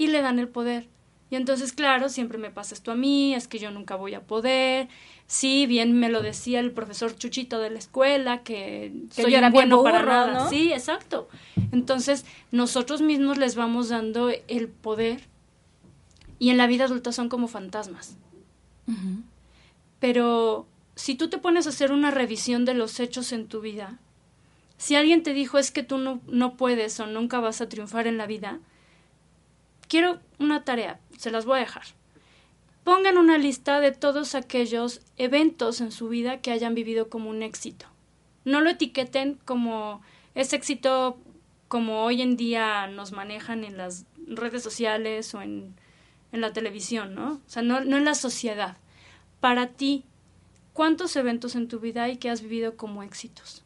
y 0.00 0.06
le 0.06 0.22
dan 0.22 0.38
el 0.38 0.48
poder. 0.48 0.88
Y 1.30 1.36
entonces, 1.36 1.74
claro, 1.74 2.08
siempre 2.08 2.38
me 2.38 2.50
pasa 2.50 2.74
esto 2.74 2.90
a 2.90 2.94
mí, 2.94 3.34
es 3.34 3.48
que 3.48 3.58
yo 3.58 3.70
nunca 3.70 3.96
voy 3.96 4.14
a 4.14 4.22
poder. 4.22 4.88
Sí, 5.26 5.66
bien 5.66 5.92
me 5.92 6.08
lo 6.08 6.22
decía 6.22 6.58
el 6.58 6.72
profesor 6.72 7.14
Chuchito 7.14 7.60
de 7.60 7.68
la 7.68 7.78
escuela, 7.78 8.42
que, 8.42 8.94
soy 9.10 9.34
era 9.34 9.50
bueno 9.50 9.82
para 9.82 10.02
nada. 10.02 10.48
Sí, 10.48 10.72
exacto. 10.72 11.28
Entonces, 11.70 12.24
nosotros 12.50 13.02
mismos 13.02 13.36
les 13.36 13.56
vamos 13.56 13.90
dando 13.90 14.30
el 14.48 14.68
poder 14.68 15.20
y 16.38 16.48
en 16.48 16.56
la 16.56 16.66
vida 16.66 16.86
adulta 16.86 17.12
son 17.12 17.28
como 17.28 17.46
fantasmas. 17.46 18.16
Pero 19.98 20.66
si 20.94 21.14
tú 21.14 21.28
te 21.28 21.38
pones 21.38 21.66
a 21.66 21.70
hacer 21.70 21.92
una 21.92 22.10
revisión 22.10 22.64
de 22.64 22.74
los 22.74 23.00
hechos 23.00 23.32
en 23.32 23.48
tu 23.48 23.60
vida, 23.60 23.98
si 24.76 24.96
alguien 24.96 25.22
te 25.22 25.34
dijo 25.34 25.58
es 25.58 25.70
que 25.70 25.82
tú 25.82 25.98
no, 25.98 26.20
no 26.26 26.56
puedes 26.56 26.98
o 27.00 27.06
nunca 27.06 27.40
vas 27.40 27.60
a 27.60 27.68
triunfar 27.68 28.06
en 28.06 28.16
la 28.16 28.26
vida, 28.26 28.60
quiero 29.88 30.20
una 30.38 30.64
tarea, 30.64 31.00
se 31.18 31.30
las 31.30 31.44
voy 31.44 31.58
a 31.58 31.60
dejar. 31.60 31.84
Pongan 32.84 33.18
una 33.18 33.36
lista 33.36 33.80
de 33.80 33.92
todos 33.92 34.34
aquellos 34.34 35.02
eventos 35.18 35.80
en 35.82 35.92
su 35.92 36.08
vida 36.08 36.40
que 36.40 36.50
hayan 36.50 36.74
vivido 36.74 37.10
como 37.10 37.28
un 37.28 37.42
éxito. 37.42 37.86
No 38.44 38.62
lo 38.62 38.70
etiqueten 38.70 39.38
como 39.44 40.00
ese 40.34 40.56
éxito 40.56 41.18
como 41.68 42.02
hoy 42.02 42.22
en 42.22 42.36
día 42.36 42.86
nos 42.86 43.12
manejan 43.12 43.64
en 43.64 43.76
las 43.76 44.06
redes 44.26 44.62
sociales 44.62 45.34
o 45.34 45.42
en, 45.42 45.74
en 46.32 46.40
la 46.40 46.52
televisión, 46.52 47.14
¿no? 47.14 47.34
O 47.34 47.40
sea, 47.46 47.62
no, 47.62 47.84
no 47.84 47.96
en 47.96 48.04
la 48.04 48.14
sociedad. 48.14 48.76
Para 49.40 49.68
ti, 49.68 50.04
¿cuántos 50.72 51.16
eventos 51.16 51.54
en 51.56 51.68
tu 51.68 51.80
vida 51.80 52.04
hay 52.04 52.16
que 52.16 52.30
has 52.30 52.42
vivido 52.42 52.76
como 52.76 53.02
éxitos? 53.02 53.62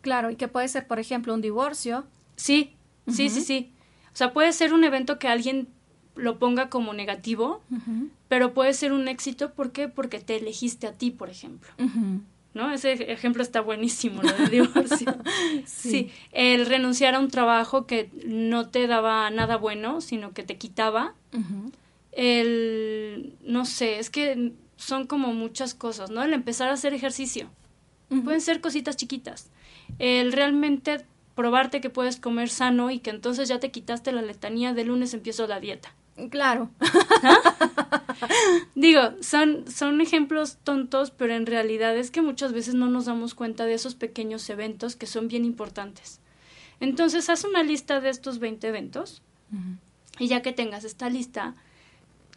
Claro, 0.00 0.30
y 0.30 0.36
que 0.36 0.48
puede 0.48 0.68
ser, 0.68 0.86
por 0.86 0.98
ejemplo, 0.98 1.34
un 1.34 1.40
divorcio. 1.40 2.04
Sí, 2.36 2.74
sí, 3.08 3.28
sí, 3.28 3.40
sí. 3.40 3.72
O 4.12 4.16
sea, 4.16 4.32
puede 4.32 4.52
ser 4.52 4.72
un 4.72 4.84
evento 4.84 5.18
que 5.18 5.28
alguien 5.28 5.68
lo 6.14 6.38
ponga 6.38 6.70
como 6.70 6.92
negativo, 6.92 7.62
pero 8.28 8.54
puede 8.54 8.72
ser 8.72 8.92
un 8.92 9.08
éxito, 9.08 9.52
¿por 9.52 9.72
qué? 9.72 9.88
Porque 9.88 10.18
te 10.20 10.36
elegiste 10.36 10.86
a 10.86 10.92
ti, 10.92 11.10
por 11.10 11.28
ejemplo. 11.28 11.70
¿No? 12.54 12.72
Ese 12.72 13.12
ejemplo 13.12 13.42
está 13.42 13.60
buenísimo, 13.60 14.22
lo 14.22 14.32
del 14.32 14.48
divorcio. 14.48 15.14
sí. 15.66 16.10
el 16.32 16.64
renunciar 16.64 17.14
a 17.14 17.18
un 17.18 17.28
trabajo 17.28 17.86
que 17.86 18.10
no 18.24 18.70
te 18.70 18.86
daba 18.86 19.28
nada 19.30 19.56
bueno, 19.56 20.00
sino 20.00 20.32
que 20.32 20.42
te 20.42 20.56
quitaba. 20.56 21.14
El, 22.12 23.34
no 23.44 23.66
sé, 23.66 23.98
es 23.98 24.08
que 24.08 24.52
son 24.76 25.06
como 25.06 25.32
muchas 25.32 25.74
cosas, 25.74 26.10
¿no? 26.10 26.22
El 26.22 26.32
empezar 26.32 26.68
a 26.68 26.74
hacer 26.74 26.94
ejercicio. 26.94 27.50
Pueden 28.24 28.40
ser 28.40 28.60
cositas 28.60 28.96
chiquitas. 28.96 29.50
el 29.98 30.32
realmente 30.32 31.04
probarte 31.34 31.80
que 31.80 31.90
puedes 31.90 32.16
comer 32.16 32.48
sano 32.48 32.90
y 32.90 32.98
que 32.98 33.10
entonces 33.10 33.48
ya 33.48 33.60
te 33.60 33.70
quitaste 33.70 34.10
la 34.10 34.22
letanía 34.22 34.72
de 34.72 34.84
lunes 34.84 35.12
empiezo 35.12 35.46
la 35.46 35.60
dieta. 35.60 35.94
Claro. 36.30 36.70
Digo, 38.74 39.00
son, 39.20 39.70
son 39.70 40.00
ejemplos 40.00 40.56
tontos, 40.64 41.10
pero 41.10 41.34
en 41.34 41.44
realidad 41.44 41.96
es 41.96 42.10
que 42.10 42.22
muchas 42.22 42.52
veces 42.52 42.74
no 42.74 42.88
nos 42.88 43.04
damos 43.04 43.34
cuenta 43.34 43.66
de 43.66 43.74
esos 43.74 43.94
pequeños 43.94 44.48
eventos 44.48 44.96
que 44.96 45.06
son 45.06 45.28
bien 45.28 45.44
importantes. 45.44 46.20
Entonces, 46.80 47.28
haz 47.28 47.44
una 47.44 47.62
lista 47.62 48.00
de 48.00 48.08
estos 48.08 48.38
20 48.38 48.66
eventos 48.66 49.22
y 50.18 50.28
ya 50.28 50.40
que 50.40 50.52
tengas 50.52 50.84
esta 50.84 51.10
lista, 51.10 51.54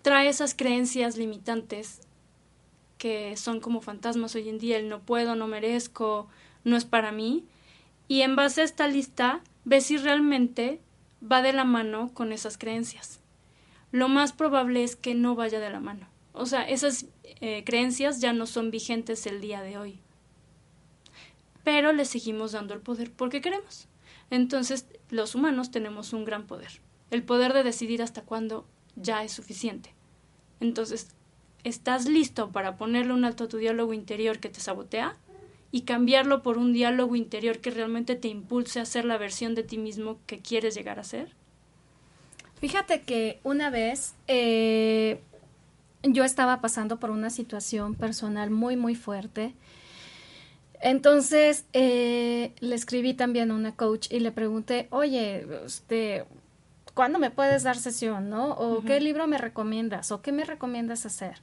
trae 0.02 0.28
esas 0.28 0.54
creencias 0.54 1.18
limitantes 1.18 2.02
que 3.00 3.36
son 3.38 3.62
como 3.62 3.82
fantasmas 3.82 4.36
hoy 4.36 4.50
en 4.50 4.60
día, 4.60 4.78
el 4.78 4.90
no 4.90 5.00
puedo, 5.00 5.34
no 5.34 5.48
merezco, 5.48 6.28
no 6.64 6.78
es 6.78 6.86
para 6.86 7.12
mí, 7.12 7.46
y 8.08 8.22
en 8.22 8.36
base 8.36 8.62
a 8.62 8.66
esta 8.66 8.88
lista, 8.88 9.42
ve 9.66 9.82
si 9.82 9.98
realmente 9.98 10.82
va 11.24 11.42
de 11.42 11.54
la 11.54 11.64
mano 11.64 12.12
con 12.14 12.32
esas 12.32 12.58
creencias. 12.58 13.22
Lo 13.92 14.10
más 14.10 14.34
probable 14.34 14.84
es 14.84 14.96
que 14.96 15.16
no 15.16 15.36
vaya 15.36 15.60
de 15.60 15.70
la 15.70 15.80
mano. 15.80 16.08
O 16.34 16.46
sea, 16.46 16.68
esas 16.68 17.06
eh, 17.24 17.64
creencias 17.66 18.20
ya 18.20 18.34
no 18.34 18.46
son 18.46 18.70
vigentes 18.70 19.26
el 19.26 19.42
día 19.42 19.62
de 19.62 19.78
hoy. 19.78 20.00
Pero 21.64 21.94
le 21.94 22.06
seguimos 22.06 22.52
dando 22.52 22.74
el 22.74 22.82
poder 22.82 23.12
porque 23.12 23.42
queremos. 23.42 23.88
Entonces, 24.30 24.86
los 25.10 25.36
humanos 25.36 25.72
tenemos 25.72 26.14
un 26.14 26.26
gran 26.26 26.46
poder. 26.46 26.82
El 27.12 27.24
poder 27.24 27.54
de 27.54 27.64
decidir 27.64 28.02
hasta 28.02 28.22
cuándo 28.22 28.68
ya 28.96 29.24
es 29.24 29.32
suficiente. 29.32 29.94
Entonces, 30.60 31.16
¿estás 31.64 32.06
listo 32.08 32.52
para 32.52 32.78
ponerle 32.78 33.14
un 33.14 33.26
alto 33.26 33.46
a 33.46 33.48
tu 33.48 33.58
diálogo 33.58 33.94
interior 33.94 34.40
que 34.40 34.50
te 34.50 34.60
sabotea? 34.60 35.16
y 35.72 35.82
cambiarlo 35.82 36.42
por 36.42 36.58
un 36.58 36.74
diálogo 36.74 37.16
interior 37.16 37.60
que 37.60 37.72
realmente 37.72 38.16
te 38.16 38.28
impulse 38.28 38.80
a 38.80 38.86
ser 38.86 39.06
la 39.06 39.18
versión 39.18 39.56
de 39.56 39.64
ti 39.64 39.78
mismo 39.78 40.18
que 40.26 40.40
quieres 40.40 40.76
llegar 40.76 41.00
a 41.00 41.04
ser? 41.04 41.34
Fíjate 42.60 43.02
que 43.02 43.40
una 43.44 43.70
vez 43.70 44.16
eh, 44.28 45.22
yo 46.04 46.24
estaba 46.24 46.60
pasando 46.60 47.00
por 47.00 47.12
una 47.12 47.30
situación 47.30 47.96
personal 47.96 48.50
muy, 48.50 48.76
muy 48.76 48.96
fuerte. 48.96 49.54
Entonces 50.82 51.66
eh, 51.74 52.54
le 52.60 52.76
escribí 52.76 53.14
también 53.14 53.52
a 53.52 53.56
una 53.56 53.76
coach 53.76 54.08
y 54.12 54.20
le 54.20 54.32
pregunté, 54.32 54.88
oye, 54.90 55.46
este, 55.66 56.26
¿cuándo 56.94 57.20
me 57.20 57.32
puedes 57.32 57.64
dar 57.64 57.78
sesión, 57.78 58.30
no? 58.30 58.54
O 58.54 58.82
qué 58.84 59.00
libro 59.00 59.28
me 59.28 59.38
recomiendas, 59.38 60.12
o 60.12 60.22
qué 60.22 60.32
me 60.32 60.46
recomiendas 60.46 61.06
hacer. 61.06 61.42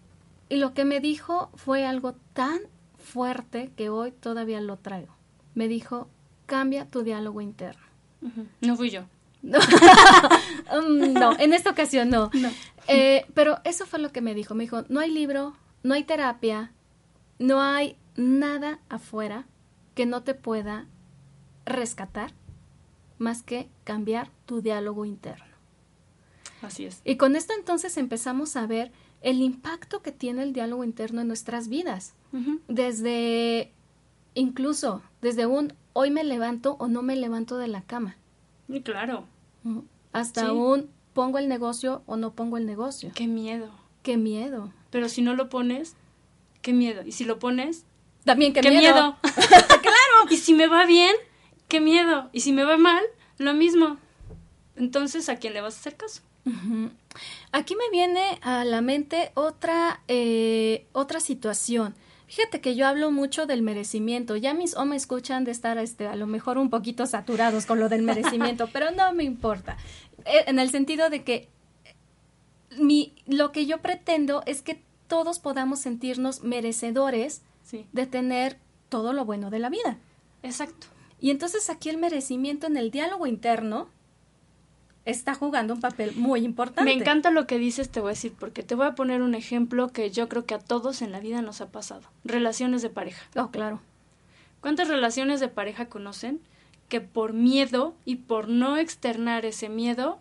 Y 0.48 0.56
lo 0.56 0.74
que 0.74 0.84
me 0.84 1.00
dijo 1.00 1.50
fue 1.54 1.84
algo 1.84 2.14
tan 2.32 2.60
fuerte 2.98 3.72
que 3.76 3.88
hoy 3.88 4.12
todavía 4.12 4.60
lo 4.60 4.76
traigo. 4.76 5.14
Me 5.54 5.68
dijo, 5.68 6.08
cambia 6.46 6.86
tu 6.86 7.02
diálogo 7.02 7.40
interno. 7.40 7.84
No 8.60 8.76
fui 8.76 8.90
yo. 8.90 9.04
Mm, 10.66 11.12
no, 11.12 11.38
en 11.38 11.52
esta 11.52 11.70
ocasión 11.70 12.10
no. 12.10 12.28
Eh, 12.88 13.24
pero 13.34 13.58
eso 13.62 13.86
fue 13.86 14.00
lo 14.00 14.10
que 14.10 14.20
me 14.20 14.34
dijo. 14.34 14.56
Me 14.56 14.64
dijo, 14.64 14.82
no 14.88 14.98
hay 14.98 15.12
libro, 15.12 15.54
no 15.84 15.94
hay 15.94 16.02
terapia, 16.02 16.72
no 17.38 17.60
hay 17.60 17.96
nada 18.16 18.80
afuera 18.88 19.46
que 19.94 20.06
no 20.06 20.24
te 20.24 20.34
pueda 20.34 20.86
rescatar 21.66 22.32
más 23.18 23.44
que 23.44 23.68
cambiar 23.84 24.30
tu 24.44 24.60
diálogo 24.60 25.04
interno. 25.04 25.54
Así 26.62 26.84
es. 26.84 27.00
Y 27.04 27.16
con 27.16 27.36
esto 27.36 27.54
entonces 27.56 27.96
empezamos 27.96 28.56
a 28.56 28.66
ver 28.66 28.90
el 29.22 29.40
impacto 29.42 30.02
que 30.02 30.12
tiene 30.12 30.42
el 30.42 30.52
diálogo 30.52 30.84
interno 30.84 31.20
en 31.20 31.28
nuestras 31.28 31.68
vidas. 31.68 32.14
Desde, 32.68 33.72
incluso, 34.34 35.02
desde 35.22 35.46
un 35.46 35.72
hoy 35.94 36.10
me 36.10 36.22
levanto 36.22 36.76
o 36.78 36.88
no 36.88 37.02
me 37.02 37.16
levanto 37.16 37.56
de 37.56 37.68
la 37.68 37.80
cama. 37.80 38.16
Y 38.68 38.82
claro. 38.82 39.24
Hasta 40.12 40.52
un 40.52 40.90
pongo 41.14 41.38
el 41.38 41.48
negocio 41.48 42.02
o 42.06 42.16
no 42.16 42.34
pongo 42.34 42.58
el 42.58 42.66
negocio. 42.66 43.10
Qué 43.14 43.26
miedo. 43.26 43.70
Qué 44.02 44.18
miedo. 44.18 44.70
Pero 44.90 45.08
si 45.08 45.22
no 45.22 45.34
lo 45.34 45.48
pones, 45.48 45.96
qué 46.60 46.74
miedo. 46.74 47.02
Y 47.06 47.12
si 47.12 47.24
lo 47.24 47.38
pones, 47.38 47.84
también 48.24 48.52
qué, 48.52 48.60
qué 48.60 48.70
miedo. 48.70 49.16
claro. 49.22 50.30
Y 50.30 50.36
si 50.36 50.52
me 50.52 50.66
va 50.66 50.84
bien, 50.84 51.14
qué 51.68 51.80
miedo. 51.80 52.28
Y 52.32 52.40
si 52.40 52.52
me 52.52 52.64
va 52.64 52.76
mal, 52.76 53.02
lo 53.38 53.54
mismo. 53.54 53.96
Entonces, 54.76 55.28
¿a 55.28 55.36
quién 55.36 55.54
le 55.54 55.62
vas 55.62 55.76
a 55.76 55.80
hacer 55.80 55.96
caso? 55.96 56.20
Aquí 57.56 57.74
me 57.74 57.88
viene 57.90 58.38
a 58.42 58.66
la 58.66 58.82
mente 58.82 59.30
otra, 59.32 60.02
eh, 60.08 60.86
otra 60.92 61.20
situación. 61.20 61.94
Fíjate 62.26 62.60
que 62.60 62.76
yo 62.76 62.86
hablo 62.86 63.10
mucho 63.10 63.46
del 63.46 63.62
merecimiento. 63.62 64.36
Ya 64.36 64.52
mis 64.52 64.76
o 64.76 64.84
me 64.84 64.94
escuchan 64.94 65.44
de 65.44 65.52
estar 65.52 65.78
este, 65.78 66.06
a 66.06 66.16
lo 66.16 66.26
mejor 66.26 66.58
un 66.58 66.68
poquito 66.68 67.06
saturados 67.06 67.64
con 67.64 67.80
lo 67.80 67.88
del 67.88 68.02
merecimiento, 68.02 68.68
pero 68.74 68.90
no 68.90 69.10
me 69.14 69.24
importa. 69.24 69.78
Eh, 70.26 70.44
en 70.48 70.58
el 70.58 70.68
sentido 70.68 71.08
de 71.08 71.24
que 71.24 71.48
mi, 72.76 73.14
lo 73.24 73.52
que 73.52 73.64
yo 73.64 73.78
pretendo 73.78 74.42
es 74.44 74.60
que 74.60 74.82
todos 75.06 75.38
podamos 75.38 75.78
sentirnos 75.78 76.42
merecedores 76.42 77.40
de 77.90 78.06
tener 78.06 78.58
todo 78.90 79.14
lo 79.14 79.24
bueno 79.24 79.48
de 79.48 79.60
la 79.60 79.70
vida. 79.70 79.96
Exacto. 80.42 80.88
Y 81.22 81.30
entonces 81.30 81.70
aquí 81.70 81.88
el 81.88 81.96
merecimiento 81.96 82.66
en 82.66 82.76
el 82.76 82.90
diálogo 82.90 83.26
interno 83.26 83.88
está 85.06 85.34
jugando 85.34 85.72
un 85.72 85.80
papel 85.80 86.12
muy 86.16 86.44
importante. 86.44 86.84
Me 86.84 86.92
encanta 86.92 87.30
lo 87.30 87.46
que 87.46 87.58
dices, 87.58 87.88
te 87.88 88.00
voy 88.00 88.08
a 88.08 88.10
decir, 88.10 88.34
porque 88.38 88.62
te 88.62 88.74
voy 88.74 88.86
a 88.86 88.94
poner 88.96 89.22
un 89.22 89.34
ejemplo 89.34 89.88
que 89.88 90.10
yo 90.10 90.28
creo 90.28 90.44
que 90.44 90.54
a 90.54 90.58
todos 90.58 91.00
en 91.00 91.12
la 91.12 91.20
vida 91.20 91.40
nos 91.42 91.60
ha 91.60 91.70
pasado. 91.70 92.02
Relaciones 92.24 92.82
de 92.82 92.90
pareja. 92.90 93.24
Oh, 93.36 93.50
claro. 93.50 93.80
¿Cuántas 94.60 94.88
relaciones 94.88 95.38
de 95.38 95.48
pareja 95.48 95.86
conocen 95.86 96.40
que 96.88 97.00
por 97.00 97.32
miedo 97.32 97.94
y 98.04 98.16
por 98.16 98.48
no 98.48 98.76
externar 98.76 99.46
ese 99.46 99.68
miedo, 99.68 100.18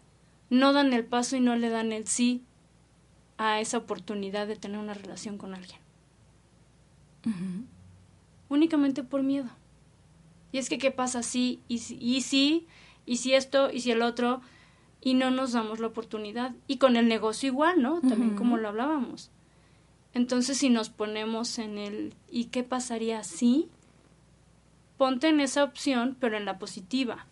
no 0.52 0.72
dan 0.72 0.94
el 0.94 1.04
paso 1.04 1.36
y 1.36 1.40
no 1.40 1.56
le 1.56 1.70
dan 1.70 1.92
el 1.92 2.08
sí 2.08 2.44
a 3.38 3.60
esa 3.60 3.80
oportunidad 3.80 4.46
de 4.48 4.56
tener 4.56 4.78
una 4.78 4.94
relación 4.94 5.40
con 5.40 5.56
alguien? 5.56 5.80
Únicamente 8.50 9.02
por 9.02 9.24
miedo. 9.24 9.50
Y 10.52 10.60
es 10.60 10.70
que, 10.70 10.78
¿qué 10.78 10.92
pasa 10.92 11.24
si, 11.24 11.60
y, 11.68 11.82
y 12.00 12.22
si, 12.22 12.68
y 13.08 13.18
si 13.18 13.34
esto, 13.34 13.72
y 13.72 13.80
si 13.80 13.90
el 13.90 14.04
otro? 14.04 14.42
Y 15.06 15.14
no 15.14 15.30
nos 15.30 15.52
damos 15.52 15.80
la 15.80 15.86
oportunidad. 15.88 16.56
Y 16.66 16.78
con 16.78 16.96
el 16.96 17.08
negocio 17.08 17.48
igual, 17.48 17.80
¿no? 17.80 18.02
También 18.02 18.36
como 18.36 18.58
lo 18.58 18.70
hablábamos. 18.70 19.30
Entonces, 20.16 20.58
si 20.58 20.70
nos 20.70 20.90
ponemos 20.90 21.60
en 21.60 21.78
el 21.78 22.16
¿y 22.28 22.46
qué 22.46 22.64
pasaría 22.64 23.24
si? 23.24 23.70
Ponte 24.98 25.28
en 25.28 25.42
esa 25.42 25.64
opción, 25.64 26.18
pero 26.20 26.38
en 26.38 26.46
la 26.46 26.58
positiva. 26.58 27.28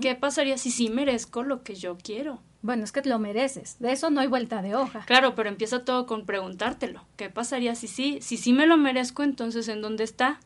¿Qué 0.00 0.14
pasaría 0.14 0.56
si 0.56 0.70
sí 0.70 0.88
merezco 0.88 1.42
lo 1.42 1.62
que 1.62 1.74
yo 1.74 1.98
quiero? 2.02 2.40
Bueno, 2.62 2.84
es 2.84 2.92
que 2.92 3.02
lo 3.02 3.18
mereces. 3.18 3.78
De 3.78 3.92
eso 3.92 4.08
no 4.08 4.22
hay 4.22 4.26
vuelta 4.26 4.62
de 4.62 4.74
hoja. 4.74 5.04
Claro, 5.04 5.34
pero 5.34 5.50
empieza 5.50 5.84
todo 5.84 6.06
con 6.06 6.24
preguntártelo. 6.24 7.04
¿Qué 7.16 7.28
pasaría 7.28 7.74
si 7.74 7.88
sí? 7.88 8.20
Si 8.22 8.38
sí 8.38 8.54
me 8.54 8.66
lo 8.66 8.78
merezco, 8.78 9.22
entonces 9.22 9.68
¿en 9.68 9.82
dónde 9.82 10.04
está? 10.04 10.40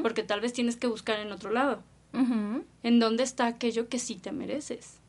Porque 0.00 0.22
tal 0.22 0.40
vez 0.40 0.54
tienes 0.54 0.76
que 0.76 0.86
buscar 0.86 1.20
en 1.20 1.32
otro 1.32 1.50
lado 1.50 1.82
en 2.82 3.00
dónde 3.00 3.22
está 3.22 3.46
aquello 3.46 3.88
que 3.88 3.98
sí 3.98 4.16
te 4.16 4.32
mereces. 4.32 5.00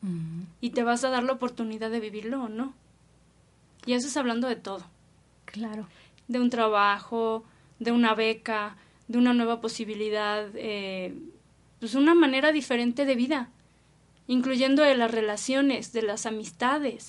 Y 0.60 0.70
te 0.70 0.82
vas 0.82 1.04
a 1.04 1.10
dar 1.10 1.22
la 1.22 1.32
oportunidad 1.32 1.90
de 1.90 2.00
vivirlo 2.00 2.44
o 2.44 2.48
no. 2.48 2.74
Y 3.84 3.92
eso 3.92 4.08
es 4.08 4.16
hablando 4.16 4.48
de 4.48 4.56
todo. 4.56 4.84
Claro. 5.44 5.86
De 6.28 6.40
un 6.40 6.50
trabajo, 6.50 7.44
de 7.78 7.92
una 7.92 8.14
beca, 8.14 8.76
de 9.08 9.18
una 9.18 9.32
nueva 9.32 9.60
posibilidad, 9.60 10.48
eh, 10.54 11.14
pues 11.78 11.94
una 11.94 12.14
manera 12.14 12.52
diferente 12.52 13.04
de 13.04 13.14
vida, 13.14 13.50
incluyendo 14.26 14.82
de 14.82 14.96
las 14.96 15.10
relaciones, 15.10 15.92
de 15.92 16.02
las 16.02 16.26
amistades. 16.26 17.08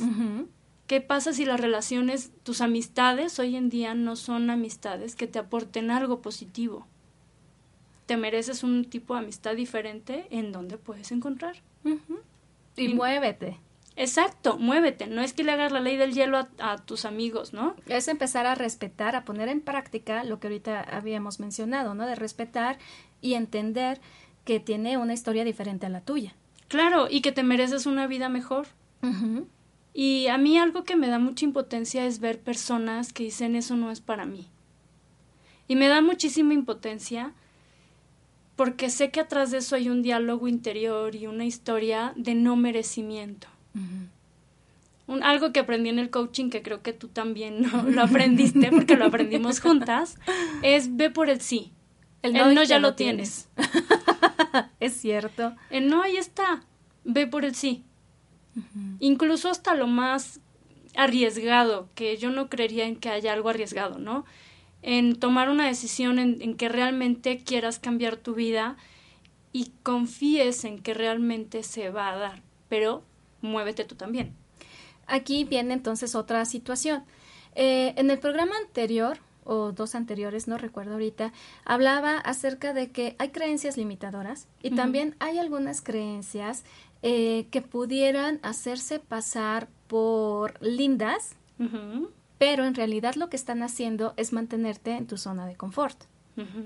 ¿Qué 0.86 1.02
pasa 1.02 1.34
si 1.34 1.45
las 1.45 1.60
relaciones, 1.60 2.32
tus 2.43 2.62
amistades 2.62 3.39
hoy 3.39 3.56
en 3.56 3.70
día 3.70 3.93
no 3.93 4.16
son 4.16 4.50
amistades 4.50 5.16
que 5.16 5.28
te 5.28 5.39
aporten 5.39 5.91
algo 5.91 6.22
positivo? 6.22 6.86
Te 8.08 8.18
mereces 8.18 8.64
un 8.64 8.86
tipo 8.86 9.14
de 9.14 9.20
amistad 9.20 9.55
diferente 9.55 10.26
en 10.32 10.51
donde 10.51 10.78
puedes 10.78 11.12
encontrar. 11.12 11.58
y, 12.76 12.88
muévete. 12.93 13.60
Exacto, 13.97 14.58
muévete. 14.58 15.08
No 15.08 15.22
es 15.22 15.34
que 15.34 15.43
le 15.43 15.51
hagas 15.51 15.72
la 15.72 15.82
ley 15.82 15.97
del 15.97 16.14
hielo 16.14 16.47
a, 16.60 16.78
tus 16.78 17.03
amigos, 17.03 17.53
¿no? 17.53 17.76
Es 17.86 18.08
empezar 18.08 18.45
a 18.45 18.55
respetar, 18.55 19.16
a 19.16 19.26
poner 19.26 19.49
en 19.49 19.60
práctica 19.60 20.24
lo 20.24 20.39
que 20.39 20.47
ahorita 20.47 20.82
habíamos 20.82 21.39
mencionado, 21.39 21.93
¿no? 21.95 22.05
De 22.08 22.16
respetar 22.16 22.78
y 23.22 23.34
entender 23.34 23.99
que 24.45 24.60
tiene 24.60 24.97
una 24.97 25.14
historia 25.14 25.43
diferente 25.43 25.86
a 25.86 25.89
la 25.89 26.01
tuya. 26.01 26.34
Claro, 26.70 27.08
y 27.10 27.22
que 27.22 27.32
te 27.32 27.43
mereces 27.43 27.86
una 27.86 28.08
vida 28.08 28.30
mejor. 28.30 28.68
Y 29.93 30.28
a 30.28 30.38
mí 30.38 30.58
algo 30.58 30.84
que 30.84 30.95
me 30.95 31.08
da 31.08 31.20
mucha 31.20 31.45
impotencia 31.45 32.05
es 32.05 32.20
ver 32.20 32.39
personas 32.39 33.14
que 33.14 33.24
dicen 33.24 33.55
eso 33.55 33.76
no 33.76 33.91
es 33.91 33.99
para 33.99 34.26
mí. 34.26 34.47
Y 35.68 35.76
me 35.76 35.88
da 35.88 36.01
muchísima 36.01 36.53
impotencia 36.53 37.34
porque 38.58 38.89
sé 38.89 39.12
que 39.12 39.22
atrás 39.22 39.51
de 39.51 39.60
eso 39.60 39.76
hay 39.76 39.88
un 39.88 40.01
diálogo 40.01 40.47
interior 40.47 41.16
y 41.16 41.28
una 41.28 41.45
historia 41.45 42.12
de 42.18 42.34
no 42.34 42.58
merecimiento. 42.58 43.47
un, 45.05 45.24
algo 45.24 45.53
que 45.53 45.60
aprendí 45.62 45.89
en 45.89 45.99
el 45.99 46.10
coaching, 46.10 46.49
que 46.49 46.64
creo 46.64 46.82
que 46.82 46.91
tú 46.91 47.08
también 47.08 47.62
¿no? 47.62 47.84
lo 47.89 48.01
aprendiste, 48.01 48.72
porque 48.72 48.97
lo 48.97 49.05
aprendimos 49.05 49.62
juntas, 49.62 50.18
es 50.64 50.97
ve 50.97 51.12
por 51.12 51.30
el 51.30 51.39
sí. 51.39 51.72
El 52.24 52.34
no, 52.34 52.64
ya 52.64 52.80
lo 52.80 52.95
tienes. 52.95 53.47
es 54.80 54.93
cierto. 54.93 55.55
En 55.70 55.88
no, 55.88 56.01
ahí 56.01 56.18
está. 56.18 56.64
Ve 57.05 57.28
por 57.28 57.45
el 57.45 57.53
sí. 57.53 57.84
Incluso 58.99 59.51
hasta 59.51 59.76
lo 59.76 59.86
más 59.86 60.41
arriesgado, 60.95 61.89
que 61.93 62.18
yo 62.18 62.32
no 62.32 62.49
creería 62.49 62.86
en 62.86 62.95
que 62.95 63.10
haya 63.10 63.34
algo 63.34 63.49
arriesgado, 63.49 63.99
¿no? 63.99 64.26
En 64.82 65.16
tomar 65.18 65.50
una 65.50 65.68
decisión 65.68 66.20
en, 66.20 66.42
en 66.42 66.56
que 66.56 66.70
realmente 66.70 67.44
quieras 67.44 67.80
cambiar 67.80 68.18
tu 68.18 68.36
vida 68.36 68.78
y 69.52 69.72
confíes 69.84 70.64
en 70.66 70.80
que 70.80 70.94
realmente 70.94 71.64
se 71.64 71.90
va 71.90 72.12
a 72.12 72.18
dar, 72.18 72.42
pero 72.70 73.04
muévete 73.42 73.86
tú 73.86 73.96
también. 73.96 74.34
Aquí 75.08 75.46
viene 75.46 75.74
entonces 75.74 76.16
otra 76.16 76.46
situación. 76.46 77.04
Eh, 77.56 77.94
en 77.98 78.12
el 78.12 78.20
programa 78.20 78.56
anterior, 78.58 79.20
o 79.44 79.72
dos 79.72 79.96
anteriores, 79.96 80.48
no 80.48 80.58
recuerdo 80.58 80.94
ahorita, 80.94 81.32
hablaba 81.64 82.18
acerca 82.18 82.74
de 82.74 82.92
que 82.92 83.16
hay 83.18 83.30
creencias 83.30 83.78
limitadoras 83.78 84.48
y 84.62 84.72
también 84.72 85.16
hay 85.20 85.40
algunas 85.40 85.82
creencias 85.82 86.66
eh, 87.02 87.48
que 87.50 87.62
pudieran 87.62 88.40
hacerse 88.44 89.00
pasar 89.00 89.70
por 89.88 90.62
lindas, 90.62 91.36
pero 92.38 92.66
en 92.66 92.76
realidad 92.76 93.16
lo 93.16 93.30
que 93.30 93.36
están 93.36 93.64
haciendo 93.64 94.14
es 94.18 94.34
mantenerte 94.34 94.92
en 94.92 95.08
tu 95.08 95.18
zona 95.18 95.46
de 95.46 95.56
confort. 95.56 96.04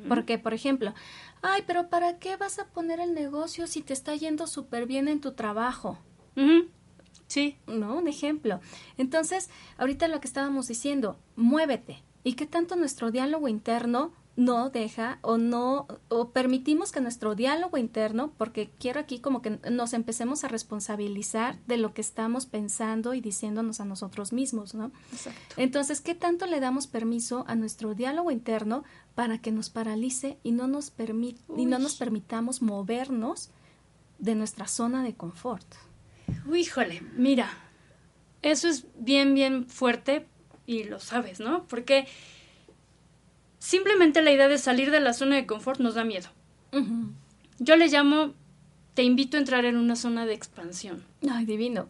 Porque, 0.10 0.38
por 0.38 0.54
ejemplo, 0.54 0.94
ay, 1.42 1.64
pero 1.66 1.88
¿para 1.88 2.20
qué 2.20 2.36
vas 2.36 2.60
a 2.60 2.68
poner 2.68 3.00
el 3.00 3.14
negocio 3.14 3.68
si 3.68 3.82
te 3.82 3.94
está 3.94 4.14
yendo 4.14 4.46
súper 4.46 4.86
bien 4.86 5.08
en 5.08 5.22
tu 5.22 5.32
trabajo? 5.32 5.98
Sí. 7.28 7.56
¿No? 7.68 7.96
Un 7.96 8.10
ejemplo. 8.10 8.60
Entonces, 8.98 9.50
ahorita 9.78 10.10
lo 10.10 10.20
que 10.20 10.28
estábamos 10.28 10.68
diciendo, 10.68 11.18
muévete. 11.38 12.04
¿Y 12.26 12.34
qué 12.34 12.46
tanto 12.46 12.76
nuestro 12.76 13.12
diálogo 13.12 13.48
interno 13.48 14.12
no 14.36 14.70
deja 14.70 15.20
o 15.22 15.38
no 15.38 15.88
o 16.08 16.30
permitimos 16.30 16.92
que 16.92 17.02
nuestro 17.02 17.36
diálogo 17.36 17.78
interno, 17.78 18.34
porque 18.38 18.72
quiero 18.80 19.00
aquí 19.00 19.20
como 19.20 19.42
que 19.42 19.60
nos 19.70 19.94
empecemos 19.94 20.44
a 20.44 20.48
responsabilizar 20.48 21.60
de 21.68 21.78
lo 21.78 21.94
que 21.94 22.02
estamos 22.02 22.46
pensando 22.46 23.14
y 23.14 23.22
diciéndonos 23.22 23.82
a 23.82 23.86
nosotros 23.86 24.32
mismos, 24.32 24.74
¿no? 24.74 24.92
Exacto. 25.12 25.56
Entonces, 25.58 26.02
¿qué 26.02 26.16
tanto 26.16 26.46
le 26.46 26.60
damos 26.60 26.88
permiso 26.88 27.44
a 27.48 27.56
nuestro 27.56 27.94
diálogo 27.94 28.32
interno 28.32 28.84
para 29.16 29.40
que 29.40 29.52
nos 29.52 29.70
paralice 29.70 30.38
y 30.44 30.52
no 30.52 30.68
nos 30.68 30.92
permit 30.92 31.38
y 31.58 31.66
no 31.66 31.78
nos 31.80 31.96
permitamos 31.96 32.62
movernos 32.62 33.50
de 34.18 34.36
nuestra 34.36 34.68
zona 34.68 35.04
de 35.04 35.14
confort? 35.14 35.68
Uy, 36.46 36.62
híjole, 36.62 37.02
mira, 37.16 37.50
eso 38.42 38.70
es 38.70 38.86
bien, 38.96 39.34
bien 39.34 39.68
fuerte 39.68 40.26
y 40.66 40.86
lo 40.86 41.00
sabes, 41.00 41.40
¿no? 41.40 41.66
Porque 41.68 42.08
simplemente 43.62 44.24
la 44.24 44.32
idea 44.32 44.48
de 44.48 44.58
salir 44.58 44.90
de 44.92 45.00
la 45.00 45.14
zona 45.14 45.36
de 45.36 45.46
confort 45.46 45.80
nos 45.80 45.94
da 45.94 46.04
miedo. 46.04 46.28
Yo 47.60 47.76
le 47.76 47.88
llamo, 47.88 48.34
te 48.96 49.04
invito 49.04 49.38
a 49.38 49.40
entrar 49.40 49.66
en 49.66 49.78
una 49.78 49.96
zona 49.96 50.26
de 50.26 50.34
expansión. 50.34 51.04
Ay, 51.30 51.46
divino. 51.46 51.88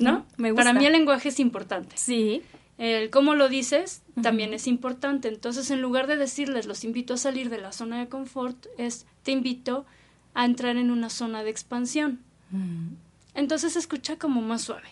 ¿No? 0.00 0.26
Me 0.36 0.50
gusta. 0.50 0.64
Para 0.64 0.78
mí 0.78 0.84
el 0.84 0.92
lenguaje 0.92 1.28
es 1.28 1.38
importante. 1.38 1.96
Sí. 1.96 2.42
El 2.76 3.10
cómo 3.10 3.36
lo 3.36 3.48
dices 3.48 4.02
también 4.20 4.52
es 4.52 4.66
importante. 4.66 5.28
Entonces, 5.28 5.70
en 5.70 5.80
lugar 5.80 6.08
de 6.08 6.16
decirles, 6.16 6.66
los 6.66 6.82
invito 6.82 7.14
a 7.14 7.18
salir 7.18 7.50
de 7.50 7.58
la 7.58 7.70
zona 7.70 8.00
de 8.00 8.08
confort, 8.08 8.66
es, 8.76 9.06
te 9.22 9.30
invito 9.30 9.86
a 10.34 10.44
entrar 10.44 10.76
en 10.76 10.90
una 10.90 11.08
zona 11.08 11.44
de 11.44 11.50
expansión. 11.50 12.20
Entonces, 13.34 13.74
se 13.74 13.78
escucha 13.78 14.18
como 14.18 14.42
más 14.42 14.62
suave. 14.62 14.88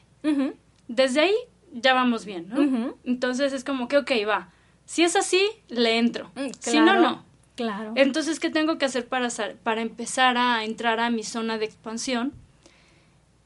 Desde 0.86 1.20
ahí 1.20 1.34
ya 1.72 1.92
vamos 1.92 2.24
bien, 2.24 2.48
¿no? 2.48 2.94
Entonces, 3.02 3.52
es 3.52 3.64
como 3.64 3.88
que, 3.88 3.96
ok, 3.96 4.12
va. 4.28 4.52
Si 4.90 5.04
es 5.04 5.14
así, 5.14 5.48
le 5.68 5.98
entro. 5.98 6.32
Si 6.58 6.80
no, 6.80 6.98
no. 6.98 7.24
Claro. 7.54 7.92
Entonces, 7.94 8.40
¿qué 8.40 8.50
tengo 8.50 8.76
que 8.76 8.86
hacer 8.86 9.06
para, 9.06 9.28
para 9.62 9.82
empezar 9.82 10.36
a 10.36 10.64
entrar 10.64 10.98
a 10.98 11.10
mi 11.10 11.22
zona 11.22 11.58
de 11.58 11.64
expansión? 11.64 12.32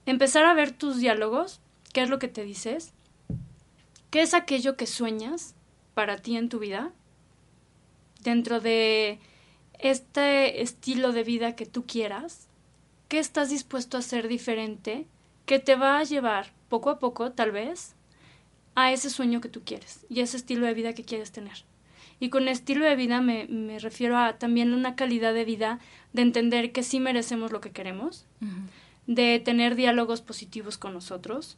Empezar 0.07 0.47
a 0.47 0.55
ver 0.55 0.73
tus 0.73 0.97
diálogos, 0.97 1.61
qué 1.93 2.01
es 2.01 2.09
lo 2.09 2.19
que 2.19 2.29
te 2.29 2.45
dices, 2.45 2.95
qué 4.11 4.23
es 4.23 4.33
aquello 4.33 4.79
que 4.79 4.87
sueñas 4.87 5.55
para 5.93 6.17
ti 6.17 6.39
en 6.39 6.49
tu 6.49 6.61
vida, 6.61 6.93
dentro 8.23 8.61
de 8.61 9.19
este 9.79 10.63
estilo 10.63 11.13
de 11.13 11.25
vida 11.25 11.57
que 11.57 11.67
tú 11.67 11.85
quieras, 11.87 12.49
qué 13.09 13.19
estás 13.19 13.51
dispuesto 13.51 13.99
a 13.99 14.01
hacer 14.01 14.29
diferente, 14.29 15.07
que 15.45 15.59
te 15.59 15.77
va 15.77 15.99
a 15.99 16.05
llevar 16.05 16.55
poco 16.71 16.89
a 16.89 16.99
poco, 16.99 17.33
tal 17.33 17.53
vez, 17.53 17.97
a 18.75 18.93
ese 18.93 19.11
sueño 19.11 19.41
que 19.41 19.49
tú 19.49 19.63
quieres 19.65 20.05
y 20.09 20.21
ese 20.21 20.37
estilo 20.37 20.67
de 20.67 20.75
vida 20.75 20.93
que 20.95 21.05
quieres 21.05 21.33
tener. 21.33 21.65
Y 22.21 22.29
con 22.31 22.49
estilo 22.49 22.85
de 22.85 22.97
vida 22.97 23.21
me, 23.21 23.47
me 23.49 23.79
refiero 23.79 24.17
a 24.17 24.39
también 24.39 24.73
una 24.73 24.95
calidad 24.97 25.35
de 25.35 25.45
vida 25.45 25.81
de 26.13 26.23
entender 26.23 26.73
que 26.73 26.83
sí 26.83 27.01
merecemos 27.01 27.51
lo 27.53 27.61
que 27.61 27.71
queremos, 27.73 28.25
de 29.07 29.41
tener 29.41 29.75
diálogos 29.75 30.23
positivos 30.23 30.79
con 30.79 30.95
nosotros, 30.95 31.57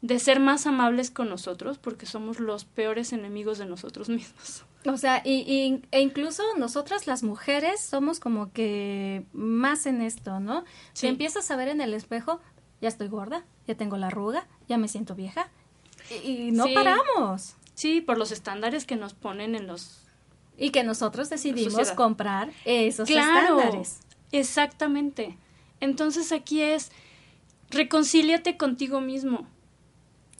de 0.00 0.18
ser 0.18 0.40
más 0.40 0.66
amables 0.66 1.10
con 1.10 1.28
nosotros, 1.28 1.78
porque 1.78 2.06
somos 2.06 2.40
los 2.40 2.64
peores 2.64 3.12
enemigos 3.12 3.58
de 3.58 3.66
nosotros 3.66 4.08
mismos. 4.10 4.64
O 4.86 4.96
sea, 4.98 5.22
y, 5.24 5.40
y- 5.50 5.82
e 5.92 6.00
incluso 6.00 6.42
nosotras 6.58 7.06
las 7.06 7.22
mujeres 7.22 7.80
somos 7.80 8.20
como 8.20 8.52
que 8.52 9.24
más 9.32 9.86
en 9.86 10.02
esto, 10.02 10.40
¿no? 10.40 10.64
Sí. 10.92 11.02
Te 11.02 11.08
empiezas 11.08 11.50
a 11.50 11.56
ver 11.56 11.68
en 11.68 11.80
el 11.80 11.94
espejo, 11.94 12.40
ya 12.82 12.88
estoy 12.88 13.08
gorda, 13.08 13.44
ya 13.66 13.76
tengo 13.76 13.96
la 13.96 14.08
arruga, 14.08 14.46
ya 14.68 14.76
me 14.76 14.88
siento 14.88 15.14
vieja. 15.14 15.50
Y, 16.10 16.30
y 16.48 16.50
no 16.52 16.66
Sí. 16.66 16.74
paramos. 16.74 17.54
Sí, 17.74 18.00
por 18.00 18.18
los 18.18 18.30
estándares 18.32 18.84
que 18.86 18.96
nos 18.96 19.14
ponen 19.14 19.54
en 19.54 19.66
los... 19.66 20.00
Y 20.56 20.70
que 20.70 20.84
nosotros 20.84 21.30
decidimos 21.30 21.90
comprar 21.92 22.52
esos 22.64 23.08
Claro, 23.08 23.58
estándares. 23.58 23.98
exactamente. 24.30 25.36
Entonces 25.80 26.30
aquí 26.30 26.60
es, 26.62 26.92
reconcíliate 27.70 28.56
contigo 28.56 29.00
mismo. 29.00 29.46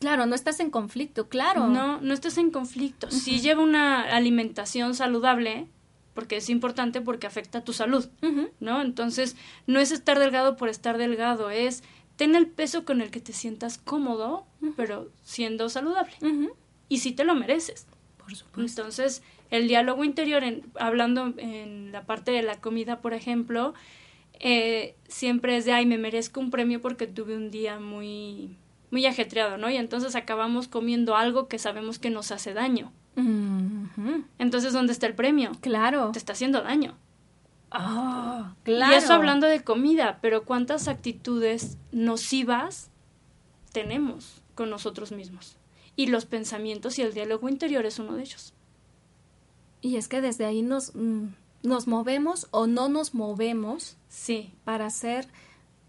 Claro, 0.00 0.26
no 0.26 0.34
estás 0.34 0.60
en 0.60 0.70
conflicto, 0.70 1.28
claro. 1.28 1.66
No, 1.68 2.00
no 2.00 2.14
estés 2.14 2.36
en 2.38 2.50
conflicto. 2.50 3.10
Si 3.10 3.40
lleva 3.40 3.62
una 3.62 4.02
alimentación 4.02 4.94
saludable, 4.94 5.66
porque 6.14 6.36
es 6.36 6.50
importante 6.50 7.00
porque 7.00 7.26
afecta 7.26 7.58
a 7.58 7.64
tu 7.64 7.72
salud. 7.72 8.08
¿no? 8.60 8.82
Entonces, 8.82 9.34
no 9.66 9.80
es 9.80 9.90
estar 9.90 10.18
delgado 10.18 10.56
por 10.56 10.68
estar 10.68 10.98
delgado, 10.98 11.50
es 11.50 11.82
ten 12.16 12.34
el 12.34 12.46
peso 12.46 12.84
con 12.84 13.00
el 13.00 13.10
que 13.10 13.20
te 13.20 13.32
sientas 13.32 13.78
cómodo, 13.78 14.46
pero 14.76 15.10
siendo 15.22 15.68
saludable. 15.68 16.12
Y 16.88 16.98
si 16.98 17.12
te 17.12 17.24
lo 17.24 17.34
mereces. 17.34 17.86
Por 18.18 18.34
supuesto. 18.34 18.80
Entonces, 18.82 19.22
el 19.50 19.68
diálogo 19.68 20.04
interior, 20.04 20.44
en- 20.44 20.62
hablando 20.78 21.34
en 21.38 21.92
la 21.92 22.04
parte 22.04 22.30
de 22.32 22.42
la 22.42 22.60
comida, 22.60 23.00
por 23.00 23.12
ejemplo, 23.14 23.74
eh, 24.40 24.94
siempre 25.08 25.56
es 25.56 25.64
de, 25.64 25.72
ay, 25.72 25.86
me 25.86 25.98
merezco 25.98 26.40
un 26.40 26.50
premio 26.50 26.80
porque 26.80 27.06
tuve 27.06 27.36
un 27.36 27.50
día 27.50 27.78
muy, 27.78 28.56
muy 28.90 29.04
ajetreado, 29.06 29.58
¿no? 29.58 29.68
Y 29.70 29.76
entonces 29.76 30.16
acabamos 30.16 30.68
comiendo 30.68 31.16
algo 31.16 31.48
que 31.48 31.58
sabemos 31.58 31.98
que 31.98 32.10
nos 32.10 32.30
hace 32.32 32.54
daño. 32.54 32.92
Entonces, 34.38 34.72
¿dónde 34.72 34.92
está 34.92 35.06
el 35.06 35.14
premio? 35.14 35.52
Claro. 35.60 36.10
Te 36.12 36.18
está 36.18 36.32
haciendo 36.32 36.62
daño. 36.62 36.96
Ah, 37.76 38.54
claro. 38.62 38.92
Y 38.92 38.96
eso 38.96 39.12
hablando 39.12 39.46
de 39.48 39.64
comida, 39.64 40.18
pero 40.22 40.44
¿cuántas 40.44 40.86
actitudes 40.88 41.76
nocivas 41.92 42.90
tenemos 43.72 44.42
con 44.54 44.70
nosotros 44.70 45.10
mismos? 45.12 45.56
Y 45.96 46.06
los 46.06 46.24
pensamientos 46.24 46.98
y 46.98 47.02
el 47.02 47.12
diálogo 47.14 47.48
interior 47.48 47.84
es 47.84 47.98
uno 47.98 48.14
de 48.14 48.22
ellos. 48.22 48.54
Y 49.80 49.96
es 49.96 50.08
que 50.08 50.20
desde 50.20 50.44
ahí 50.46 50.62
nos, 50.62 50.94
mm, 50.94 51.26
nos 51.62 51.86
movemos 51.86 52.46
o 52.52 52.66
no 52.66 52.88
nos 52.88 53.12
movemos 53.14 53.96
Sí, 54.08 54.52
para 54.64 54.86
hacer 54.86 55.26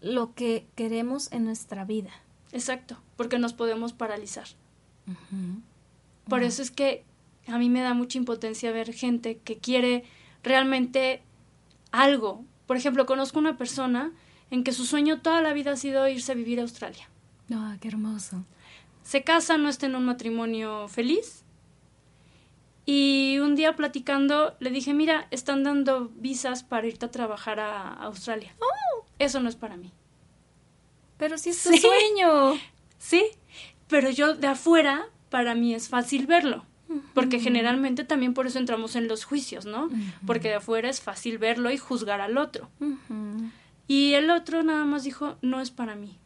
lo 0.00 0.34
que 0.34 0.66
queremos 0.74 1.30
en 1.32 1.44
nuestra 1.44 1.84
vida. 1.84 2.10
exacto, 2.52 2.96
porque 3.16 3.38
nos 3.38 3.52
podemos 3.52 3.92
paralizar. 3.92 4.46
Por 6.28 6.42
eso 6.42 6.62
es 6.62 6.70
que 6.70 7.04
a 7.46 7.58
mí 7.58 7.70
me 7.70 7.80
da 7.82 7.94
mucha 7.94 8.18
impotencia 8.18 8.72
ver 8.72 8.92
gente 8.92 9.38
que 9.38 9.58
quiere 9.58 10.04
realmente 10.42 11.22
algo. 11.92 12.44
Por 12.66 12.76
ejemplo, 12.76 13.06
conozco 13.06 13.38
una 13.38 13.56
persona 13.56 14.12
en 14.50 14.64
que 14.64 14.72
su 14.72 14.84
sueño 14.84 15.20
toda 15.20 15.40
la 15.42 15.52
vida 15.52 15.72
ha 15.72 15.76
sido 15.76 16.06
irse 16.08 16.32
a 16.32 16.34
vivir 16.34 16.58
a 16.58 16.62
Australia. 16.62 17.08
Ah, 17.52 17.76
qué 17.80 17.88
hermoso. 17.88 18.44
Se 19.02 19.22
casa, 19.22 19.56
no 19.56 19.68
está 19.68 19.86
en 19.86 19.94
un 19.96 20.04
matrimonio 20.04 20.88
feliz. 20.88 21.44
Y 22.84 23.38
un 23.40 23.56
día 23.56 23.74
platicando 23.74 24.56
le 24.60 24.70
dije, 24.70 24.94
mira, 24.94 25.26
están 25.30 25.64
dando 25.64 26.08
visas 26.16 26.62
para 26.62 26.86
irte 26.86 27.06
a 27.06 27.10
trabajar 27.10 27.58
a 27.58 27.92
Australia. 27.94 28.54
Eso 29.18 29.40
no 29.40 29.48
es 29.48 29.56
para 29.56 29.76
mí. 29.76 29.92
Pero 31.18 31.38
si 31.38 31.50
es 31.50 31.62
tu 31.62 31.70
Sí. 31.70 31.78
sueño. 31.78 32.54
Sí, 32.98 33.24
pero 33.88 34.08
yo 34.10 34.34
de 34.34 34.46
afuera, 34.46 35.06
para 35.28 35.54
mí 35.54 35.74
es 35.74 35.88
fácil 35.88 36.26
verlo. 36.26 36.64
Porque 37.14 37.40
generalmente 37.40 38.04
también 38.04 38.32
por 38.32 38.46
eso 38.46 38.58
entramos 38.58 38.94
en 38.94 39.08
los 39.08 39.24
juicios, 39.24 39.66
¿no? 39.66 39.88
Porque 40.26 40.48
de 40.48 40.54
afuera 40.56 40.88
es 40.88 41.00
fácil 41.00 41.38
verlo 41.38 41.70
y 41.70 41.78
juzgar 41.78 42.20
al 42.20 42.38
otro. 42.38 42.70
Y 43.88 44.14
el 44.14 44.30
otro 44.30 44.62
nada 44.62 44.84
más 44.84 45.04
dijo, 45.04 45.36
no 45.42 45.60
es 45.60 45.70
para 45.70 45.94
mí. 45.96 46.16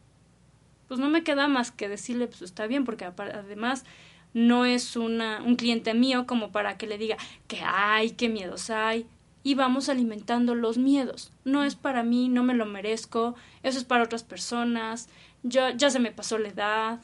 Pues 0.87 0.99
no 0.99 1.09
me 1.09 1.23
queda 1.23 1.47
más 1.47 1.71
que 1.71 1.87
decirle, 1.89 2.27
pues 2.27 2.41
está 2.41 2.67
bien, 2.67 2.85
porque 2.85 3.05
además 3.05 3.85
no 4.33 4.65
es 4.65 4.95
una, 4.95 5.41
un 5.41 5.55
cliente 5.55 5.93
mío 5.93 6.25
como 6.27 6.51
para 6.51 6.77
que 6.77 6.87
le 6.87 6.97
diga 6.97 7.17
que 7.47 7.61
hay, 7.63 8.11
qué 8.11 8.29
miedos 8.29 8.69
hay. 8.69 9.07
y 9.43 9.55
vamos 9.55 9.89
alimentando 9.89 10.55
los 10.55 10.77
miedos. 10.77 11.31
No 11.43 11.63
es 11.63 11.75
para 11.75 12.03
mí, 12.03 12.29
no 12.29 12.43
me 12.43 12.53
lo 12.53 12.65
merezco, 12.65 13.35
eso 13.63 13.77
es 13.79 13.85
para 13.85 14.03
otras 14.03 14.23
personas, 14.23 15.09
yo 15.43 15.69
ya 15.71 15.89
se 15.89 15.99
me 15.99 16.11
pasó 16.11 16.37
la 16.37 16.49
edad. 16.49 17.01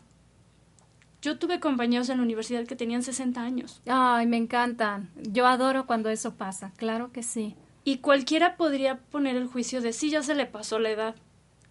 Yo 1.27 1.37
tuve 1.37 1.59
compañeros 1.59 2.07
en 2.07 2.19
la 2.19 2.23
universidad 2.23 2.65
que 2.65 2.77
tenían 2.77 3.03
60 3.03 3.41
años. 3.41 3.81
Ay, 3.85 4.25
me 4.27 4.37
encantan. 4.37 5.09
Yo 5.29 5.45
adoro 5.45 5.85
cuando 5.85 6.09
eso 6.09 6.35
pasa, 6.35 6.71
claro 6.77 7.11
que 7.11 7.21
sí. 7.21 7.53
Y 7.83 7.97
cualquiera 7.97 8.55
podría 8.55 8.99
poner 8.99 9.35
el 9.35 9.45
juicio 9.45 9.81
de 9.81 9.91
sí, 9.91 10.09
ya 10.09 10.23
se 10.23 10.35
le 10.35 10.45
pasó 10.45 10.79
la 10.79 10.89
edad, 10.89 11.15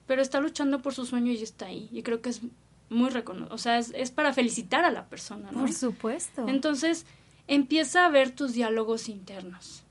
pero 0.07 0.21
está 0.21 0.41
luchando 0.41 0.83
por 0.83 0.93
su 0.93 1.07
sueño 1.07 1.33
y 1.33 1.43
está 1.43 1.69
ahí. 1.69 1.89
Y 1.91 2.03
creo 2.03 2.21
que 2.21 2.29
es 2.29 2.43
muy 2.91 3.09
reconocido, 3.09 3.55
o 3.55 3.57
sea, 3.57 3.79
es, 3.79 3.95
es, 3.97 4.11
para 4.11 4.35
felicitar 4.35 4.85
a 4.85 4.91
la 4.91 5.07
persona, 5.07 5.51
¿no? 5.51 5.61
Por 5.61 5.73
supuesto. 5.73 6.47
Entonces, 6.47 7.07
empieza 7.47 8.05
a 8.05 8.11
ver 8.11 8.33
tus 8.33 8.53
diálogos 8.53 9.09
internos. 9.09 9.85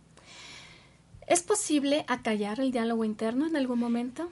¿Es 1.26 1.42
posible 1.42 2.06
acallar 2.08 2.60
el 2.60 2.72
diálogo 2.72 3.04
interno 3.04 3.48
en 3.48 3.56
algún 3.56 3.80
momento? 3.80 4.30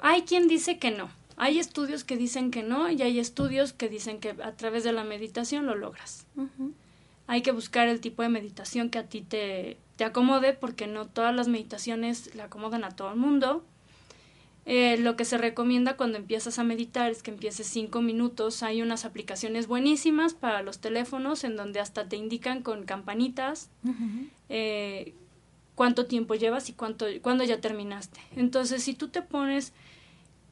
Hay 0.00 0.22
quien 0.22 0.48
dice 0.48 0.78
que 0.78 0.90
no. 0.90 1.19
Hay 1.42 1.58
estudios 1.58 2.04
que 2.04 2.18
dicen 2.18 2.50
que 2.50 2.62
no 2.62 2.90
y 2.90 3.00
hay 3.00 3.18
estudios 3.18 3.72
que 3.72 3.88
dicen 3.88 4.20
que 4.20 4.36
a 4.44 4.52
través 4.56 4.84
de 4.84 4.92
la 4.92 5.04
meditación 5.04 5.64
lo 5.64 5.74
logras. 5.74 6.26
Hay 7.26 7.40
que 7.40 7.50
buscar 7.50 7.88
el 7.88 8.00
tipo 8.00 8.22
de 8.22 8.28
meditación 8.28 8.90
que 8.90 8.98
a 8.98 9.06
ti 9.06 9.22
te, 9.22 9.78
te 9.96 10.04
acomode 10.04 10.52
porque 10.52 10.86
no 10.86 11.06
todas 11.06 11.34
las 11.34 11.48
meditaciones 11.48 12.34
le 12.34 12.42
acomodan 12.42 12.84
a 12.84 12.90
todo 12.90 13.10
el 13.10 13.16
mundo. 13.16 13.64
Eh, 14.66 14.98
lo 14.98 15.16
que 15.16 15.24
se 15.24 15.38
recomienda 15.38 15.96
cuando 15.96 16.18
empiezas 16.18 16.58
a 16.58 16.62
meditar 16.64 17.10
es 17.10 17.22
que 17.22 17.30
empieces 17.30 17.66
cinco 17.66 18.02
minutos. 18.02 18.62
Hay 18.62 18.82
unas 18.82 19.06
aplicaciones 19.06 19.66
buenísimas 19.66 20.34
para 20.34 20.62
los 20.62 20.78
teléfonos 20.78 21.44
en 21.44 21.56
donde 21.56 21.80
hasta 21.80 22.06
te 22.06 22.16
indican 22.16 22.62
con 22.62 22.84
campanitas 22.84 23.70
eh, 24.50 25.14
cuánto 25.74 26.04
tiempo 26.04 26.34
llevas 26.34 26.68
y 26.68 26.74
cuánto, 26.74 27.06
cuándo 27.22 27.44
ya 27.44 27.62
terminaste. 27.62 28.20
Entonces, 28.36 28.82
si 28.82 28.92
tú 28.92 29.08
te 29.08 29.22
pones 29.22 29.72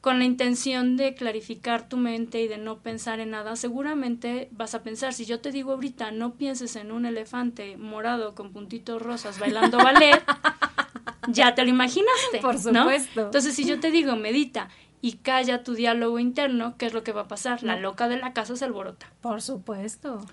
con 0.01 0.19
la 0.19 0.25
intención 0.25 0.95
de 0.95 1.13
clarificar 1.13 1.89
tu 1.89 1.97
mente 1.97 2.41
y 2.41 2.47
de 2.47 2.57
no 2.57 2.79
pensar 2.79 3.19
en 3.19 3.31
nada, 3.31 3.55
seguramente 3.55 4.47
vas 4.51 4.73
a 4.73 4.81
pensar, 4.81 5.13
si 5.13 5.25
yo 5.25 5.41
te 5.41 5.51
digo 5.51 5.73
ahorita, 5.73 6.11
no 6.11 6.35
pienses 6.35 6.75
en 6.77 6.91
un 6.91 7.05
elefante 7.05 7.75
morado 7.75 8.33
con 8.33 8.53
puntitos 8.53 9.01
rosas 9.01 9.39
bailando 9.39 9.77
ballet, 9.83 10.23
ya 11.27 11.53
te 11.53 11.63
lo 11.63 11.69
imaginaste. 11.69 12.39
Por 12.41 12.57
supuesto. 12.57 13.25
Entonces, 13.25 13.55
si 13.55 13.65
yo 13.65 13.79
te 13.79 13.91
digo, 13.91 14.15
medita 14.15 14.69
y 15.01 15.13
calla 15.17 15.63
tu 15.63 15.73
diálogo 15.73 16.19
interno, 16.19 16.75
¿qué 16.77 16.85
es 16.85 16.93
lo 16.93 17.03
que 17.03 17.11
va 17.11 17.21
a 17.21 17.27
pasar? 17.27 17.63
La 17.63 17.77
loca 17.77 18.07
de 18.07 18.17
la 18.17 18.33
casa 18.33 18.55
se 18.55 18.65
alborota. 18.65 19.11
Por 19.21 19.41
supuesto. 19.41 20.25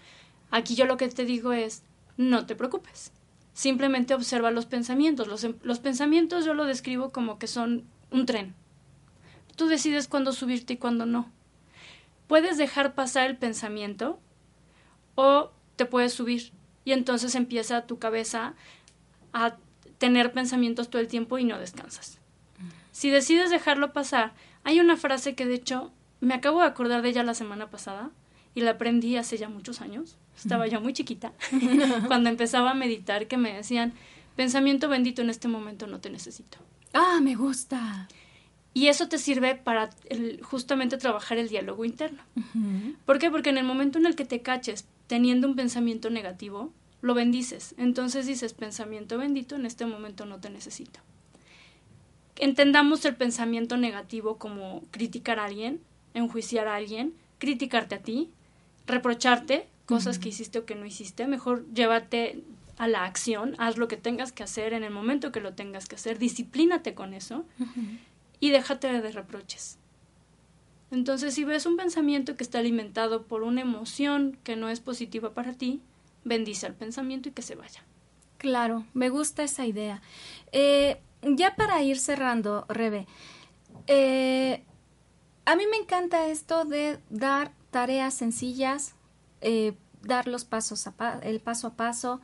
Aquí 0.50 0.76
yo 0.76 0.86
lo 0.86 0.96
que 0.96 1.08
te 1.08 1.24
digo 1.24 1.52
es, 1.52 1.82
no 2.16 2.46
te 2.46 2.54
preocupes. 2.54 3.12
Simplemente 3.52 4.14
observa 4.14 4.50
los 4.50 4.66
pensamientos. 4.66 5.26
Los, 5.26 5.46
los 5.62 5.78
pensamientos 5.80 6.44
yo 6.44 6.54
lo 6.54 6.64
describo 6.64 7.10
como 7.10 7.38
que 7.38 7.46
son 7.46 7.84
un 8.10 8.26
tren. 8.26 8.54
Tú 9.56 9.66
decides 9.66 10.06
cuándo 10.06 10.32
subirte 10.32 10.74
y 10.74 10.76
cuándo 10.76 11.06
no. 11.06 11.30
Puedes 12.26 12.58
dejar 12.58 12.94
pasar 12.94 13.28
el 13.28 13.36
pensamiento 13.36 14.20
o 15.14 15.50
te 15.76 15.86
puedes 15.86 16.12
subir 16.12 16.52
y 16.84 16.92
entonces 16.92 17.34
empieza 17.34 17.86
tu 17.86 17.98
cabeza 17.98 18.54
a 19.32 19.56
tener 19.98 20.32
pensamientos 20.32 20.90
todo 20.90 21.00
el 21.00 21.08
tiempo 21.08 21.38
y 21.38 21.44
no 21.44 21.58
descansas. 21.58 22.18
Si 22.92 23.10
decides 23.10 23.50
dejarlo 23.50 23.92
pasar, 23.92 24.32
hay 24.64 24.80
una 24.80 24.96
frase 24.96 25.34
que 25.34 25.46
de 25.46 25.54
hecho 25.54 25.92
me 26.20 26.34
acabo 26.34 26.60
de 26.60 26.66
acordar 26.66 27.02
de 27.02 27.10
ella 27.10 27.22
la 27.22 27.34
semana 27.34 27.70
pasada 27.70 28.10
y 28.54 28.62
la 28.62 28.72
aprendí 28.72 29.16
hace 29.16 29.36
ya 29.36 29.48
muchos 29.48 29.80
años. 29.80 30.16
Estaba 30.36 30.66
yo 30.66 30.80
muy 30.80 30.92
chiquita 30.92 31.32
cuando 32.06 32.30
empezaba 32.30 32.70
a 32.70 32.74
meditar 32.74 33.26
que 33.26 33.36
me 33.36 33.52
decían, 33.52 33.92
pensamiento 34.34 34.88
bendito 34.88 35.22
en 35.22 35.30
este 35.30 35.48
momento 35.48 35.86
no 35.86 36.00
te 36.00 36.10
necesito. 36.10 36.58
Ah, 36.92 37.20
me 37.22 37.34
gusta. 37.34 38.08
Y 38.76 38.88
eso 38.88 39.08
te 39.08 39.16
sirve 39.16 39.54
para 39.54 39.88
justamente 40.42 40.98
trabajar 40.98 41.38
el 41.38 41.48
diálogo 41.48 41.86
interno. 41.86 42.22
¿Por 43.06 43.18
qué? 43.18 43.30
Porque 43.30 43.48
en 43.48 43.56
el 43.56 43.64
momento 43.64 43.96
en 43.96 44.04
el 44.04 44.14
que 44.14 44.26
te 44.26 44.42
caches 44.42 44.84
teniendo 45.06 45.48
un 45.48 45.56
pensamiento 45.56 46.10
negativo, 46.10 46.74
lo 47.00 47.14
bendices. 47.14 47.74
Entonces 47.78 48.26
dices, 48.26 48.52
pensamiento 48.52 49.16
bendito, 49.16 49.56
en 49.56 49.64
este 49.64 49.86
momento 49.86 50.26
no 50.26 50.40
te 50.40 50.50
necesito. 50.50 51.00
Entendamos 52.36 53.02
el 53.06 53.16
pensamiento 53.16 53.78
negativo 53.78 54.36
como 54.36 54.82
criticar 54.90 55.38
a 55.38 55.46
alguien, 55.46 55.80
enjuiciar 56.12 56.68
a 56.68 56.74
alguien, 56.74 57.14
criticarte 57.38 57.94
a 57.94 58.02
ti, 58.02 58.28
reprocharte 58.86 59.68
cosas 59.86 60.18
que 60.18 60.28
hiciste 60.28 60.58
o 60.58 60.66
que 60.66 60.74
no 60.74 60.84
hiciste. 60.84 61.26
Mejor 61.26 61.64
llévate 61.72 62.42
a 62.76 62.88
la 62.88 63.06
acción, 63.06 63.54
haz 63.56 63.78
lo 63.78 63.88
que 63.88 63.96
tengas 63.96 64.32
que 64.32 64.42
hacer 64.42 64.74
en 64.74 64.84
el 64.84 64.92
momento 64.92 65.32
que 65.32 65.40
lo 65.40 65.54
tengas 65.54 65.86
que 65.86 65.94
hacer, 65.94 66.18
disciplínate 66.18 66.92
con 66.92 67.14
eso 67.14 67.46
y 68.40 68.50
déjate 68.50 69.00
de 69.00 69.12
reproches. 69.12 69.78
Entonces, 70.90 71.34
si 71.34 71.44
ves 71.44 71.66
un 71.66 71.76
pensamiento 71.76 72.36
que 72.36 72.44
está 72.44 72.58
alimentado 72.58 73.24
por 73.24 73.42
una 73.42 73.60
emoción 73.60 74.38
que 74.44 74.56
no 74.56 74.68
es 74.68 74.80
positiva 74.80 75.34
para 75.34 75.52
ti, 75.52 75.80
bendice 76.24 76.66
al 76.66 76.74
pensamiento 76.74 77.28
y 77.28 77.32
que 77.32 77.42
se 77.42 77.56
vaya. 77.56 77.82
Claro, 78.38 78.84
me 78.94 79.08
gusta 79.08 79.42
esa 79.42 79.66
idea. 79.66 80.02
Eh, 80.52 81.00
ya 81.22 81.56
para 81.56 81.82
ir 81.82 81.98
cerrando, 81.98 82.66
Rebe, 82.68 83.06
eh, 83.86 84.62
a 85.44 85.56
mí 85.56 85.64
me 85.70 85.76
encanta 85.76 86.28
esto 86.28 86.64
de 86.64 86.98
dar 87.10 87.52
tareas 87.70 88.14
sencillas, 88.14 88.94
eh, 89.40 89.74
dar 90.02 90.28
los 90.28 90.44
pasos 90.44 90.86
a 90.86 91.18
el 91.22 91.40
paso 91.40 91.68
a 91.68 91.74
paso. 91.74 92.20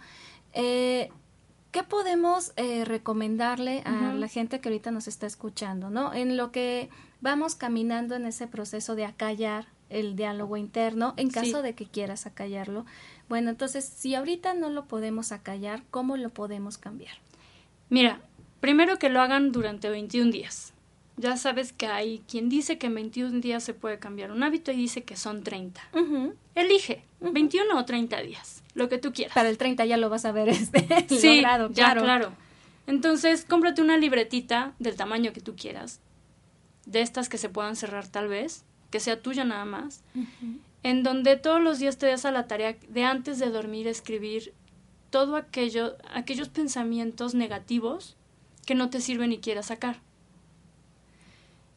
¿Qué 1.73 1.83
podemos 1.83 2.53
recomendarle 2.85 3.83
a 3.85 4.13
la 4.15 4.29
gente 4.29 4.61
que 4.61 4.69
ahorita 4.69 4.91
nos 4.91 5.09
está 5.09 5.27
escuchando, 5.27 5.91
no? 5.91 6.15
En 6.15 6.37
lo 6.37 6.53
que 6.53 6.91
vamos 7.21 7.55
caminando 7.55 8.15
en 8.15 8.27
ese 8.27 8.47
proceso 8.47 8.95
de 8.95 9.07
acallar 9.07 9.67
el 9.89 10.15
diálogo 10.15 10.57
interno, 10.57 11.15
en 11.17 11.31
caso 11.31 11.63
de 11.63 11.75
que 11.75 11.87
quieras 11.87 12.27
acallarlo, 12.27 12.87
bueno, 13.29 13.51
entonces, 13.51 13.85
si 13.85 14.15
ahorita 14.15 14.55
no 14.55 14.69
lo 14.69 14.85
podemos 14.85 15.33
acallar, 15.33 15.83
¿cómo 15.91 16.17
lo 16.19 16.29
podemos 16.29 16.77
cambiar? 16.77 17.15
Mira, 17.89 18.21
primero 18.61 18.99
que 18.99 19.09
lo 19.09 19.21
hagan 19.23 19.51
durante 19.53 19.89
21 19.89 20.31
días. 20.31 20.75
Ya 21.23 21.37
sabes 21.37 21.73
que 21.73 21.87
hay 21.87 22.23
quien 22.29 22.49
dice 22.49 22.79
que 22.79 22.89
en 22.89 22.95
21 22.95 23.41
días 23.41 23.63
se 23.63 23.75
puede 23.75 23.99
cambiar 23.99 24.33
un 24.33 24.43
hábito 24.43 24.73
y 24.73 24.77
dice 24.77 25.05
que 25.05 25.17
son 25.17 25.43
30. 25.43 25.81
Elige, 26.55 27.05
21 27.21 27.79
o 27.79 27.85
30 27.85 28.21
días, 28.23 28.63
lo 28.75 28.89
que 28.89 28.99
tú 28.99 29.13
quieras. 29.13 29.35
Para 29.35 29.49
el 29.49 29.57
30 29.57 29.85
ya 29.85 29.97
lo 29.97 30.11
vas 30.11 30.25
a 30.25 30.33
ver 30.33 30.49
este 30.51 31.07
sí, 31.09 31.37
logrado, 31.37 31.71
ya, 31.71 31.95
claro. 31.95 32.33
Entonces, 32.87 33.45
cómprate 33.49 33.81
una 33.81 33.97
libretita 33.97 34.75
del 34.81 34.97
tamaño 34.97 35.33
que 35.33 35.41
tú 35.41 35.55
quieras, 35.55 36.01
de 36.85 37.01
estas 37.01 37.29
que 37.29 37.39
se 37.39 37.49
puedan 37.49 37.77
cerrar 37.77 38.09
tal 38.09 38.27
vez, 38.27 38.65
que 38.91 38.99
sea 38.99 39.23
tuya 39.23 39.45
nada 39.45 39.65
más 39.65 40.03
en 40.83 41.03
donde 41.03 41.37
todos 41.37 41.61
los 41.61 41.79
días 41.79 41.99
te 41.99 42.07
das 42.07 42.25
a 42.25 42.33
la 42.33 42.47
tarea 42.47 42.77
de 42.89 43.05
antes 43.05 43.39
de 43.39 43.51
dormir 43.51 43.87
escribir 43.87 44.53
todo 45.11 45.37
aquello, 45.37 45.97
aquellos 46.13 46.49
pensamientos 46.49 47.35
negativos 47.35 48.17
que 48.67 48.75
no 48.75 48.91
te 48.91 49.01
sirven 49.01 49.33
y 49.33 49.39
quieras 49.39 49.67
sacar. 49.67 50.01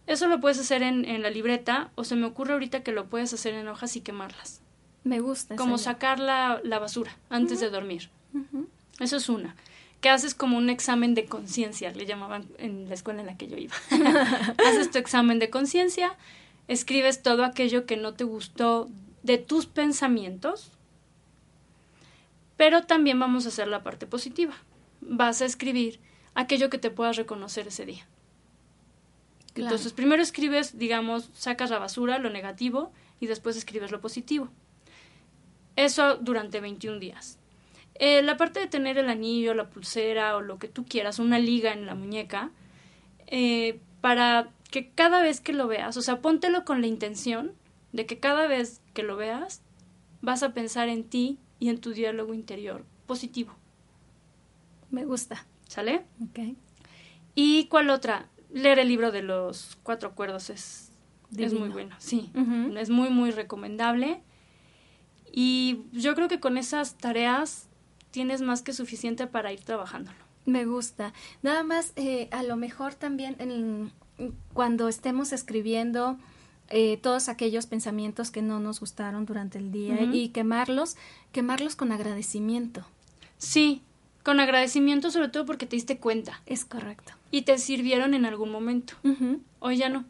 Eso 0.08 0.28
lo 0.28 0.40
puedes 0.40 0.60
hacer 0.60 0.84
en, 0.84 1.22
la 1.22 1.30
libreta 1.30 1.90
o 1.96 2.04
se 2.04 2.16
me 2.16 2.26
ocurre 2.28 2.54
ahorita 2.54 2.84
que 2.84 2.92
lo 2.92 3.08
puedes 3.08 3.34
hacer 3.34 3.56
en 3.56 3.68
hojas 3.68 3.96
y 3.96 4.02
quemarlas. 4.02 4.62
Me 5.04 5.20
gusta. 5.20 5.56
Como 5.56 5.78
sacar 5.78 6.20
la, 6.20 6.62
basura 6.80 7.18
antes 7.30 7.60
de 7.60 7.70
dormir. 7.70 8.10
Eso 9.00 9.18
es 9.18 9.30
una. 9.30 9.56
Que 10.02 10.10
haces 10.10 10.36
como 10.36 10.58
un 10.58 10.70
examen 10.70 11.16
de 11.16 11.26
conciencia, 11.26 11.92
le 11.92 12.06
llamaban 12.06 12.46
en 12.60 12.88
la 12.88 12.94
escuela 12.94 13.22
en 13.22 13.28
la 13.28 13.38
que 13.38 13.48
yo 13.48 13.58
iba. 13.58 13.76
haces 14.68 14.92
tu 14.92 15.00
examen 15.00 15.40
de 15.40 15.50
conciencia, 15.50 16.16
escribes 16.68 17.24
todo 17.24 17.44
aquello 17.44 17.86
que 17.86 17.98
no 17.98 18.14
te 18.14 18.24
gustó 18.24 18.90
de 19.24 19.40
tus 19.40 19.66
pensamientos, 19.66 20.72
pero 22.58 22.84
también 22.84 23.20
vamos 23.20 23.46
a 23.46 23.50
hacer 23.50 23.68
la 23.68 23.82
parte 23.82 24.06
positiva. 24.06 24.54
Vas 25.02 25.42
a 25.42 25.46
escribir 25.46 26.00
aquello 26.36 26.70
que 26.70 26.78
te 26.78 26.92
puedas 26.92 27.16
reconocer 27.16 27.68
ese 27.68 27.86
día. 27.86 28.06
Entonces, 29.56 29.94
primero 29.94 30.22
escribes, 30.22 30.78
digamos, 30.78 31.30
sacas 31.34 31.70
la 31.70 31.80
basura, 31.80 32.20
lo 32.20 32.30
negativo, 32.30 32.92
y 33.20 33.28
después 33.28 33.56
escribes 33.56 33.92
lo 33.92 34.02
positivo. 34.02 34.50
Eso 35.76 36.16
durante 36.18 36.60
21 36.60 37.00
días. 37.00 37.40
Eh, 37.96 38.22
la 38.22 38.36
parte 38.38 38.60
de 38.60 38.68
tener 38.68 38.98
el 38.98 39.10
anillo, 39.10 39.54
la 39.54 39.70
pulsera 39.70 40.36
o 40.36 40.42
lo 40.42 40.60
que 40.60 40.68
tú 40.68 40.86
quieras, 40.86 41.20
una 41.20 41.40
liga 41.40 41.72
en 41.72 41.86
la 41.86 41.96
muñeca, 41.96 42.52
eh, 43.28 43.80
para 44.02 44.50
que 44.70 44.90
cada 44.90 45.22
vez 45.22 45.40
que 45.40 45.54
lo 45.54 45.68
veas, 45.68 45.96
o 45.96 46.02
sea, 46.02 46.22
póntelo 46.22 46.66
con 46.66 46.82
la 46.82 46.88
intención 46.88 47.54
de 47.94 48.06
que 48.06 48.20
cada 48.20 48.48
vez 48.48 48.82
que 48.94 49.04
lo 49.04 49.16
veas 49.16 49.62
vas 50.22 50.44
a 50.44 50.54
pensar 50.54 50.90
en 50.90 51.06
ti 51.06 51.40
y 51.60 51.70
en 51.70 51.80
tu 51.80 51.94
diálogo 51.94 52.34
interior 52.34 52.84
positivo. 53.06 53.54
Me 54.92 55.06
gusta. 55.06 55.46
¿Sale? 55.68 56.06
Ok. 56.22 56.56
¿Y 57.34 57.66
cuál 57.68 57.90
otra? 57.90 58.30
Leer 58.56 58.80
el 58.80 58.88
libro 58.88 59.12
de 59.12 59.22
los 59.22 59.78
cuatro 59.84 60.08
acuerdos 60.08 60.50
es, 60.50 60.90
es 61.38 61.54
muy 61.54 61.68
bueno, 61.68 61.94
sí. 62.00 62.32
Es 62.78 62.90
muy, 62.90 63.10
muy 63.10 63.32
recomendable. 63.32 64.22
Y 65.30 65.82
yo 65.92 66.16
creo 66.16 66.30
que 66.30 66.40
con 66.40 66.58
esas 66.58 66.96
tareas 66.96 67.68
tienes 68.12 68.42
más 68.42 68.62
que 68.62 68.72
suficiente 68.72 69.28
para 69.28 69.52
ir 69.52 69.60
trabajándolo. 69.60 70.18
Me 70.46 70.66
gusta. 70.66 71.12
Nada 71.42 71.64
más, 71.64 71.92
eh, 71.98 72.30
a 72.32 72.44
lo 72.44 72.56
mejor 72.56 72.96
también 72.96 73.36
en, 73.40 73.92
cuando 74.54 74.88
estemos 74.88 75.34
escribiendo 75.34 76.18
eh, 76.70 76.96
todos 76.96 77.28
aquellos 77.28 77.66
pensamientos 77.66 78.32
que 78.32 78.42
no 78.42 78.62
nos 78.62 78.80
gustaron 78.80 79.26
durante 79.26 79.58
el 79.58 79.74
día 79.74 80.02
y 80.02 80.30
quemarlos, 80.30 80.96
quemarlos 81.34 81.76
con 81.76 81.92
agradecimiento. 81.92 82.86
Sí, 83.38 83.82
con 84.24 84.40
agradecimiento 84.40 85.12
sobre 85.12 85.28
todo 85.28 85.46
porque 85.46 85.66
te 85.66 85.76
diste 85.76 85.98
cuenta. 85.98 86.42
Es 86.46 86.64
correcto. 86.64 87.12
Y 87.32 87.44
te 87.44 87.58
sirvieron 87.58 88.14
en 88.14 88.26
algún 88.26 88.52
momento. 88.52 88.96
Hoy 89.60 89.78
ya 89.78 89.90
no. 89.90 90.06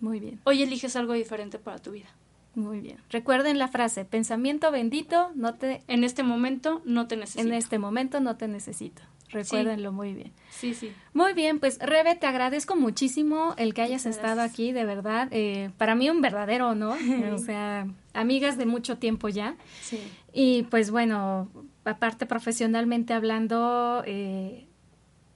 Muy 0.00 0.20
bien. 0.20 0.40
Hoy 0.44 0.62
eliges 0.62 0.96
algo 0.96 1.12
diferente 1.12 1.58
para 1.58 1.78
tu 1.78 1.92
vida. 1.92 2.08
Muy 2.54 2.80
bien. 2.80 2.98
Recuerden 3.10 3.58
la 3.58 3.68
frase, 3.68 4.04
pensamiento 4.04 4.72
bendito, 4.72 5.30
no 5.34 5.54
te... 5.54 5.82
En 5.86 6.02
este 6.02 6.22
momento 6.22 6.82
no 6.84 7.06
te 7.06 7.16
necesito. 7.16 7.46
En 7.46 7.54
este 7.54 7.78
momento 7.78 8.20
no 8.20 8.36
te 8.36 8.48
necesito. 8.48 9.02
Recuérdenlo 9.28 9.92
muy 9.92 10.12
bien. 10.12 10.32
Sí, 10.50 10.74
sí. 10.74 10.92
Muy 11.12 11.34
bien, 11.34 11.60
pues 11.60 11.78
Rebe, 11.78 12.16
te 12.16 12.26
agradezco 12.26 12.74
muchísimo 12.74 13.54
el 13.56 13.74
que 13.74 13.82
hayas 13.82 14.04
estado 14.06 14.40
aquí, 14.40 14.72
de 14.72 14.84
verdad. 14.84 15.28
Eh, 15.30 15.70
para 15.78 15.94
mí 15.94 16.10
un 16.10 16.20
verdadero 16.20 16.68
honor, 16.68 16.98
o 17.32 17.38
sea, 17.38 17.86
amigas 18.12 18.58
de 18.58 18.66
mucho 18.66 18.98
tiempo 18.98 19.28
ya. 19.28 19.56
Sí. 19.82 20.00
Y 20.32 20.64
pues 20.64 20.90
bueno, 20.90 21.48
aparte 21.84 22.26
profesionalmente 22.26 23.14
hablando, 23.14 24.02
eh, 24.04 24.66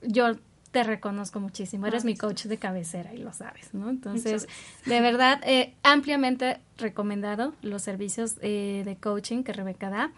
yo 0.03 0.33
te 0.75 0.83
reconozco 0.83 1.39
muchísimo. 1.39 1.87
Eres 1.87 2.05
mi 2.05 2.17
coach 2.17 2.47
de 2.47 2.59
cabecera 2.59 3.15
y 3.15 3.19
lo 3.19 3.33
sabes, 3.33 3.73
¿no? 3.75 3.89
Entonces, 3.89 4.49
de 4.87 5.01
verdad, 5.01 5.41
eh, 5.47 5.73
ampliamente 5.85 6.59
recomendado 6.79 7.55
los 7.63 7.81
servicios 7.81 8.39
eh, 8.41 8.83
de 8.85 8.97
coaching 8.97 9.45
que 9.45 9.53
Rebeca 9.53 9.89
da. 9.89 10.11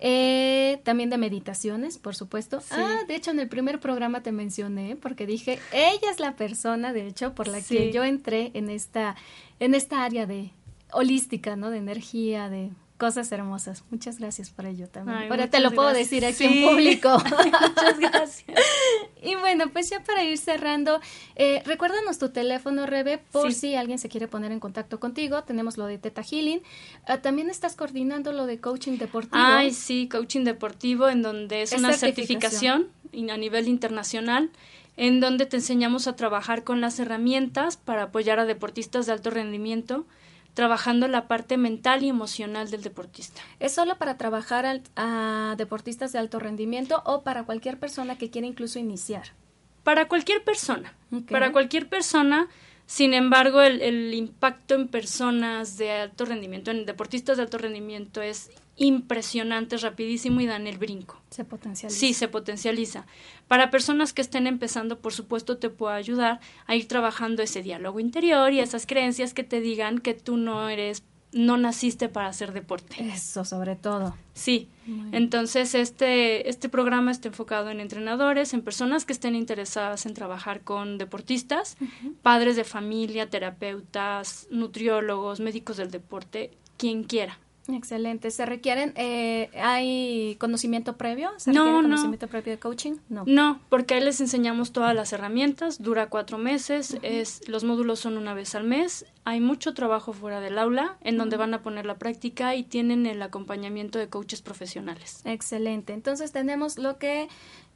Eh, 0.00 0.82
también 0.84 1.08
de 1.08 1.16
meditaciones, 1.16 1.96
por 1.96 2.14
supuesto. 2.14 2.62
Ah, 2.70 2.98
de 3.08 3.14
hecho, 3.14 3.30
en 3.30 3.40
el 3.40 3.48
primer 3.48 3.80
programa 3.80 4.22
te 4.22 4.30
mencioné 4.30 4.96
porque 4.96 5.24
dije, 5.24 5.58
ella 5.72 6.10
es 6.10 6.20
la 6.20 6.36
persona, 6.36 6.92
de 6.92 7.06
hecho, 7.06 7.34
por 7.34 7.48
la 7.48 7.62
que 7.62 7.90
yo 7.90 8.04
entré 8.04 8.50
en 8.52 8.68
esta, 8.68 9.16
en 9.58 9.74
esta 9.74 10.04
área 10.04 10.26
de 10.26 10.50
holística, 10.92 11.56
¿no? 11.56 11.70
De 11.70 11.78
energía, 11.78 12.50
de 12.50 12.72
cosas 13.04 13.30
hermosas. 13.32 13.84
Muchas 13.90 14.18
gracias 14.18 14.48
por 14.48 14.64
ello 14.64 14.88
también. 14.88 15.30
Ahora 15.30 15.50
te 15.50 15.60
lo 15.60 15.72
puedo 15.72 15.92
decir 15.92 16.24
aquí 16.24 16.44
en 16.44 16.66
público. 16.66 17.18
muchas 17.18 17.98
gracias. 17.98 18.58
y 19.22 19.34
bueno, 19.34 19.68
pues 19.74 19.90
ya 19.90 20.02
para 20.02 20.24
ir 20.24 20.38
cerrando, 20.38 21.02
eh, 21.36 21.62
recuérdanos 21.66 22.18
tu 22.18 22.30
teléfono, 22.30 22.86
Rebe, 22.86 23.18
por 23.18 23.52
si 23.52 23.74
alguien 23.74 23.98
se 23.98 24.08
quiere 24.08 24.26
poner 24.26 24.52
en 24.52 24.58
contacto 24.58 25.00
contigo. 25.00 25.44
Tenemos 25.44 25.76
lo 25.76 25.84
de 25.84 25.98
Teta 25.98 26.22
Healing. 26.22 26.62
Ah, 27.06 27.18
también 27.18 27.50
estás 27.50 27.76
coordinando 27.76 28.32
lo 28.32 28.46
de 28.46 28.58
coaching 28.58 28.96
deportivo. 28.96 29.34
Ay, 29.36 29.72
sí, 29.72 30.08
coaching 30.08 30.44
deportivo, 30.44 31.10
en 31.10 31.20
donde 31.20 31.60
es, 31.60 31.72
una 31.72 31.92
certificación 31.92 32.88
a 33.30 33.36
nivel 33.36 33.68
internacional 33.68 34.50
en 34.96 35.20
donde 35.20 35.44
te 35.44 35.56
enseñamos 35.56 36.06
a 36.06 36.16
trabajar 36.16 36.64
con 36.64 36.80
las 36.80 36.98
herramientas 36.98 37.76
para 37.76 38.04
apoyar 38.04 38.38
a 38.38 38.46
deportistas 38.46 39.04
de 39.04 39.12
alto 39.12 39.28
rendimiento 39.28 40.06
trabajando 40.54 41.08
la 41.08 41.28
parte 41.28 41.56
mental 41.56 42.02
y 42.04 42.08
emocional 42.08 42.70
del 42.70 42.82
deportista. 42.82 43.42
¿Es 43.60 43.72
solo 43.72 43.98
para 43.98 44.16
trabajar 44.16 44.82
a 44.96 45.54
deportistas 45.58 46.12
de 46.12 46.20
alto 46.20 46.38
rendimiento 46.38 47.02
o 47.04 47.22
para 47.22 47.44
cualquier 47.44 47.78
persona 47.78 48.16
que 48.16 48.30
quiera 48.30 48.46
incluso 48.46 48.78
iniciar? 48.78 49.34
Para 49.82 50.08
cualquier 50.08 50.42
persona. 50.42 50.94
Para 51.28 51.52
cualquier 51.52 51.88
persona. 51.88 52.48
Sin 52.86 53.14
embargo, 53.14 53.62
el, 53.62 53.82
el, 53.82 54.14
impacto 54.14 54.74
en 54.74 54.88
personas 54.88 55.76
de 55.78 55.90
alto 55.90 56.24
rendimiento, 56.24 56.70
en 56.70 56.86
deportistas 56.86 57.36
de 57.36 57.42
alto 57.42 57.58
rendimiento, 57.58 58.22
es 58.22 58.50
impresionante, 58.76 59.76
rapidísimo 59.76 60.40
y 60.40 60.46
dan 60.46 60.66
el 60.66 60.78
brinco. 60.78 61.20
Se 61.30 61.44
potencializa. 61.44 61.98
Sí, 61.98 62.14
se 62.14 62.28
potencializa. 62.28 63.06
Para 63.48 63.70
personas 63.70 64.12
que 64.12 64.22
estén 64.22 64.46
empezando, 64.46 64.98
por 64.98 65.12
supuesto, 65.12 65.58
te 65.58 65.70
puedo 65.70 65.92
ayudar 65.92 66.40
a 66.66 66.74
ir 66.74 66.88
trabajando 66.88 67.42
ese 67.42 67.62
diálogo 67.62 68.00
interior 68.00 68.52
y 68.52 68.60
esas 68.60 68.86
creencias 68.86 69.34
que 69.34 69.44
te 69.44 69.60
digan 69.60 69.98
que 69.98 70.14
tú 70.14 70.36
no 70.36 70.68
eres, 70.68 71.04
no 71.32 71.56
naciste 71.56 72.08
para 72.08 72.28
hacer 72.28 72.52
deporte. 72.52 72.96
Eso, 73.00 73.44
sobre 73.44 73.76
todo. 73.76 74.16
Sí. 74.32 74.68
Entonces, 75.12 75.74
este, 75.74 76.48
este 76.48 76.68
programa 76.68 77.10
está 77.10 77.28
enfocado 77.28 77.70
en 77.70 77.80
entrenadores, 77.80 78.54
en 78.54 78.62
personas 78.62 79.04
que 79.04 79.12
estén 79.12 79.34
interesadas 79.34 80.06
en 80.06 80.14
trabajar 80.14 80.62
con 80.62 80.98
deportistas, 80.98 81.76
padres 82.22 82.56
de 82.56 82.64
familia, 82.64 83.30
terapeutas, 83.30 84.46
nutriólogos, 84.50 85.40
médicos 85.40 85.76
del 85.76 85.90
deporte, 85.90 86.50
quien 86.76 87.04
quiera. 87.04 87.38
Excelente. 87.68 88.30
¿Se 88.30 88.44
requieren, 88.44 88.92
eh, 88.96 89.50
hay 89.54 90.36
conocimiento 90.38 90.96
previo? 90.96 91.30
¿Se 91.38 91.52
no, 91.52 91.64
requiere 91.64 91.82
conocimiento 91.82 92.28
previo 92.28 92.52
de 92.52 92.58
coaching? 92.58 92.96
No. 93.08 93.24
No, 93.26 93.60
porque 93.68 93.94
ahí 93.94 94.02
les 94.02 94.20
enseñamos 94.20 94.72
todas 94.72 94.94
las 94.94 95.12
herramientas, 95.12 95.82
dura 95.82 96.08
cuatro 96.08 96.36
meses, 96.36 96.98
es, 97.02 97.48
los 97.48 97.64
módulos 97.64 98.00
son 98.00 98.18
una 98.18 98.34
vez 98.34 98.54
al 98.54 98.64
mes, 98.64 99.06
hay 99.24 99.40
mucho 99.40 99.72
trabajo 99.72 100.12
fuera 100.12 100.40
del 100.40 100.58
aula 100.58 100.96
en 101.00 101.16
donde 101.16 101.38
van 101.38 101.54
a 101.54 101.62
poner 101.62 101.86
la 101.86 101.96
práctica 101.96 102.54
y 102.54 102.62
tienen 102.62 103.06
el 103.06 103.22
acompañamiento 103.22 103.98
de 103.98 104.08
coaches 104.08 104.42
profesionales. 104.42 105.22
Excelente. 105.24 105.94
Entonces 105.94 106.32
tenemos 106.32 106.78
lo 106.78 106.98
que 106.98 107.28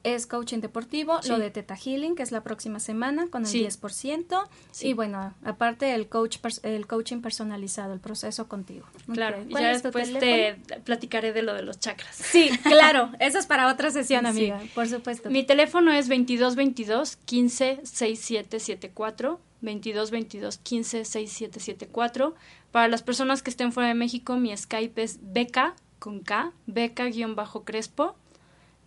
es 0.04 0.26
coaching 0.26 0.58
deportivo, 0.58 1.20
lo 1.28 1.38
de 1.38 1.50
Teta 1.50 1.76
Healing, 1.76 2.14
que 2.14 2.22
es 2.22 2.32
la 2.32 2.42
próxima 2.42 2.80
semana 2.80 3.28
con 3.28 3.44
el 3.44 3.50
10%. 3.50 4.48
Y 4.82 4.92
bueno, 4.92 5.34
aparte 5.44 5.94
el 5.94 6.08
coach 6.08 6.38
el 6.62 6.86
coaching 6.86 7.20
personalizado, 7.20 7.92
el 7.92 8.00
proceso 8.00 8.48
contigo. 8.48 8.86
Claro, 9.12 9.44
y 9.48 9.52
ya 9.52 9.68
después 9.68 10.12
te 10.18 10.56
platicaré 10.84 11.32
de 11.32 11.42
lo 11.42 11.54
de 11.54 11.62
los 11.62 11.80
chakras. 11.80 12.14
Sí, 12.14 12.50
claro, 12.62 13.10
eso 13.18 13.38
es 13.38 13.46
para 13.46 13.70
otra 13.70 13.90
sesión, 13.90 14.26
amiga, 14.26 14.60
por 14.74 14.88
supuesto. 14.88 15.30
Mi 15.30 15.42
teléfono 15.42 15.92
es 15.92 16.08
2222 16.08 17.16
15 17.16 17.80
6774 17.82 19.40
2222 19.60 20.58
15 20.58 21.04
6774. 21.04 22.34
Para 22.70 22.88
las 22.88 23.02
personas 23.02 23.42
que 23.42 23.50
estén 23.50 23.72
fuera 23.72 23.88
de 23.88 23.94
México, 23.94 24.36
mi 24.36 24.56
Skype 24.56 25.02
es 25.02 25.18
beca 25.22 25.74
con 25.98 26.20
K, 26.20 26.52
beca-crespo 26.66 28.14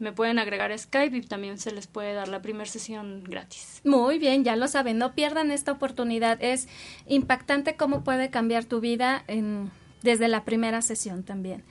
me 0.01 0.11
pueden 0.11 0.39
agregar 0.39 0.71
a 0.71 0.77
Skype 0.77 1.15
y 1.15 1.21
también 1.21 1.57
se 1.57 1.71
les 1.71 1.87
puede 1.87 2.13
dar 2.13 2.27
la 2.27 2.41
primera 2.41 2.65
sesión 2.65 3.23
gratis. 3.23 3.81
Muy 3.83 4.19
bien, 4.19 4.43
ya 4.43 4.55
lo 4.55 4.67
saben, 4.67 4.97
no 4.97 5.13
pierdan 5.13 5.51
esta 5.51 5.71
oportunidad. 5.71 6.41
Es 6.41 6.67
impactante 7.07 7.75
cómo 7.75 8.03
puede 8.03 8.29
cambiar 8.29 8.65
tu 8.65 8.79
vida 8.81 9.23
en, 9.27 9.71
desde 10.01 10.27
la 10.27 10.43
primera 10.43 10.81
sesión 10.81 11.23
también. 11.23 11.63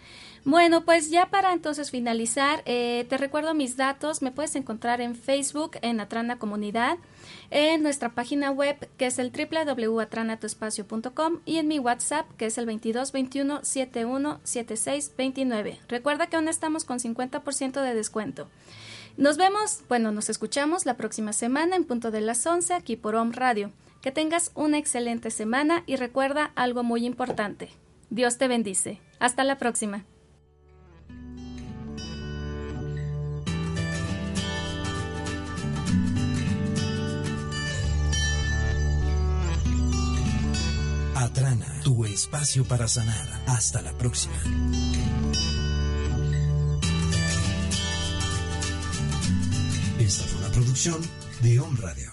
Bueno, 0.45 0.85
pues 0.85 1.11
ya 1.11 1.27
para 1.27 1.53
entonces 1.53 1.91
finalizar, 1.91 2.63
eh, 2.65 3.05
te 3.11 3.19
recuerdo 3.19 3.53
mis 3.53 3.77
datos. 3.77 4.23
Me 4.23 4.31
puedes 4.31 4.57
encontrar 4.57 5.01
en 5.01 5.15
Facebook, 5.15 5.73
en 5.83 6.01
Atrana 6.01 6.39
Comunidad, 6.39 6.97
en 7.51 7.83
nuestra 7.83 8.11
página 8.11 8.51
web, 8.51 8.89
que 8.97 9.07
es 9.07 9.19
el 9.19 9.33
www.atranatuespacio.com 9.33 11.41
y 11.45 11.59
en 11.59 11.69
mi 11.69 11.79
WhatsApp, 11.79 12.27
que 12.37 12.47
es 12.47 12.59
el 12.59 12.67
2221 12.67 13.61
717629. 13.63 15.81
Recuerda 15.89 16.29
que 16.29 16.37
aún 16.37 16.49
estamos 16.49 16.85
con 16.85 16.99
50% 16.99 17.83
de 17.83 17.95
descuento. 17.95 18.49
Nos 19.17 19.37
vemos, 19.37 19.83
bueno, 19.89 20.13
nos 20.13 20.31
escuchamos 20.31 20.87
la 20.87 20.97
próxima 20.97 21.33
semana 21.33 21.77
en 21.77 21.85
punto 21.85 22.11
de 22.11 22.21
las 22.21 22.47
11 22.47 22.75
aquí 22.75 22.97
por 22.97 23.17
Home 23.17 23.35
Radio. 23.35 23.73
Que 24.01 24.13
tengas 24.13 24.51
una 24.55 24.79
excelente 24.79 25.31
semana 25.31 25.83
y 25.87 25.97
recuerda 25.97 26.53
algo 26.55 26.83
muy 26.83 27.05
importante. 27.05 27.69
Dios 28.09 28.39
te 28.39 28.49
bendice. 28.49 28.99
Hasta 29.19 29.45
la 29.45 29.59
próxima. 29.59 30.07
Atrana, 41.21 41.67
tu 41.85 42.07
espacio 42.07 42.65
para 42.65 42.89
sanar. 42.89 43.29
Hasta 43.47 43.83
la 43.83 43.93
próxima. 43.93 44.33
Esta 49.99 50.25
fue 50.25 50.39
una 50.39 50.49
producción 50.51 50.99
de 51.43 51.61
Home 51.61 51.79
Radio. 51.79 52.11